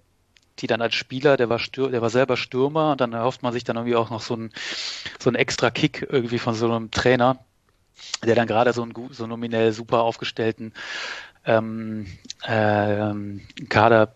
die 0.60 0.66
dann 0.66 0.82
als 0.82 0.94
Spieler, 0.94 1.36
der 1.36 1.48
war 1.48 1.58
Stür 1.58 1.90
der 1.90 2.00
war 2.00 2.10
selber 2.10 2.36
Stürmer 2.36 2.92
und 2.92 3.00
dann 3.00 3.12
erhofft 3.12 3.42
man 3.42 3.52
sich 3.52 3.64
dann 3.64 3.76
irgendwie 3.76 3.96
auch 3.96 4.10
noch 4.10 4.20
so 4.20 4.34
einen 4.34 4.52
so 5.18 5.28
einen 5.28 5.36
extra 5.36 5.70
Kick 5.70 6.06
irgendwie 6.08 6.38
von 6.38 6.54
so 6.54 6.70
einem 6.70 6.92
Trainer, 6.92 7.38
der 8.24 8.36
dann 8.36 8.46
gerade 8.46 8.72
so 8.72 8.82
einen 8.82 8.94
so 9.10 9.26
nominell 9.26 9.72
super 9.72 10.02
aufgestellten 10.02 10.72
ähm, 11.44 12.06
äh, 12.44 13.12
Kader 13.68 14.14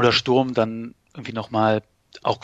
oder 0.00 0.12
Sturm 0.12 0.54
dann 0.54 0.94
irgendwie 1.12 1.34
nochmal 1.34 1.82
auch 2.22 2.38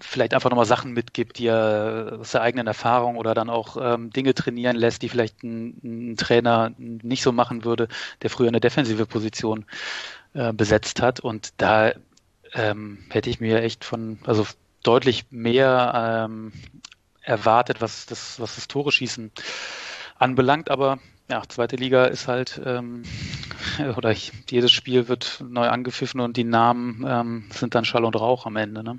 vielleicht 0.00 0.34
einfach 0.34 0.50
nochmal 0.50 0.66
Sachen 0.66 0.92
mitgibt, 0.92 1.38
die 1.38 1.46
er 1.46 2.18
aus 2.20 2.32
der 2.32 2.42
eigenen 2.42 2.66
Erfahrung 2.66 3.16
oder 3.16 3.34
dann 3.34 3.48
auch 3.48 3.76
ähm, 3.80 4.10
Dinge 4.10 4.34
trainieren 4.34 4.74
lässt, 4.74 5.02
die 5.02 5.08
vielleicht 5.08 5.44
ein, 5.44 5.78
ein, 5.84 6.16
Trainer 6.16 6.72
nicht 6.76 7.22
so 7.22 7.30
machen 7.30 7.64
würde, 7.64 7.86
der 8.22 8.30
früher 8.30 8.48
eine 8.48 8.58
defensive 8.58 9.06
Position 9.06 9.64
äh, 10.34 10.52
besetzt 10.52 11.00
hat. 11.00 11.20
Und 11.20 11.52
da 11.58 11.92
ähm, 12.54 12.98
hätte 13.10 13.30
ich 13.30 13.38
mir 13.38 13.62
echt 13.62 13.84
von, 13.84 14.18
also 14.24 14.44
deutlich 14.82 15.26
mehr 15.30 16.26
ähm, 16.28 16.52
erwartet, 17.22 17.80
was 17.80 18.06
das, 18.06 18.40
was 18.40 18.56
das 18.56 18.66
Tore 18.66 18.90
schießen 18.90 19.30
anbelangt, 20.18 20.68
aber 20.68 20.98
ja, 21.30 21.42
zweite 21.46 21.76
Liga 21.76 22.06
ist 22.06 22.26
halt, 22.26 22.60
ähm, 22.64 23.04
oder 23.96 24.14
jedes 24.50 24.72
Spiel 24.72 25.08
wird 25.08 25.42
neu 25.48 25.68
angepfiffen 25.68 26.20
und 26.20 26.36
die 26.36 26.44
Namen 26.44 27.04
ähm, 27.06 27.44
sind 27.50 27.74
dann 27.74 27.84
Schall 27.84 28.04
und 28.04 28.16
Rauch 28.16 28.46
am 28.46 28.56
Ende. 28.56 28.82
Ne? 28.82 28.98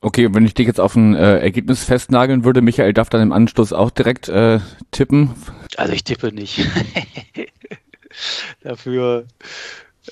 Okay, 0.00 0.32
wenn 0.32 0.44
ich 0.44 0.54
dich 0.54 0.66
jetzt 0.66 0.80
auf 0.80 0.94
ein 0.94 1.14
äh, 1.14 1.38
Ergebnis 1.38 1.84
festnageln 1.84 2.44
würde, 2.44 2.60
Michael 2.60 2.92
darf 2.92 3.08
dann 3.08 3.22
im 3.22 3.32
Anschluss 3.32 3.72
auch 3.72 3.90
direkt 3.90 4.28
äh, 4.28 4.60
tippen. 4.90 5.34
Also 5.76 5.92
ich 5.92 6.04
tippe 6.04 6.32
nicht. 6.32 6.66
dafür, 8.62 9.26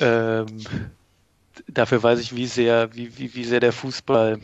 ähm, 0.00 0.46
dafür 1.68 2.02
weiß 2.02 2.20
ich, 2.20 2.34
wie 2.34 2.46
sehr, 2.46 2.94
wie, 2.94 3.18
wie, 3.18 3.34
wie 3.34 3.44
sehr 3.44 3.60
der 3.60 3.72
Fußball 3.72 4.38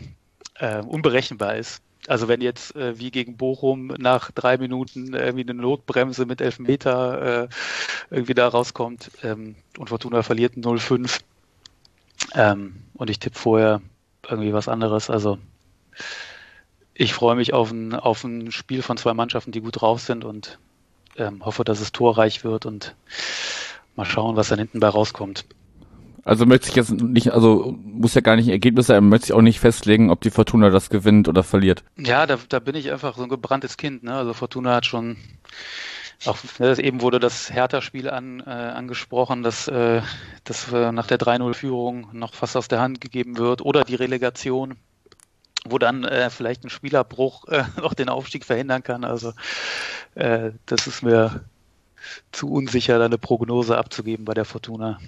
äh, 0.57 0.83
unberechenbar 0.83 1.57
ist. 1.57 1.83
Also 2.07 2.29
wenn 2.29 2.41
jetzt 2.41 2.75
äh, 2.77 2.99
wie 2.99 3.11
gegen 3.11 3.37
Bochum 3.37 3.89
nach 3.99 4.31
drei 4.31 4.57
Minuten 4.57 5.13
irgendwie 5.15 5.43
eine 5.43 5.55
Notbremse 5.55 6.27
mit 6.27 6.41
Elfmeter 6.41 7.45
äh, 7.45 7.49
irgendwie 8.11 8.35
da 8.35 8.49
rauskommt 8.49 9.11
ähm, 9.23 9.57
und 9.79 9.91
Fortuna 9.91 10.23
verliert 10.23 10.55
0-5 10.55 11.21
ähm, 12.35 12.77
und 12.95 13.11
ich 13.11 13.19
tippe 13.19 13.39
vorher 13.39 13.83
irgendwie 14.29 14.53
was 14.53 14.69
anderes. 14.69 15.11
Also 15.11 15.39
ich 16.95 17.15
freue 17.15 17.37
mich 17.37 17.53
auf 17.53 17.71
ein, 17.71 17.95
auf 17.95 18.25
ein 18.25 18.51
Spiel 18.51 18.83
von 18.83 18.97
zwei 18.97 19.15
Mannschaften, 19.15 19.53
die 19.53 19.61
gut 19.61 19.81
drauf 19.81 20.01
sind 20.01 20.25
und 20.25 20.59
ähm, 21.17 21.45
hoffe, 21.45 21.65
dass 21.65 21.81
es 21.81 21.93
torreich 21.93 22.45
wird 22.45 22.67
und 22.67 22.95
mal 23.97 24.05
schauen, 24.05 24.37
was 24.37 24.49
dann 24.49 24.59
hinten 24.59 24.81
bei 24.81 24.89
rauskommt. 24.89 25.45
Also 26.25 26.47
möchte 26.47 26.69
ich 26.69 26.77
jetzt 26.77 26.91
nicht, 26.91 27.33
also 27.33 27.77
muss 27.83 28.15
ja 28.15 28.21
gar 28.21 28.37
nicht 28.37 28.47
ein 28.49 28.53
Ergebnis 28.53 28.87
sein, 28.87 29.09
möchte 29.09 29.27
ich 29.27 29.33
auch 29.33 29.41
nicht 29.41 29.61
festlegen, 29.61 30.11
ob 30.11 30.21
die 30.21 30.31
Fortuna 30.31 30.71
das 30.71 30.91
gewinnt 30.91 31.29
oder 31.29 31.43
verliert. 31.43 31.83
Ja, 31.97 32.27
da, 32.27 32.39
da 32.49 32.59
bin 32.59 32.75
ich 32.75 32.93
einfach 32.93 33.17
so 33.17 33.23
ein 33.23 33.29
gebranntes 33.29 33.77
Kind. 33.77 34.03
Ne? 34.03 34.15
Also 34.15 34.35
Fortuna 34.35 34.75
hat 34.75 34.87
schon, 34.87 35.17
auch 36.27 36.39
ne, 36.59 36.79
eben 36.79 37.01
wurde 37.01 37.21
das 37.21 37.51
Hertha-Spiel 37.51 38.11
an, 38.11 38.41
äh, 38.41 38.51
angesprochen, 38.51 39.43
dass, 39.43 39.69
äh, 39.69 40.03
dass 40.45 40.71
äh, 40.73 40.93
nach 40.93 41.07
der 41.07 41.19
3-0-Führung 41.19 42.09
noch 42.13 42.35
fast 42.35 42.57
aus 42.57 42.69
der 42.69 42.81
Hand 42.81 43.01
gegeben 43.01 43.39
wird 43.39 43.63
oder 43.63 43.85
die 43.85 43.95
Relegation 43.95 44.77
wo 45.67 45.79
dann 45.79 46.05
äh, 46.05 46.31
vielleicht 46.31 46.65
ein 46.65 46.71
Spielerbruch 46.71 47.47
äh, 47.49 47.65
noch 47.81 47.95
den 47.95 48.09
Aufstieg 48.09 48.45
verhindern 48.45 48.83
kann. 48.83 49.05
Also 49.05 49.35
äh, 50.15 50.53
das 50.67 50.87
ist 50.87 51.03
mir 51.03 51.45
zu 52.33 52.51
unsicher, 52.51 52.99
da 52.99 53.05
eine 53.05 53.19
Prognose 53.19 53.77
abzugeben 53.77 54.25
bei 54.25 54.35
der 54.35 54.47
Fortuna. 54.47 54.99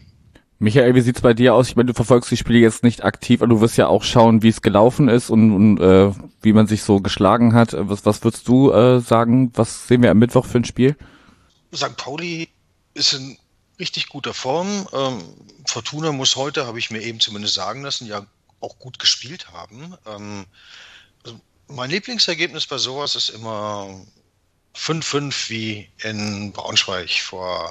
Michael, 0.58 0.94
wie 0.94 1.00
sieht's 1.00 1.20
bei 1.20 1.34
dir 1.34 1.54
aus? 1.54 1.68
Ich 1.68 1.76
meine, 1.76 1.88
du 1.88 1.94
verfolgst 1.94 2.30
die 2.30 2.36
Spiele 2.36 2.60
jetzt 2.60 2.84
nicht 2.84 3.02
aktiv, 3.02 3.42
aber 3.42 3.48
du 3.48 3.60
wirst 3.60 3.76
ja 3.76 3.88
auch 3.88 4.04
schauen, 4.04 4.42
wie 4.42 4.48
es 4.48 4.62
gelaufen 4.62 5.08
ist 5.08 5.28
und, 5.28 5.52
und 5.52 5.80
äh, 5.80 6.12
wie 6.40 6.52
man 6.52 6.68
sich 6.68 6.84
so 6.84 7.00
geschlagen 7.00 7.54
hat. 7.54 7.74
Was, 7.76 8.06
was 8.06 8.22
würdest 8.22 8.46
du 8.46 8.70
äh, 8.70 9.00
sagen? 9.00 9.50
Was 9.54 9.88
sehen 9.88 10.02
wir 10.02 10.10
am 10.12 10.18
Mittwoch 10.18 10.46
für 10.46 10.58
ein 10.58 10.64
Spiel? 10.64 10.96
St. 11.74 11.96
Pauli 11.96 12.48
ist 12.94 13.14
in 13.14 13.36
richtig 13.80 14.08
guter 14.08 14.34
Form. 14.34 14.86
Ähm, 14.92 15.22
Fortuna 15.66 16.12
muss 16.12 16.36
heute, 16.36 16.66
habe 16.66 16.78
ich 16.78 16.90
mir 16.90 17.02
eben 17.02 17.18
zumindest 17.18 17.54
sagen 17.54 17.82
lassen, 17.82 18.06
ja 18.06 18.24
auch 18.60 18.78
gut 18.78 18.98
gespielt 18.98 19.52
haben. 19.52 19.96
Ähm, 20.06 20.46
also 21.24 21.40
mein 21.66 21.90
Lieblingsergebnis 21.90 22.66
bei 22.66 22.78
sowas 22.78 23.16
ist 23.16 23.30
immer 23.30 24.00
5-5 24.76 25.50
wie 25.50 25.88
in 26.02 26.52
Braunschweig 26.52 27.10
vor 27.20 27.68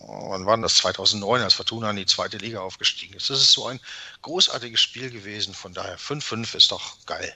wann 0.00 0.46
war 0.46 0.56
das? 0.58 0.74
2009, 0.74 1.42
als 1.42 1.54
Fortuna 1.54 1.90
in 1.90 1.96
die 1.96 2.06
zweite 2.06 2.38
Liga 2.38 2.60
aufgestiegen 2.60 3.14
ist. 3.14 3.30
Das 3.30 3.40
ist 3.40 3.52
so 3.52 3.66
ein 3.66 3.80
großartiges 4.22 4.80
Spiel 4.80 5.10
gewesen. 5.10 5.54
Von 5.54 5.72
daher 5.72 5.98
5-5 5.98 6.56
ist 6.56 6.72
doch 6.72 6.96
geil. 7.06 7.32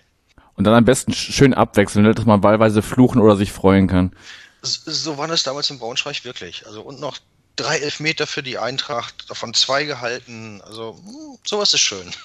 Und 0.56 0.64
dann 0.64 0.74
am 0.74 0.84
besten 0.84 1.12
schön 1.12 1.54
abwechseln, 1.54 2.04
ne, 2.04 2.14
dass 2.14 2.26
man 2.26 2.42
wahlweise 2.42 2.82
fluchen 2.82 3.20
oder 3.20 3.36
sich 3.36 3.52
freuen 3.52 3.88
kann. 3.88 4.14
So 4.62 5.18
war 5.18 5.28
das 5.28 5.42
damals 5.42 5.70
in 5.70 5.78
Braunschweig 5.78 6.24
wirklich. 6.24 6.66
Also 6.66 6.80
und 6.82 7.00
noch 7.00 7.18
drei 7.56 7.78
Elfmeter 7.78 8.26
für 8.26 8.42
die 8.42 8.58
Eintracht, 8.58 9.28
davon 9.28 9.52
zwei 9.52 9.84
gehalten. 9.84 10.62
Also 10.62 10.96
hm, 11.04 11.38
sowas 11.44 11.74
ist 11.74 11.80
schön. 11.80 12.10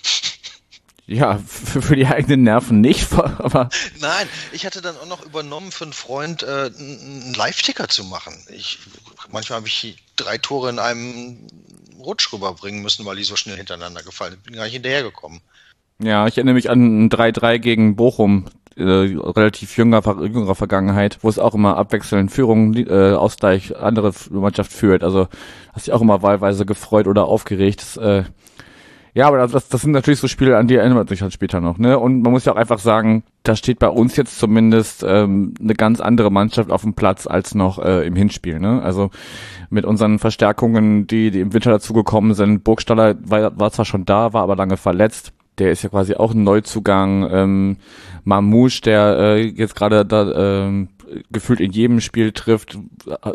Ja, 1.11 1.39
für, 1.39 1.81
für 1.81 1.95
die 1.95 2.05
eigenen 2.05 2.43
Nerven 2.43 2.81
nicht, 2.81 3.11
aber. 3.13 3.69
Nein, 3.97 4.29
ich 4.51 4.67
hatte 4.67 4.79
dann 4.79 4.95
auch 4.95 5.07
noch 5.07 5.25
übernommen 5.25 5.71
für 5.71 5.85
einen 5.85 5.93
Freund, 5.93 6.43
äh, 6.43 6.69
einen 6.77 7.33
Live-Ticker 7.33 7.87
zu 7.87 8.03
machen. 8.03 8.35
Ich, 8.51 8.77
manchmal 9.31 9.57
habe 9.57 9.67
ich 9.67 9.97
drei 10.19 10.37
Tore 10.37 10.69
in 10.69 10.79
einem 10.79 11.37
Rutsch 11.99 12.31
rüberbringen 12.31 12.81
müssen, 12.81 13.05
weil 13.05 13.15
die 13.15 13.23
so 13.23 13.35
schnell 13.35 13.57
hintereinander 13.57 14.03
gefallen 14.03 14.33
sind. 14.33 14.43
Bin 14.43 14.55
gar 14.55 14.63
nicht 14.63 14.73
hinterhergekommen. 14.73 15.41
Ja, 16.01 16.27
ich 16.27 16.37
erinnere 16.37 16.55
mich 16.55 16.69
an 16.69 17.05
ein 17.05 17.09
3-3 17.09 17.59
gegen 17.59 17.95
Bochum, 17.95 18.45
äh, 18.77 18.83
relativ 18.83 19.77
jünger, 19.77 20.01
jüngerer 20.05 20.55
Vergangenheit, 20.55 21.19
wo 21.21 21.29
es 21.29 21.39
auch 21.39 21.53
immer 21.53 21.75
abwechselnd 21.75 22.31
Führung, 22.31 22.73
äh, 22.75 23.13
Ausgleich, 23.13 23.75
andere 23.77 24.13
Mannschaft 24.29 24.71
führt. 24.71 25.03
Also 25.03 25.27
hast 25.73 25.87
dich 25.87 25.93
auch 25.93 26.01
immer 26.01 26.21
wahlweise 26.21 26.65
gefreut 26.65 27.07
oder 27.07 27.25
aufgeregt. 27.25 27.81
Das, 27.81 27.97
äh, 27.97 28.23
ja, 29.13 29.27
aber 29.27 29.45
das, 29.47 29.67
das 29.67 29.81
sind 29.81 29.91
natürlich 29.91 30.19
so 30.19 30.29
Spiele, 30.29 30.57
an 30.57 30.67
die 30.67 30.75
erinnert 30.75 31.09
sich 31.09 31.21
halt 31.21 31.33
später 31.33 31.59
noch, 31.59 31.77
ne? 31.77 31.99
Und 31.99 32.21
man 32.21 32.31
muss 32.31 32.45
ja 32.45 32.53
auch 32.53 32.57
einfach 32.57 32.79
sagen, 32.79 33.23
da 33.49 33.55
steht 33.55 33.79
bei 33.79 33.89
uns 33.89 34.15
jetzt 34.15 34.37
zumindest 34.37 35.03
ähm, 35.03 35.55
eine 35.59 35.73
ganz 35.73 36.01
andere 36.01 36.31
Mannschaft 36.31 36.69
auf 36.69 36.83
dem 36.83 36.93
Platz 36.93 37.25
als 37.25 37.55
noch 37.55 37.79
äh, 37.83 38.05
im 38.05 38.15
Hinspiel, 38.15 38.59
ne? 38.59 38.79
Also 38.83 39.09
mit 39.71 39.85
unseren 39.85 40.19
Verstärkungen, 40.19 41.07
die, 41.07 41.31
die 41.31 41.39
im 41.39 41.51
Winter 41.51 41.71
dazugekommen 41.71 42.35
sind, 42.35 42.63
Burgstaller 42.63 43.15
war, 43.23 43.59
war 43.59 43.71
zwar 43.71 43.85
schon 43.85 44.05
da, 44.05 44.33
war 44.33 44.43
aber 44.43 44.55
lange 44.55 44.77
verletzt. 44.77 45.33
der 45.57 45.71
ist 45.71 45.81
ja 45.81 45.89
quasi 45.89 46.13
auch 46.13 46.31
ein 46.33 46.43
Neuzugang. 46.43 47.27
Ähm, 47.31 47.77
Mamouche, 48.23 48.81
der 48.81 49.17
äh, 49.17 49.41
jetzt 49.41 49.75
gerade 49.75 50.05
da 50.05 50.67
ähm, 50.67 50.89
gefühlt 51.31 51.59
in 51.59 51.71
jedem 51.71 52.01
Spiel 52.01 52.31
trifft, 52.31 52.77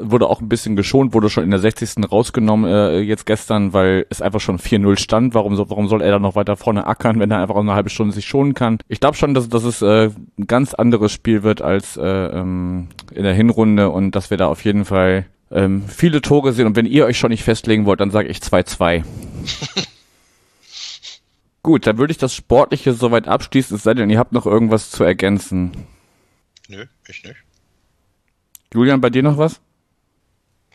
wurde 0.01 0.29
auch 0.29 0.41
ein 0.41 0.49
bisschen 0.49 0.77
geschont, 0.77 1.15
wurde 1.15 1.31
schon 1.31 1.45
in 1.45 1.51
der 1.51 1.61
60. 1.61 2.11
rausgenommen 2.11 2.71
äh, 2.71 3.01
jetzt 3.01 3.27
gestern, 3.27 3.73
weil 3.73 4.07
es 4.11 4.23
einfach 4.23 4.41
schon 4.41 4.59
4-0 4.59 4.99
stand. 4.99 5.35
Warum, 5.35 5.57
so, 5.57 5.69
warum 5.71 5.89
soll 5.89 6.03
er 6.03 6.13
dann 6.13 6.23
noch 6.23 6.37
weiter 6.37 6.57
vorne 6.57 6.87
ackern, 6.87 7.21
wenn 7.21 7.31
er 7.31 7.41
einfach 7.41 7.57
eine 7.57 7.75
halbe 7.75 7.91
Stunde 7.91 8.15
sich 8.15 8.27
schonen 8.27 8.55
kann? 8.55 8.79
Ich 8.89 9.01
glaube 9.01 9.17
schon, 9.17 9.35
dass, 9.35 9.49
dass 9.49 9.65
es 9.65 9.83
äh, 9.83 10.11
ein 10.39 10.47
ganz 10.47 10.75
anderes 10.75 11.13
Spiel 11.13 11.43
wird 11.43 11.63
als 11.63 11.97
äh, 11.97 12.03
ähm, 12.03 12.89
in 13.13 13.25
der 13.25 13.35
Hinrunde 13.35 13.91
und 13.91 14.13
dass 14.13 14.31
wir 14.31 14.37
da 14.37 14.47
auf 14.47 14.65
jeden 14.65 14.85
Fall 14.85 15.27
ähm, 15.51 15.85
viele 15.89 16.21
Tore 16.21 16.53
sehen. 16.53 16.67
Und 16.67 16.77
wenn 16.77 16.87
ihr 16.87 17.07
euch 17.07 17.19
schon 17.19 17.31
nicht 17.31 17.45
festlegen 17.45 17.87
wollt, 17.87 18.01
dann 18.01 18.11
sage 18.11 18.29
ich 18.29 18.39
2-2. 18.39 19.05
Gut, 21.63 21.87
dann 21.87 21.97
würde 21.97 22.11
ich 22.11 22.19
das 22.19 22.35
Sportliche 22.35 22.93
soweit 22.93 23.27
abschließen, 23.27 23.77
es 23.77 23.85
sei 23.85 23.95
denn, 23.95 24.11
ihr 24.11 24.19
habt 24.19 24.33
noch 24.33 24.45
irgendwas 24.45 24.91
zu 24.91 25.03
ergänzen. 25.03 25.73
Nö, 26.69 26.85
ich 27.09 27.25
nicht. 27.25 27.44
Julian, 28.75 29.01
bei 29.01 29.11
dir 29.11 29.23
noch 29.23 29.39
was? 29.39 29.61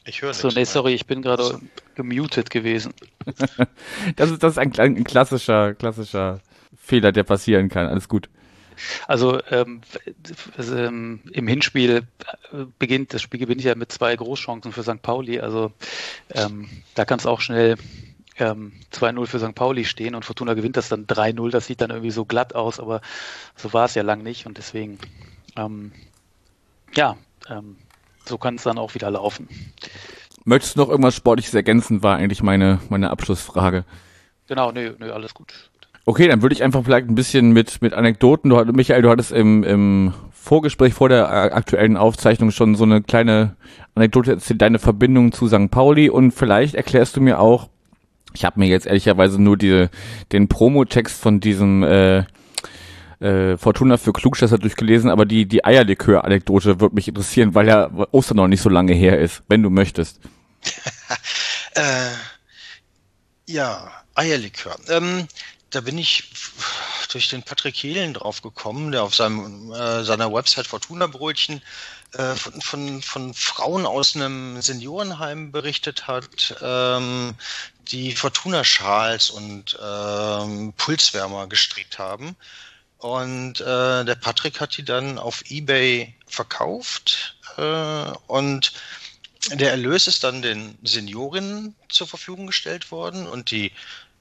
Ich 0.06 0.22
höre 0.22 0.30
nicht. 0.30 0.40
So, 0.40 0.48
nee, 0.48 0.64
sorry, 0.64 0.94
ich 0.94 1.06
bin 1.06 1.22
gerade 1.22 1.44
so. 1.44 1.60
gemutet 1.96 2.50
gewesen. 2.50 2.94
das 4.16 4.32
ist, 4.32 4.42
das 4.42 4.54
ist 4.54 4.58
ein, 4.58 4.74
ein, 4.80 5.04
klassischer, 5.04 5.74
klassischer 5.76 6.40
Fehler, 6.82 7.12
der 7.12 7.24
passieren 7.24 7.68
kann. 7.68 7.88
Alles 7.88 8.08
gut. 8.08 8.30
Also 9.08 9.42
ähm, 9.52 9.82
ähm, 10.58 11.20
im 11.34 11.48
Hinspiel 11.50 12.08
äh, 12.54 12.66
beginnt, 12.80 13.14
das 13.14 13.22
Spiel 13.22 13.42
gewinnt 13.42 13.62
ja 13.62 13.76
mit 13.76 13.92
zwei 13.92 14.16
Großchancen 14.16 14.72
für 14.72 14.84
St. 14.84 15.02
Pauli. 15.02 15.42
Also 15.42 15.74
ähm, 16.34 16.70
da 16.96 17.04
kann 17.04 17.20
es 17.20 17.26
auch 17.26 17.42
schnell 17.42 17.76
ähm, 18.38 18.72
2-0 18.94 19.26
für 19.26 19.40
St. 19.40 19.54
Pauli 19.54 19.84
stehen 19.84 20.16
und 20.16 20.24
Fortuna 20.24 20.54
gewinnt 20.54 20.78
das 20.78 20.88
dann 20.88 21.06
3-0. 21.06 21.52
Das 21.52 21.68
sieht 21.68 21.82
dann 21.82 21.90
irgendwie 21.90 22.12
so 22.12 22.24
glatt 22.24 22.56
aus, 22.56 22.80
aber 22.80 23.02
so 23.58 23.74
war 23.74 23.84
es 23.84 23.96
ja 23.96 24.04
lang 24.04 24.24
nicht 24.24 24.46
und 24.46 24.58
deswegen, 24.58 24.98
ähm, 25.58 25.92
ja, 26.96 27.18
ähm, 27.50 27.76
so 28.30 28.38
kann 28.38 28.56
es 28.56 28.64
dann 28.64 28.78
auch 28.78 28.96
wieder 28.96 29.12
laufen. 29.12 29.50
Möchtest 30.46 30.76
du 30.76 30.80
noch 30.80 30.90
irgendwas 30.90 31.16
Sportliches 31.16 31.54
ergänzen, 31.54 32.02
war 32.02 32.16
eigentlich 32.16 32.42
meine, 32.42 32.80
meine 32.90 33.10
Abschlussfrage. 33.10 33.84
Genau, 34.48 34.72
nö, 34.72 34.94
nö, 34.98 35.12
alles 35.12 35.34
gut. 35.34 35.54
Okay, 36.06 36.28
dann 36.28 36.42
würde 36.42 36.54
ich 36.54 36.64
einfach 36.64 36.84
vielleicht 36.84 37.08
ein 37.08 37.16
bisschen 37.16 37.52
mit, 37.52 37.82
mit 37.82 37.94
Anekdoten. 37.94 38.50
Du, 38.50 38.56
Michael, 38.74 39.02
du 39.02 39.10
hattest 39.10 39.32
im, 39.32 39.64
im 39.64 40.14
Vorgespräch 40.32 40.94
vor 40.94 41.10
der 41.10 41.30
aktuellen 41.56 41.98
Aufzeichnung 41.98 42.52
schon 42.52 42.76
so 42.76 42.84
eine 42.84 43.04
kleine 43.04 43.58
Anekdote 43.94 44.32
erzählt, 44.32 44.62
deine 44.62 44.80
Verbindung 44.80 45.32
zu 45.32 45.48
St. 45.48 45.70
Pauli 45.70 46.10
und 46.10 46.32
vielleicht 46.32 46.74
erklärst 46.74 47.18
du 47.18 47.22
mir 47.22 47.40
auch, 47.40 47.70
ich 48.34 48.46
habe 48.46 48.60
mir 48.60 48.68
jetzt 48.68 48.88
ehrlicherweise 48.88 49.42
nur 49.42 49.58
die, 49.58 49.88
den 50.32 50.48
Promo-Text 50.48 51.22
von 51.22 51.40
diesem 51.40 51.84
äh, 51.84 52.24
äh, 53.20 53.58
Fortuna 53.58 53.98
für 53.98 54.14
Klugscheißer 54.14 54.58
durchgelesen, 54.58 55.10
aber 55.10 55.26
die, 55.26 55.46
die 55.46 55.66
Eierlikör-Anekdote 55.66 56.80
würde 56.80 56.96
mich 56.96 57.08
interessieren, 57.08 57.56
weil 57.56 57.68
ja 57.68 57.90
Ostern 58.12 58.38
noch 58.38 58.48
nicht 58.48 58.62
so 58.62 58.70
lange 58.70 58.94
her 58.94 59.20
ist, 59.20 59.44
wenn 59.48 59.64
du 59.64 59.70
möchtest. 59.70 60.20
äh, 61.76 62.10
ja, 63.46 63.92
Eierlikör. 64.16 64.78
Ähm, 64.90 65.28
da 65.70 65.82
bin 65.82 65.98
ich 65.98 66.32
durch 67.12 67.30
den 67.30 67.44
Patrick 67.44 67.76
Hehlen 67.76 68.14
drauf 68.14 68.42
gekommen, 68.42 68.92
der 68.92 69.04
auf 69.04 69.16
seinem, 69.16 69.72
äh, 69.72 70.04
seiner 70.04 70.32
Website 70.34 70.68
Fortuna 70.68 71.08
Brötchen 71.08 71.62
äh, 72.14 72.36
von, 72.36 72.62
von, 72.62 73.02
von 73.02 73.34
Frauen 73.34 73.86
aus 73.86 74.16
einem 74.16 74.62
Seniorenheim 74.62 75.52
berichtet 75.52 76.08
hat, 76.08 76.56
ähm, 76.62 77.36
die 77.90 78.14
Fortuna-Schals 78.14 79.30
und 79.30 79.78
ähm, 79.82 80.74
Pulswärmer 80.78 81.48
gestrickt 81.48 82.00
haben. 82.00 82.36
Und 83.00 83.62
äh, 83.62 84.06
der 84.06 84.16
Patrick 84.16 84.60
hat 84.60 84.78
die 84.78 84.84
dann 84.84 85.18
auf 85.18 85.44
eBay 85.50 86.14
verkauft 86.28 87.38
äh, 87.58 88.12
und 88.28 88.74
der 89.54 89.72
Erlös 89.72 90.08
ist 90.08 90.24
dann 90.26 90.42
den 90.42 90.78
Seniorinnen 90.84 91.76
zur 91.88 92.08
Verfügung 92.08 92.48
gestellt 92.48 92.92
worden 92.92 93.26
und 93.26 93.52
die 93.52 93.72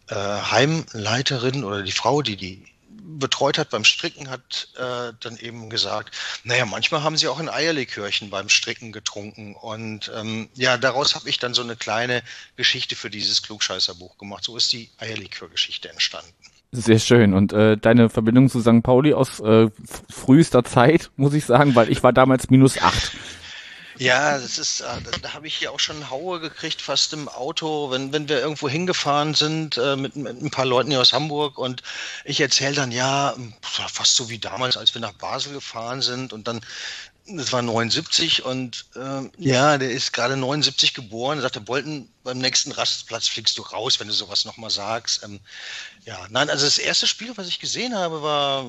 äh, 0.06 0.14
Heimleiterin 0.14 1.64
oder 1.64 1.82
die 1.82 1.92
Frau, 1.92 2.22
die 2.22 2.36
die 2.36 2.64
betreut 2.88 3.58
hat 3.58 3.70
beim 3.70 3.84
Stricken, 3.84 4.30
hat 4.30 4.68
äh, 4.76 5.12
dann 5.18 5.36
eben 5.38 5.70
gesagt, 5.70 6.14
naja, 6.44 6.64
manchmal 6.66 7.02
haben 7.02 7.16
sie 7.16 7.26
auch 7.26 7.38
ein 7.38 7.48
Eierlikörchen 7.48 8.30
beim 8.30 8.48
Stricken 8.48 8.92
getrunken. 8.92 9.54
Und 9.54 10.10
ähm, 10.14 10.48
ja, 10.54 10.76
daraus 10.76 11.14
habe 11.14 11.28
ich 11.28 11.38
dann 11.38 11.54
so 11.54 11.62
eine 11.62 11.76
kleine 11.76 12.22
Geschichte 12.56 12.96
für 12.96 13.10
dieses 13.10 13.42
Klugscheißerbuch 13.42 14.18
gemacht. 14.18 14.44
So 14.44 14.56
ist 14.56 14.72
die 14.72 14.90
Eierlikörgeschichte 14.98 15.88
entstanden. 15.88 16.32
Sehr 16.70 16.98
schön. 16.98 17.32
Und 17.32 17.52
äh, 17.52 17.78
deine 17.78 18.10
Verbindung 18.10 18.50
zu 18.50 18.60
St. 18.60 18.82
Pauli 18.82 19.14
aus 19.14 19.40
äh, 19.40 19.68
frühester 20.10 20.64
Zeit, 20.64 21.10
muss 21.16 21.32
ich 21.32 21.46
sagen, 21.46 21.74
weil 21.74 21.90
ich 21.90 22.02
war 22.02 22.12
damals 22.12 22.50
minus 22.50 22.80
acht. 22.80 23.12
Ja, 23.98 24.38
das 24.38 24.58
ist, 24.58 24.80
äh, 24.80 24.86
da, 25.22 25.34
habe 25.34 25.48
ich 25.48 25.56
hier 25.56 25.72
auch 25.72 25.80
schon 25.80 26.08
Haue 26.08 26.38
gekriegt, 26.38 26.80
fast 26.80 27.12
im 27.14 27.28
Auto, 27.28 27.90
wenn, 27.90 28.12
wenn 28.12 28.28
wir 28.28 28.38
irgendwo 28.38 28.68
hingefahren 28.68 29.34
sind 29.34 29.76
äh, 29.76 29.96
mit, 29.96 30.14
mit 30.14 30.40
ein 30.40 30.50
paar 30.50 30.66
Leuten 30.66 30.90
hier 30.90 31.00
aus 31.00 31.12
Hamburg 31.12 31.58
und 31.58 31.82
ich 32.24 32.40
erzähle 32.40 32.74
dann, 32.74 32.92
ja, 32.92 33.34
fast 33.62 34.14
so 34.14 34.30
wie 34.30 34.38
damals, 34.38 34.76
als 34.76 34.94
wir 34.94 35.00
nach 35.00 35.14
Basel 35.14 35.52
gefahren 35.52 36.00
sind 36.00 36.32
und 36.32 36.46
dann, 36.46 36.60
das 37.36 37.52
war 37.52 37.62
79 37.62 38.44
und 38.44 38.86
äh, 38.96 39.28
ja, 39.36 39.76
der 39.78 39.90
ist 39.90 40.12
gerade 40.12 40.36
79 40.36 40.94
geboren, 40.94 41.40
sagte 41.40 41.60
Bolton, 41.60 42.08
beim 42.24 42.38
nächsten 42.38 42.72
Rastplatz 42.72 43.28
fliegst 43.28 43.58
du 43.58 43.62
raus, 43.62 44.00
wenn 44.00 44.08
du 44.08 44.14
sowas 44.14 44.44
nochmal 44.44 44.70
sagst. 44.70 45.22
Ähm, 45.24 45.40
ja, 46.04 46.26
nein, 46.30 46.48
also 46.48 46.64
das 46.64 46.78
erste 46.78 47.06
Spiel, 47.06 47.36
was 47.36 47.48
ich 47.48 47.60
gesehen 47.60 47.94
habe, 47.94 48.22
war 48.22 48.64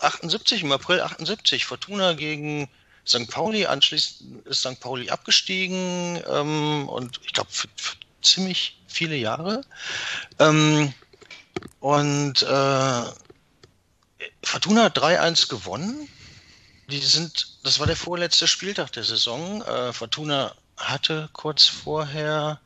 78, 0.00 0.62
im 0.62 0.72
April 0.72 1.00
78, 1.00 1.66
Fortuna 1.66 2.14
gegen 2.14 2.68
St. 3.06 3.28
Pauli, 3.30 3.66
anschließend 3.66 4.46
ist 4.46 4.60
St. 4.60 4.80
Pauli 4.80 5.10
abgestiegen 5.10 6.22
ähm, 6.26 6.88
und 6.88 7.20
ich 7.24 7.32
glaube 7.32 7.50
für, 7.50 7.68
für, 7.76 7.96
ziemlich 8.22 8.80
viele 8.88 9.16
Jahre. 9.16 9.60
Ähm, 10.38 10.94
und 11.80 12.42
äh, 12.42 13.02
Fortuna 14.42 14.84
hat 14.84 14.98
3-1 14.98 15.48
gewonnen. 15.48 16.08
Die 16.88 16.98
sind, 16.98 17.58
das 17.62 17.78
war 17.78 17.86
der 17.86 17.96
vorletzte 17.96 18.46
Spieltag 18.46 18.92
der 18.92 19.04
Saison. 19.04 19.62
Äh, 19.62 19.92
Fortuna 19.92 20.54
hatte 20.76 21.28
kurz 21.32 21.66
vorher, 21.66 22.60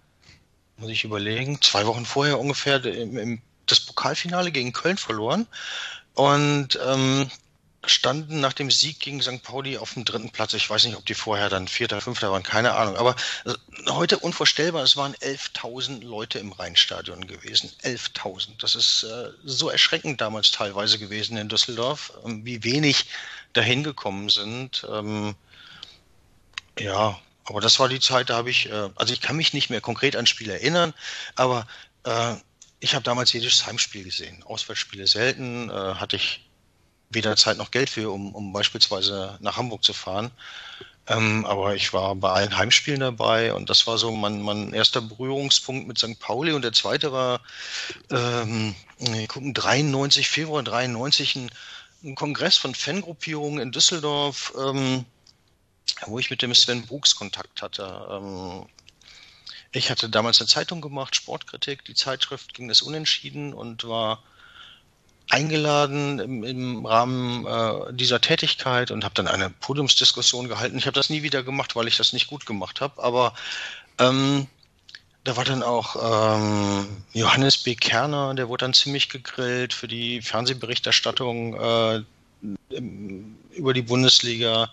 muss 0.76 0.90
ich 0.90 1.04
überlegen, 1.04 1.60
zwei 1.62 1.86
Wochen 1.86 2.04
vorher 2.04 2.38
ungefähr 2.38 2.84
im, 2.84 3.16
im, 3.16 3.42
das 3.66 3.80
Pokalfinale 3.80 4.50
gegen 4.50 4.72
Köln 4.72 4.96
verloren. 4.96 5.46
Und 6.14 6.78
ähm, 6.84 7.30
standen 7.84 8.40
nach 8.40 8.52
dem 8.52 8.70
Sieg 8.70 8.98
gegen 8.98 9.22
St. 9.22 9.42
Pauli 9.42 9.78
auf 9.78 9.94
dem 9.94 10.04
dritten 10.04 10.30
Platz. 10.30 10.52
Ich 10.52 10.68
weiß 10.68 10.84
nicht, 10.84 10.96
ob 10.96 11.06
die 11.06 11.14
vorher 11.14 11.48
dann 11.48 11.68
Vierter, 11.68 12.00
Fünfter 12.00 12.32
waren, 12.32 12.42
keine 12.42 12.74
Ahnung. 12.74 12.96
Aber 12.96 13.14
äh, 13.44 13.52
heute 13.90 14.18
unvorstellbar, 14.18 14.82
es 14.82 14.96
waren 14.96 15.14
11.000 15.14 16.04
Leute 16.04 16.40
im 16.40 16.52
Rheinstadion 16.52 17.26
gewesen. 17.26 17.70
11.000. 17.84 18.50
Das 18.58 18.74
ist 18.74 19.04
äh, 19.04 19.30
so 19.44 19.70
erschreckend 19.70 20.20
damals 20.20 20.50
teilweise 20.50 20.98
gewesen 20.98 21.36
in 21.36 21.48
Düsseldorf, 21.48 22.12
ähm, 22.24 22.44
wie 22.44 22.64
wenig 22.64 23.06
dahin 23.52 23.84
gekommen 23.84 24.28
sind. 24.28 24.84
Ähm, 24.90 25.36
ja, 26.78 27.18
aber 27.44 27.60
das 27.60 27.78
war 27.78 27.88
die 27.88 28.00
Zeit, 28.00 28.28
da 28.30 28.36
habe 28.36 28.50
ich, 28.50 28.70
äh, 28.70 28.90
also 28.96 29.12
ich 29.12 29.20
kann 29.20 29.36
mich 29.36 29.52
nicht 29.52 29.70
mehr 29.70 29.80
konkret 29.80 30.16
an 30.16 30.26
Spiel 30.26 30.50
erinnern, 30.50 30.94
aber 31.36 31.66
äh, 32.04 32.34
ich 32.80 32.94
habe 32.94 33.04
damals 33.04 33.32
jedes 33.32 33.66
Heimspiel 33.66 34.04
gesehen. 34.04 34.42
Auswärtsspiele 34.42 35.06
selten, 35.06 35.70
äh, 35.70 35.72
hatte 35.72 36.16
ich 36.16 36.47
weder 37.10 37.36
Zeit 37.36 37.56
noch 37.56 37.70
Geld 37.70 37.90
für, 37.90 38.10
um, 38.10 38.34
um 38.34 38.52
beispielsweise 38.52 39.38
nach 39.40 39.56
Hamburg 39.56 39.82
zu 39.84 39.92
fahren. 39.92 40.30
Ähm, 41.06 41.46
aber 41.46 41.74
ich 41.74 41.94
war 41.94 42.14
bei 42.16 42.30
allen 42.30 42.56
Heimspielen 42.56 43.00
dabei 43.00 43.54
und 43.54 43.70
das 43.70 43.86
war 43.86 43.96
so 43.96 44.12
mein, 44.12 44.42
mein 44.42 44.74
erster 44.74 45.00
Berührungspunkt 45.00 45.88
mit 45.88 45.98
St. 45.98 46.18
Pauli 46.20 46.52
und 46.52 46.62
der 46.62 46.74
zweite 46.74 47.12
war 47.12 47.40
ähm, 48.10 48.74
gucken, 49.28 49.54
93, 49.54 50.28
Februar 50.28 50.62
93, 50.62 51.36
ein, 51.36 51.50
ein 52.04 52.14
Kongress 52.14 52.58
von 52.58 52.74
Fangruppierungen 52.74 53.58
in 53.58 53.72
Düsseldorf, 53.72 54.52
ähm, 54.58 55.06
wo 56.06 56.18
ich 56.18 56.28
mit 56.28 56.42
dem 56.42 56.54
Sven 56.54 56.84
Brooks 56.84 57.16
Kontakt 57.16 57.62
hatte. 57.62 58.06
Ähm, 58.10 58.66
ich 59.72 59.90
hatte 59.90 60.10
damals 60.10 60.40
eine 60.40 60.48
Zeitung 60.48 60.82
gemacht, 60.82 61.16
Sportkritik, 61.16 61.84
die 61.86 61.94
Zeitschrift 61.94 62.52
ging 62.52 62.68
das 62.68 62.82
unentschieden 62.82 63.54
und 63.54 63.88
war 63.88 64.22
eingeladen 65.30 66.18
im, 66.18 66.44
im 66.44 66.86
Rahmen 66.86 67.46
äh, 67.46 67.92
dieser 67.92 68.20
Tätigkeit 68.20 68.90
und 68.90 69.04
habe 69.04 69.14
dann 69.14 69.28
eine 69.28 69.50
Podiumsdiskussion 69.50 70.48
gehalten. 70.48 70.78
Ich 70.78 70.86
habe 70.86 70.94
das 70.94 71.10
nie 71.10 71.22
wieder 71.22 71.42
gemacht, 71.42 71.76
weil 71.76 71.88
ich 71.88 71.96
das 71.96 72.12
nicht 72.12 72.28
gut 72.28 72.46
gemacht 72.46 72.80
habe, 72.80 73.02
aber 73.02 73.34
ähm, 73.98 74.46
da 75.24 75.36
war 75.36 75.44
dann 75.44 75.62
auch 75.62 75.96
ähm, 76.36 77.04
Johannes 77.12 77.58
B. 77.58 77.74
Kerner, 77.74 78.34
der 78.34 78.48
wurde 78.48 78.64
dann 78.64 78.72
ziemlich 78.72 79.10
gegrillt 79.10 79.74
für 79.74 79.88
die 79.88 80.22
Fernsehberichterstattung 80.22 81.54
äh, 81.54 82.02
über 83.50 83.74
die 83.74 83.82
Bundesliga. 83.82 84.70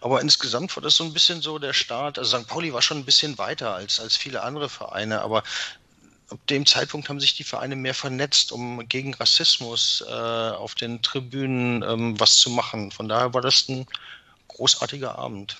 Aber 0.00 0.20
insgesamt 0.20 0.76
war 0.76 0.82
das 0.82 0.96
so 0.96 1.04
ein 1.04 1.12
bisschen 1.12 1.40
so 1.40 1.58
der 1.58 1.72
Start. 1.72 2.18
Also 2.18 2.38
St. 2.38 2.46
Pauli 2.46 2.72
war 2.72 2.82
schon 2.82 2.98
ein 2.98 3.04
bisschen 3.04 3.38
weiter 3.38 3.74
als, 3.74 4.00
als 4.00 4.16
viele 4.16 4.42
andere 4.42 4.68
Vereine, 4.68 5.22
aber 5.22 5.42
ab 6.30 6.38
dem 6.48 6.66
Zeitpunkt 6.66 7.08
haben 7.08 7.20
sich 7.20 7.34
die 7.34 7.44
Vereine 7.44 7.76
mehr 7.76 7.94
vernetzt, 7.94 8.52
um 8.52 8.86
gegen 8.88 9.14
Rassismus 9.14 10.04
äh, 10.08 10.12
auf 10.12 10.74
den 10.74 11.02
Tribünen 11.02 11.82
ähm, 11.82 12.18
was 12.18 12.36
zu 12.36 12.50
machen. 12.50 12.90
Von 12.90 13.08
daher 13.08 13.34
war 13.34 13.40
das 13.40 13.68
ein 13.68 13.86
großartiger 14.48 15.18
Abend. 15.18 15.56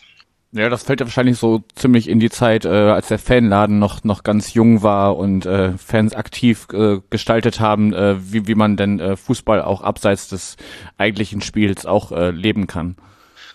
Ja, 0.53 0.69
das 0.69 0.85
fällt 0.85 1.01
ja 1.01 1.07
wahrscheinlich 1.07 1.37
so 1.37 1.65
ziemlich 1.75 2.09
in 2.09 2.21
die 2.21 2.31
Zeit, 2.31 2.65
äh, 2.65 2.69
als 2.69 3.09
der 3.09 3.19
Fanladen 3.19 3.81
noch 3.81 4.05
noch 4.05 4.23
ganz 4.23 4.55
jung 4.55 4.83
war 4.85 5.17
und 5.17 5.47
äh, 5.47 5.77
Fans 5.77 6.15
aktiv 6.15 6.69
äh, 6.73 7.01
gestaltet 7.11 7.59
haben, 7.59 7.93
äh, 7.93 8.15
wie 8.33 8.47
wie 8.47 8.55
man 8.55 8.77
denn 8.77 9.01
äh, 9.01 9.17
Fußball 9.17 9.61
auch 9.62 9.81
abseits 9.83 10.29
des 10.29 10.57
eigentlichen 10.97 11.41
Spiels 11.41 11.87
auch 11.87 12.12
äh, 12.12 12.31
leben 12.31 12.69
kann. 12.69 12.95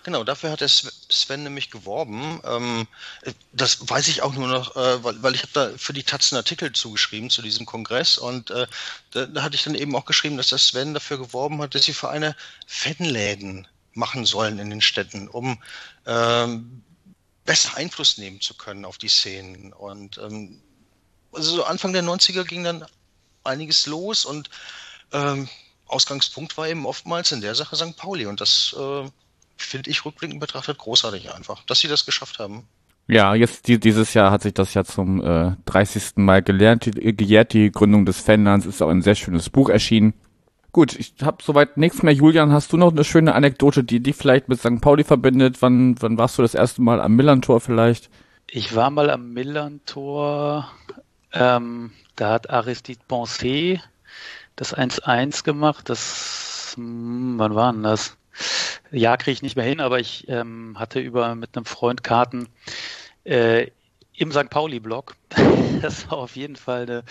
Genau, 0.02 0.24
dafür 0.24 0.50
hat 0.50 0.62
der 0.62 0.68
Sven 0.68 1.42
nämlich 1.42 1.70
geworben. 1.70 2.40
Ähm, 2.44 2.88
das 3.52 3.88
weiß 3.88 4.08
ich 4.08 4.22
auch 4.22 4.32
nur 4.32 4.48
noch, 4.48 4.74
äh, 4.74 5.04
weil, 5.04 5.22
weil 5.22 5.34
ich 5.34 5.42
habe 5.42 5.52
da 5.52 5.70
für 5.76 5.92
die 5.92 6.04
Taz 6.04 6.32
einen 6.32 6.38
Artikel 6.38 6.72
zugeschrieben 6.72 7.28
zu 7.28 7.42
diesem 7.42 7.66
Kongress 7.66 8.16
und 8.16 8.50
äh, 8.50 8.66
da, 9.10 9.26
da 9.26 9.42
hatte 9.42 9.56
ich 9.56 9.62
dann 9.62 9.74
eben 9.74 9.94
auch 9.94 10.06
geschrieben, 10.06 10.38
dass 10.38 10.48
der 10.48 10.58
Sven 10.58 10.94
dafür 10.94 11.18
geworben 11.18 11.60
hat, 11.60 11.74
dass 11.74 11.82
sie 11.82 11.92
Vereine 11.92 12.34
Fanläden 12.66 13.68
machen 13.92 14.24
sollen 14.24 14.58
in 14.58 14.70
den 14.70 14.80
Städten, 14.80 15.28
um 15.28 15.62
ähm, 16.06 16.82
besser 17.44 17.76
Einfluss 17.76 18.16
nehmen 18.16 18.40
zu 18.40 18.54
können 18.54 18.84
auf 18.86 18.96
die 18.96 19.08
Szenen. 19.08 19.72
Und 19.72 20.18
ähm, 20.18 20.62
also 21.32 21.56
so 21.56 21.64
Anfang 21.64 21.92
der 21.92 22.02
90er 22.02 22.44
ging 22.44 22.64
dann 22.64 22.86
einiges 23.44 23.86
los 23.86 24.24
und 24.24 24.48
ähm, 25.12 25.48
Ausgangspunkt 25.86 26.56
war 26.56 26.68
eben 26.68 26.86
oftmals 26.86 27.32
in 27.32 27.40
der 27.40 27.54
Sache 27.54 27.76
St. 27.76 27.96
Pauli. 27.96 28.26
Und 28.26 28.40
das 28.40 28.74
äh, 28.78 29.10
finde 29.62 29.90
ich 29.90 30.04
rückblickend 30.04 30.40
betrachtet 30.40 30.78
großartig 30.78 31.32
einfach, 31.32 31.64
dass 31.64 31.80
sie 31.80 31.88
das 31.88 32.06
geschafft 32.06 32.38
haben. 32.38 32.66
Ja, 33.06 33.34
jetzt 33.34 33.66
die, 33.66 33.80
dieses 33.80 34.14
Jahr 34.14 34.30
hat 34.30 34.42
sich 34.42 34.54
das 34.54 34.72
ja 34.74 34.84
zum 34.84 35.20
äh, 35.24 35.56
30. 35.64 36.12
Mal 36.16 36.42
gelernt, 36.42 36.88
gejährt. 36.94 37.52
Die 37.52 37.72
Gründung 37.72 38.06
des 38.06 38.20
Fanlands 38.20 38.66
ist 38.66 38.80
auch 38.82 38.88
ein 38.88 39.02
sehr 39.02 39.16
schönes 39.16 39.50
Buch 39.50 39.68
erschienen. 39.68 40.14
Gut, 40.70 40.96
ich 40.96 41.14
habe 41.22 41.42
soweit 41.42 41.76
nichts 41.76 42.04
mehr. 42.04 42.14
Julian, 42.14 42.52
hast 42.52 42.72
du 42.72 42.76
noch 42.76 42.92
eine 42.92 43.02
schöne 43.02 43.34
Anekdote, 43.34 43.82
die 43.82 44.00
dich 44.00 44.14
vielleicht 44.14 44.48
mit 44.48 44.60
St. 44.60 44.80
Pauli 44.80 45.02
verbindet? 45.02 45.60
Wann, 45.60 46.00
wann 46.00 46.18
warst 46.18 46.38
du 46.38 46.42
das 46.42 46.54
erste 46.54 46.82
Mal 46.82 47.00
am 47.00 47.16
Millantor 47.16 47.60
vielleicht? 47.60 48.10
Ich 48.48 48.76
war 48.76 48.90
mal 48.90 49.10
am 49.10 49.32
Millantor. 49.32 50.70
Ähm, 51.32 51.90
da 52.14 52.30
hat 52.30 52.50
Aristide 52.50 53.00
Pensée 53.08 53.80
das 54.54 54.76
1-1 54.76 55.42
gemacht. 55.42 55.88
Das, 55.88 56.74
hm, 56.76 57.34
wann 57.38 57.56
war 57.56 57.72
denn 57.72 57.82
das? 57.82 58.16
Ja, 58.90 59.16
kriege 59.16 59.32
ich 59.32 59.42
nicht 59.42 59.56
mehr 59.56 59.64
hin, 59.64 59.80
aber 59.80 60.00
ich 60.00 60.28
ähm, 60.28 60.78
hatte 60.78 61.00
über 61.00 61.34
mit 61.34 61.56
einem 61.56 61.64
Freund 61.64 62.02
Karten 62.02 62.48
äh, 63.24 63.68
im 64.14 64.32
St. 64.32 64.50
Pauli-Blog. 64.50 65.14
das 65.82 66.10
war 66.10 66.18
auf 66.18 66.36
jeden 66.36 66.56
Fall 66.56 66.82
eine, 66.82 67.04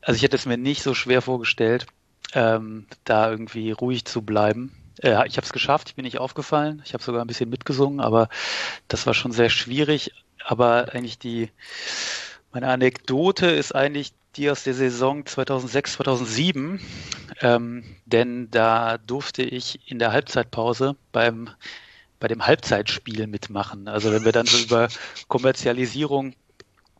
also 0.00 0.16
ich 0.16 0.22
hätte 0.22 0.36
es 0.36 0.46
mir 0.46 0.58
nicht 0.58 0.82
so 0.82 0.94
schwer 0.94 1.22
vorgestellt 1.22 1.86
ähm, 2.34 2.86
da 3.04 3.30
irgendwie 3.30 3.72
ruhig 3.72 4.04
zu 4.04 4.22
bleiben. 4.22 4.72
Äh, 5.02 5.26
ich 5.26 5.36
habe 5.36 5.44
es 5.44 5.52
geschafft, 5.52 5.90
ich 5.90 5.94
bin 5.94 6.04
nicht 6.04 6.18
aufgefallen. 6.18 6.82
Ich 6.84 6.94
habe 6.94 7.02
sogar 7.02 7.22
ein 7.24 7.26
bisschen 7.26 7.50
mitgesungen, 7.50 8.00
aber 8.00 8.28
das 8.88 9.06
war 9.06 9.14
schon 9.14 9.32
sehr 9.32 9.50
schwierig. 9.50 10.12
Aber 10.44 10.92
eigentlich 10.92 11.18
die, 11.18 11.50
meine 12.52 12.68
Anekdote 12.68 13.46
ist 13.46 13.74
eigentlich 13.74 14.12
die 14.36 14.50
aus 14.50 14.64
der 14.64 14.74
Saison 14.74 15.26
2006, 15.26 15.94
2007, 15.94 16.80
ähm, 17.40 17.84
denn 18.06 18.50
da 18.50 18.98
durfte 18.98 19.42
ich 19.42 19.90
in 19.90 19.98
der 19.98 20.12
Halbzeitpause 20.12 20.96
beim 21.12 21.50
bei 22.18 22.28
dem 22.28 22.46
Halbzeitspiel 22.46 23.26
mitmachen. 23.26 23.88
Also 23.88 24.12
wenn 24.12 24.24
wir 24.24 24.30
dann 24.30 24.46
so 24.46 24.56
über 24.56 24.86
Kommerzialisierung 25.26 26.34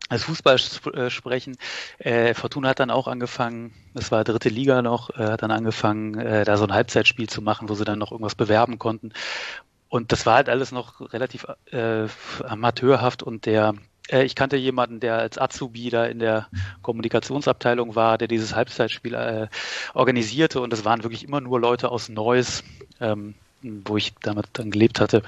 als 0.08 0.24
Fußball 0.24 0.56
äh, 0.94 1.10
sprechen. 1.10 1.56
Äh, 1.98 2.34
Fortuna 2.34 2.70
hat 2.70 2.80
dann 2.80 2.90
auch 2.90 3.08
angefangen, 3.08 3.72
das 3.94 4.10
war 4.10 4.24
dritte 4.24 4.48
Liga 4.48 4.82
noch, 4.82 5.10
äh, 5.10 5.24
hat 5.24 5.42
dann 5.42 5.50
angefangen, 5.50 6.18
äh, 6.18 6.44
da 6.44 6.56
so 6.56 6.64
ein 6.64 6.72
Halbzeitspiel 6.72 7.28
zu 7.28 7.40
machen, 7.40 7.68
wo 7.68 7.74
sie 7.74 7.84
dann 7.84 7.98
noch 7.98 8.12
irgendwas 8.12 8.34
bewerben 8.34 8.78
konnten. 8.78 9.12
Und 9.88 10.12
das 10.12 10.26
war 10.26 10.34
halt 10.34 10.48
alles 10.48 10.72
noch 10.72 11.12
relativ 11.12 11.46
äh, 11.70 12.06
amateurhaft 12.44 13.22
und 13.22 13.46
der 13.46 13.74
äh, 14.12 14.24
ich 14.24 14.34
kannte 14.34 14.56
jemanden, 14.56 15.00
der 15.00 15.18
als 15.18 15.38
Azubi 15.38 15.90
da 15.90 16.04
in 16.04 16.18
der 16.18 16.48
Kommunikationsabteilung 16.82 17.94
war, 17.96 18.18
der 18.18 18.28
dieses 18.28 18.54
Halbzeitspiel 18.54 19.14
äh, 19.14 19.48
organisierte. 19.94 20.60
Und 20.60 20.72
es 20.72 20.84
waren 20.84 21.02
wirklich 21.02 21.24
immer 21.24 21.40
nur 21.40 21.58
Leute 21.58 21.90
aus 21.90 22.08
Neuss, 22.08 22.62
ähm, 23.00 23.34
wo 23.62 23.96
ich 23.96 24.12
damit 24.22 24.46
dann 24.54 24.70
gelebt 24.70 25.00
hatte, 25.00 25.22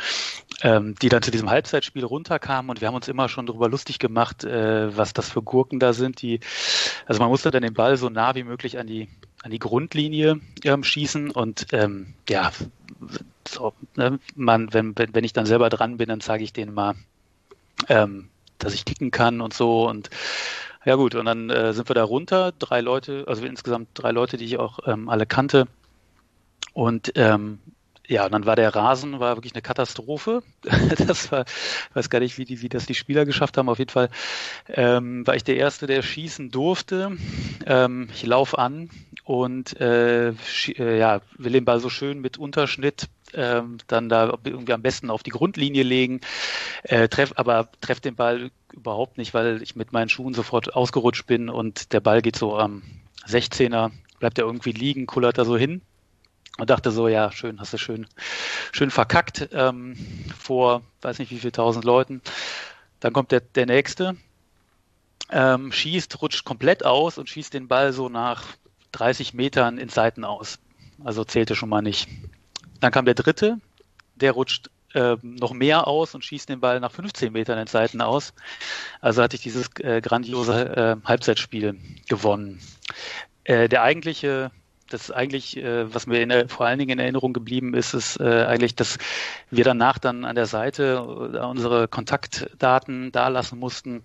ähm, 0.62 0.96
die 1.00 1.08
dann 1.08 1.22
zu 1.22 1.30
diesem 1.30 1.50
Halbzeitspiel 1.50 2.04
runterkamen. 2.04 2.70
Und 2.70 2.80
wir 2.80 2.88
haben 2.88 2.94
uns 2.94 3.08
immer 3.08 3.28
schon 3.28 3.46
darüber 3.46 3.68
lustig 3.68 3.98
gemacht, 3.98 4.44
äh, 4.44 4.96
was 4.96 5.12
das 5.12 5.30
für 5.30 5.42
Gurken 5.42 5.80
da 5.80 5.92
sind, 5.92 6.20
die, 6.20 6.40
also 7.06 7.20
man 7.20 7.30
musste 7.30 7.50
dann 7.50 7.62
den 7.62 7.74
Ball 7.74 7.96
so 7.96 8.08
nah 8.08 8.34
wie 8.34 8.44
möglich 8.44 8.78
an 8.78 8.86
die 8.86 9.08
an 9.42 9.50
die 9.50 9.58
Grundlinie 9.58 10.40
ähm, 10.64 10.82
schießen. 10.82 11.30
Und 11.30 11.66
ähm, 11.72 12.14
ja, 12.30 12.50
so, 13.46 13.74
ne, 13.94 14.18
man, 14.34 14.72
wenn, 14.72 14.94
wenn 14.96 15.22
ich 15.24 15.34
dann 15.34 15.44
selber 15.44 15.68
dran 15.68 15.98
bin, 15.98 16.08
dann 16.08 16.22
zeige 16.22 16.42
ich 16.42 16.54
denen 16.54 16.72
mal, 16.72 16.94
ähm, 17.90 18.30
dass 18.58 18.74
ich 18.74 18.84
kicken 18.84 19.10
kann 19.10 19.40
und 19.40 19.54
so 19.54 19.88
und 19.88 20.10
ja 20.84 20.96
gut, 20.96 21.14
und 21.14 21.24
dann 21.24 21.48
äh, 21.48 21.72
sind 21.72 21.88
wir 21.88 21.94
da 21.94 22.04
runter, 22.04 22.52
drei 22.58 22.82
Leute, 22.82 23.24
also 23.26 23.44
insgesamt 23.46 23.88
drei 23.94 24.10
Leute, 24.10 24.36
die 24.36 24.44
ich 24.44 24.58
auch 24.58 24.80
ähm, 24.86 25.08
alle 25.08 25.24
kannte. 25.24 25.66
Und 26.74 27.12
ähm, 27.14 27.58
ja, 28.06 28.26
und 28.26 28.32
dann 28.32 28.44
war 28.44 28.54
der 28.54 28.74
Rasen 28.74 29.18
war 29.18 29.36
wirklich 29.36 29.54
eine 29.54 29.62
Katastrophe. 29.62 30.42
das 31.06 31.32
war, 31.32 31.46
ich 31.46 31.96
weiß 31.96 32.10
gar 32.10 32.20
nicht, 32.20 32.36
wie, 32.36 32.44
die, 32.44 32.60
wie 32.60 32.68
das 32.68 32.84
die 32.84 32.94
Spieler 32.94 33.24
geschafft 33.24 33.56
haben. 33.56 33.70
Auf 33.70 33.78
jeden 33.78 33.90
Fall 33.90 34.10
ähm, 34.68 35.26
war 35.26 35.36
ich 35.36 35.44
der 35.44 35.56
Erste, 35.56 35.86
der 35.86 36.02
schießen 36.02 36.50
durfte. 36.50 37.16
Ähm, 37.64 38.08
ich 38.12 38.26
laufe 38.26 38.58
an 38.58 38.90
und 39.24 39.80
äh, 39.80 40.30
äh, 40.30 40.98
ja, 40.98 41.22
will 41.38 41.52
den 41.52 41.64
Ball 41.64 41.80
so 41.80 41.88
schön 41.88 42.20
mit 42.20 42.36
Unterschnitt 42.36 43.08
ähm, 43.34 43.78
dann 43.86 44.08
da 44.08 44.38
irgendwie 44.44 44.72
am 44.72 44.82
besten 44.82 45.10
auf 45.10 45.22
die 45.22 45.30
Grundlinie 45.30 45.82
legen, 45.82 46.20
äh, 46.82 47.08
treff, 47.08 47.32
aber 47.36 47.68
treff 47.80 48.00
den 48.00 48.14
Ball 48.14 48.50
überhaupt 48.72 49.18
nicht, 49.18 49.34
weil 49.34 49.62
ich 49.62 49.76
mit 49.76 49.92
meinen 49.92 50.08
Schuhen 50.08 50.34
sofort 50.34 50.74
ausgerutscht 50.74 51.26
bin 51.26 51.48
und 51.48 51.92
der 51.92 52.00
Ball 52.00 52.22
geht 52.22 52.36
so 52.36 52.58
am 52.58 52.82
16er, 53.26 53.90
bleibt 54.18 54.38
er 54.38 54.44
irgendwie 54.44 54.72
liegen, 54.72 55.06
kullert 55.06 55.38
er 55.38 55.44
so 55.44 55.56
hin 55.56 55.80
und 56.58 56.70
dachte 56.70 56.90
so, 56.90 57.08
ja, 57.08 57.32
schön, 57.32 57.60
hast 57.60 57.72
du 57.72 57.78
schön, 57.78 58.06
schön 58.72 58.90
verkackt 58.90 59.48
ähm, 59.52 59.96
vor, 60.38 60.82
weiß 61.02 61.18
nicht 61.18 61.30
wie 61.30 61.38
viel 61.38 61.52
tausend 61.52 61.84
Leuten. 61.84 62.22
Dann 63.00 63.12
kommt 63.12 63.32
der, 63.32 63.40
der 63.40 63.66
nächste, 63.66 64.16
ähm, 65.30 65.72
schießt, 65.72 66.20
rutscht 66.22 66.44
komplett 66.44 66.84
aus 66.84 67.18
und 67.18 67.28
schießt 67.28 67.54
den 67.54 67.68
Ball 67.68 67.92
so 67.92 68.08
nach 68.08 68.44
30 68.92 69.34
Metern 69.34 69.78
in 69.78 69.88
Seiten 69.88 70.24
aus. 70.24 70.58
Also 71.02 71.24
zählte 71.24 71.56
schon 71.56 71.68
mal 71.68 71.82
nicht. 71.82 72.08
Dann 72.84 72.92
kam 72.92 73.06
der 73.06 73.14
dritte, 73.14 73.56
der 74.14 74.32
rutscht 74.32 74.68
äh, 74.92 75.16
noch 75.22 75.54
mehr 75.54 75.86
aus 75.86 76.14
und 76.14 76.22
schießt 76.22 76.50
den 76.50 76.60
Ball 76.60 76.80
nach 76.80 76.92
15 76.92 77.32
Metern 77.32 77.58
in 77.58 77.66
Seiten 77.66 78.02
aus. 78.02 78.34
Also 79.00 79.22
hatte 79.22 79.36
ich 79.36 79.42
dieses 79.42 79.70
äh, 79.80 80.02
grandiose 80.02 80.98
äh, 81.02 81.08
Halbzeitspiel 81.08 81.78
gewonnen. 82.10 82.60
Äh, 83.44 83.70
der 83.70 83.84
eigentliche 83.84 84.50
das 84.90 85.10
eigentlich, 85.10 85.56
äh, 85.56 85.94
was 85.94 86.06
mir 86.06 86.20
in, 86.20 86.50
vor 86.50 86.66
allen 86.66 86.78
Dingen 86.78 86.90
in 86.90 86.98
Erinnerung 86.98 87.32
geblieben 87.32 87.72
ist, 87.72 87.94
ist 87.94 88.20
äh, 88.20 88.44
eigentlich, 88.44 88.76
dass 88.76 88.98
wir 89.50 89.64
danach 89.64 89.98
dann 89.98 90.26
an 90.26 90.34
der 90.34 90.44
Seite 90.44 91.02
unsere 91.02 91.88
Kontaktdaten 91.88 93.12
dalassen 93.12 93.58
mussten. 93.58 94.04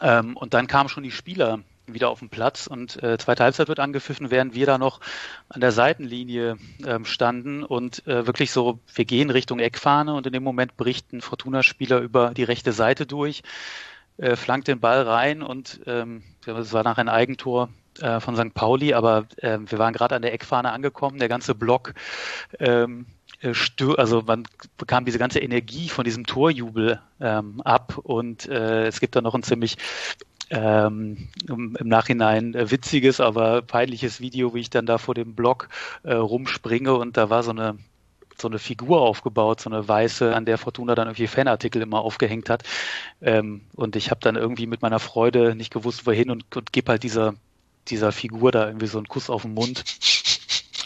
Ähm, 0.00 0.36
und 0.36 0.54
dann 0.54 0.68
kamen 0.68 0.88
schon 0.88 1.02
die 1.02 1.10
Spieler 1.10 1.64
wieder 1.94 2.10
auf 2.10 2.20
den 2.20 2.28
Platz 2.28 2.66
und 2.66 3.02
äh, 3.02 3.18
zweite 3.18 3.44
Halbzeit 3.44 3.68
wird 3.68 3.80
angepfiffen, 3.80 4.30
während 4.30 4.54
wir 4.54 4.66
da 4.66 4.78
noch 4.78 5.00
an 5.48 5.60
der 5.60 5.72
Seitenlinie 5.72 6.56
ähm, 6.86 7.04
standen 7.04 7.62
und 7.62 8.06
äh, 8.06 8.26
wirklich 8.26 8.50
so, 8.50 8.78
wir 8.94 9.04
gehen 9.04 9.30
Richtung 9.30 9.58
Eckfahne 9.58 10.14
und 10.14 10.26
in 10.26 10.32
dem 10.32 10.42
Moment 10.42 10.76
bricht 10.76 11.12
ein 11.12 11.20
Fortuna-Spieler 11.20 12.00
über 12.00 12.32
die 12.34 12.44
rechte 12.44 12.72
Seite 12.72 13.06
durch, 13.06 13.42
äh, 14.16 14.36
flankt 14.36 14.68
den 14.68 14.80
Ball 14.80 15.02
rein 15.02 15.42
und 15.42 15.80
ähm, 15.86 16.22
es 16.46 16.72
war 16.72 16.82
nach 16.84 16.98
ein 16.98 17.08
Eigentor 17.08 17.68
äh, 18.00 18.20
von 18.20 18.36
St. 18.36 18.54
Pauli, 18.54 18.94
aber 18.94 19.26
äh, 19.36 19.58
wir 19.64 19.78
waren 19.78 19.92
gerade 19.92 20.16
an 20.16 20.22
der 20.22 20.32
Eckfahne 20.32 20.72
angekommen, 20.72 21.18
der 21.18 21.28
ganze 21.28 21.54
Block 21.54 21.94
ähm, 22.58 23.06
äh, 23.40 23.54
also 23.96 24.22
man 24.22 24.44
bekam 24.76 25.04
diese 25.04 25.18
ganze 25.18 25.40
Energie 25.40 25.88
von 25.88 26.04
diesem 26.04 26.26
Torjubel 26.26 27.00
ähm, 27.20 27.60
ab 27.62 27.98
und 27.98 28.48
äh, 28.48 28.86
es 28.86 29.00
gibt 29.00 29.16
da 29.16 29.20
noch 29.20 29.34
ein 29.34 29.42
ziemlich 29.42 29.76
ähm, 30.50 31.28
im, 31.48 31.76
Nachhinein 31.82 32.54
äh, 32.54 32.70
witziges, 32.70 33.20
aber 33.20 33.62
peinliches 33.62 34.20
Video, 34.20 34.54
wie 34.54 34.60
ich 34.60 34.70
dann 34.70 34.86
da 34.86 34.98
vor 34.98 35.14
dem 35.14 35.34
Block 35.34 35.68
äh, 36.02 36.14
rumspringe 36.14 36.94
und 36.94 37.16
da 37.16 37.30
war 37.30 37.42
so 37.42 37.50
eine 37.50 37.78
so 38.40 38.46
eine 38.46 38.60
Figur 38.60 39.00
aufgebaut, 39.00 39.60
so 39.60 39.68
eine 39.68 39.88
weiße, 39.88 40.32
an 40.32 40.44
der 40.44 40.58
Fortuna 40.58 40.94
dann 40.94 41.08
irgendwie 41.08 41.26
Fanartikel 41.26 41.82
immer 41.82 42.02
aufgehängt 42.02 42.48
hat. 42.48 42.62
Ähm, 43.20 43.62
und 43.74 43.96
ich 43.96 44.10
habe 44.10 44.20
dann 44.20 44.36
irgendwie 44.36 44.68
mit 44.68 44.80
meiner 44.80 45.00
Freude 45.00 45.56
nicht 45.56 45.72
gewusst, 45.72 46.06
wohin 46.06 46.30
und, 46.30 46.56
und 46.56 46.72
gebe 46.72 46.92
halt 46.92 47.02
dieser 47.02 47.34
dieser 47.88 48.12
Figur 48.12 48.52
da 48.52 48.66
irgendwie 48.66 48.86
so 48.86 48.98
einen 48.98 49.08
Kuss 49.08 49.30
auf 49.30 49.42
den 49.42 49.54
Mund 49.54 49.84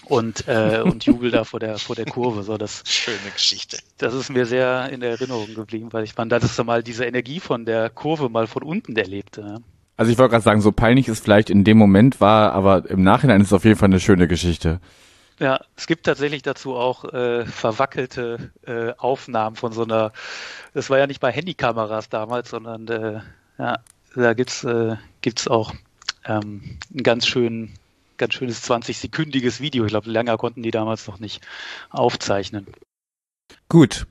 und, 0.04 0.48
äh, 0.48 0.82
und 0.84 1.04
jubel 1.04 1.30
da 1.30 1.44
vor 1.44 1.60
der, 1.60 1.78
vor 1.78 1.96
der 1.96 2.06
Kurve. 2.06 2.42
So, 2.42 2.56
das, 2.58 2.82
Schöne 2.86 3.18
Geschichte. 3.32 3.78
Das 3.98 4.14
ist 4.14 4.30
mir 4.30 4.46
sehr 4.46 4.90
in 4.90 5.02
Erinnerung 5.02 5.54
geblieben, 5.54 5.92
weil 5.92 6.04
ich 6.04 6.14
fand, 6.14 6.32
dass 6.32 6.58
er 6.58 6.64
mal 6.64 6.82
diese 6.82 7.04
Energie 7.04 7.40
von 7.40 7.64
der 7.64 7.90
Kurve 7.90 8.28
mal 8.28 8.46
von 8.46 8.62
unten 8.62 8.96
erlebte. 8.96 9.62
Also 9.96 10.10
ich 10.10 10.18
wollte 10.18 10.32
gerade 10.32 10.44
sagen, 10.44 10.60
so 10.60 10.72
peinlich 10.72 11.08
es 11.08 11.20
vielleicht 11.20 11.50
in 11.50 11.64
dem 11.64 11.78
Moment 11.78 12.20
war, 12.20 12.52
aber 12.52 12.88
im 12.90 13.02
Nachhinein 13.02 13.40
ist 13.40 13.48
es 13.48 13.52
auf 13.52 13.64
jeden 13.64 13.78
Fall 13.78 13.88
eine 13.88 14.00
schöne 14.00 14.26
Geschichte. 14.26 14.80
Ja, 15.38 15.60
es 15.76 15.86
gibt 15.86 16.06
tatsächlich 16.06 16.42
dazu 16.42 16.74
auch 16.74 17.04
äh, 17.12 17.44
verwackelte 17.46 18.52
äh, 18.66 18.92
Aufnahmen 18.96 19.56
von 19.56 19.72
so 19.72 19.82
einer, 19.82 20.12
das 20.74 20.90
war 20.90 20.98
ja 20.98 21.06
nicht 21.06 21.20
bei 21.20 21.32
Handykameras 21.32 22.08
damals, 22.08 22.50
sondern 22.50 22.88
äh, 22.88 23.20
ja, 23.58 23.78
da 24.14 24.34
gibt's 24.34 24.64
äh, 24.64 24.96
gibt's 25.20 25.48
auch 25.48 25.72
ähm, 26.24 26.78
ein 26.94 27.02
ganz 27.02 27.26
schön, 27.26 27.72
ganz 28.16 28.34
schönes 28.34 28.68
20-sekündiges 28.68 29.60
Video. 29.60 29.84
Ich 29.84 29.90
glaube, 29.90 30.10
länger 30.10 30.36
konnten 30.36 30.62
die 30.62 30.70
damals 30.70 31.06
noch 31.06 31.18
nicht 31.18 31.42
aufzeichnen. 31.90 32.66
Gut. 33.68 34.06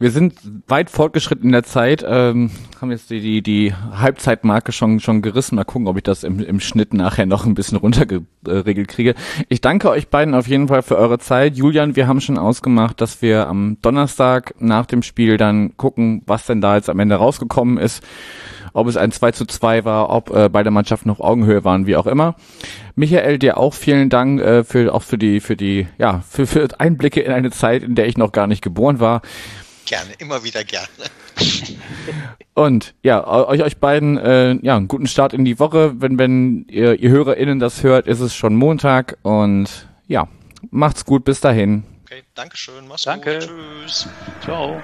Wir 0.00 0.10
sind 0.10 0.40
weit 0.66 0.88
fortgeschritten 0.88 1.44
in 1.44 1.52
der 1.52 1.62
Zeit, 1.62 2.04
ähm, 2.06 2.50
haben 2.80 2.90
jetzt 2.90 3.10
die, 3.10 3.20
die, 3.20 3.42
die 3.42 3.74
Halbzeitmarke 3.74 4.72
schon, 4.72 4.98
schon 4.98 5.20
gerissen. 5.20 5.56
Mal 5.56 5.64
gucken, 5.64 5.86
ob 5.86 5.96
ich 5.96 6.02
das 6.02 6.24
im, 6.24 6.40
im 6.40 6.58
Schnitt 6.58 6.94
nachher 6.94 7.26
noch 7.26 7.44
ein 7.44 7.54
bisschen 7.54 7.76
runtergeregelt 7.78 8.88
kriege. 8.88 9.14
Ich 9.48 9.60
danke 9.60 9.90
euch 9.90 10.08
beiden 10.08 10.34
auf 10.34 10.48
jeden 10.48 10.68
Fall 10.68 10.82
für 10.82 10.96
eure 10.96 11.18
Zeit. 11.18 11.56
Julian, 11.56 11.96
wir 11.96 12.08
haben 12.08 12.20
schon 12.20 12.38
ausgemacht, 12.38 13.00
dass 13.00 13.20
wir 13.20 13.46
am 13.46 13.76
Donnerstag 13.82 14.54
nach 14.58 14.86
dem 14.86 15.02
Spiel 15.02 15.36
dann 15.36 15.76
gucken, 15.76 16.22
was 16.26 16.46
denn 16.46 16.60
da 16.62 16.76
jetzt 16.76 16.88
am 16.88 16.98
Ende 16.98 17.16
rausgekommen 17.16 17.76
ist 17.76 18.02
ob 18.72 18.86
es 18.86 18.96
ein 18.96 19.12
2 19.12 19.32
zu 19.32 19.46
2 19.46 19.84
war, 19.84 20.10
ob 20.10 20.30
äh, 20.30 20.48
beide 20.48 20.70
Mannschaften 20.70 21.10
auf 21.10 21.20
Augenhöhe 21.20 21.64
waren, 21.64 21.86
wie 21.86 21.96
auch 21.96 22.06
immer. 22.06 22.36
Michael, 22.94 23.38
dir 23.38 23.58
auch 23.58 23.74
vielen 23.74 24.10
Dank 24.10 24.40
äh, 24.40 24.64
für 24.64 24.94
auch 24.94 25.02
für 25.02 25.18
die 25.18 25.40
für 25.40 25.56
die 25.56 25.86
ja 25.98 26.22
für, 26.28 26.46
für 26.46 26.68
Einblicke 26.78 27.20
in 27.20 27.32
eine 27.32 27.50
Zeit, 27.50 27.82
in 27.82 27.94
der 27.94 28.06
ich 28.06 28.16
noch 28.16 28.32
gar 28.32 28.46
nicht 28.46 28.62
geboren 28.62 29.00
war. 29.00 29.22
Gerne, 29.86 30.12
immer 30.18 30.44
wieder 30.44 30.62
gerne. 30.62 30.88
Und 32.54 32.94
ja, 33.02 33.26
euch 33.26 33.62
euch 33.62 33.78
beiden 33.78 34.18
äh, 34.18 34.52
ja 34.62 34.76
einen 34.76 34.88
guten 34.88 35.06
Start 35.06 35.32
in 35.32 35.44
die 35.44 35.58
Woche. 35.58 36.00
Wenn 36.00 36.18
wenn 36.18 36.66
ihr, 36.68 37.00
ihr 37.00 37.10
HörerInnen 37.10 37.58
das 37.58 37.82
hört, 37.82 38.06
ist 38.06 38.20
es 38.20 38.34
schon 38.34 38.54
Montag 38.54 39.18
und 39.22 39.88
ja, 40.06 40.28
macht's 40.70 41.04
gut, 41.04 41.24
bis 41.24 41.40
dahin. 41.40 41.84
Okay, 42.04 42.22
Dankeschön, 42.34 42.86
mach's 42.88 43.02
Danke. 43.02 43.38
gut, 43.38 43.48
tschüss. 43.48 44.08
Ciao. 44.42 44.80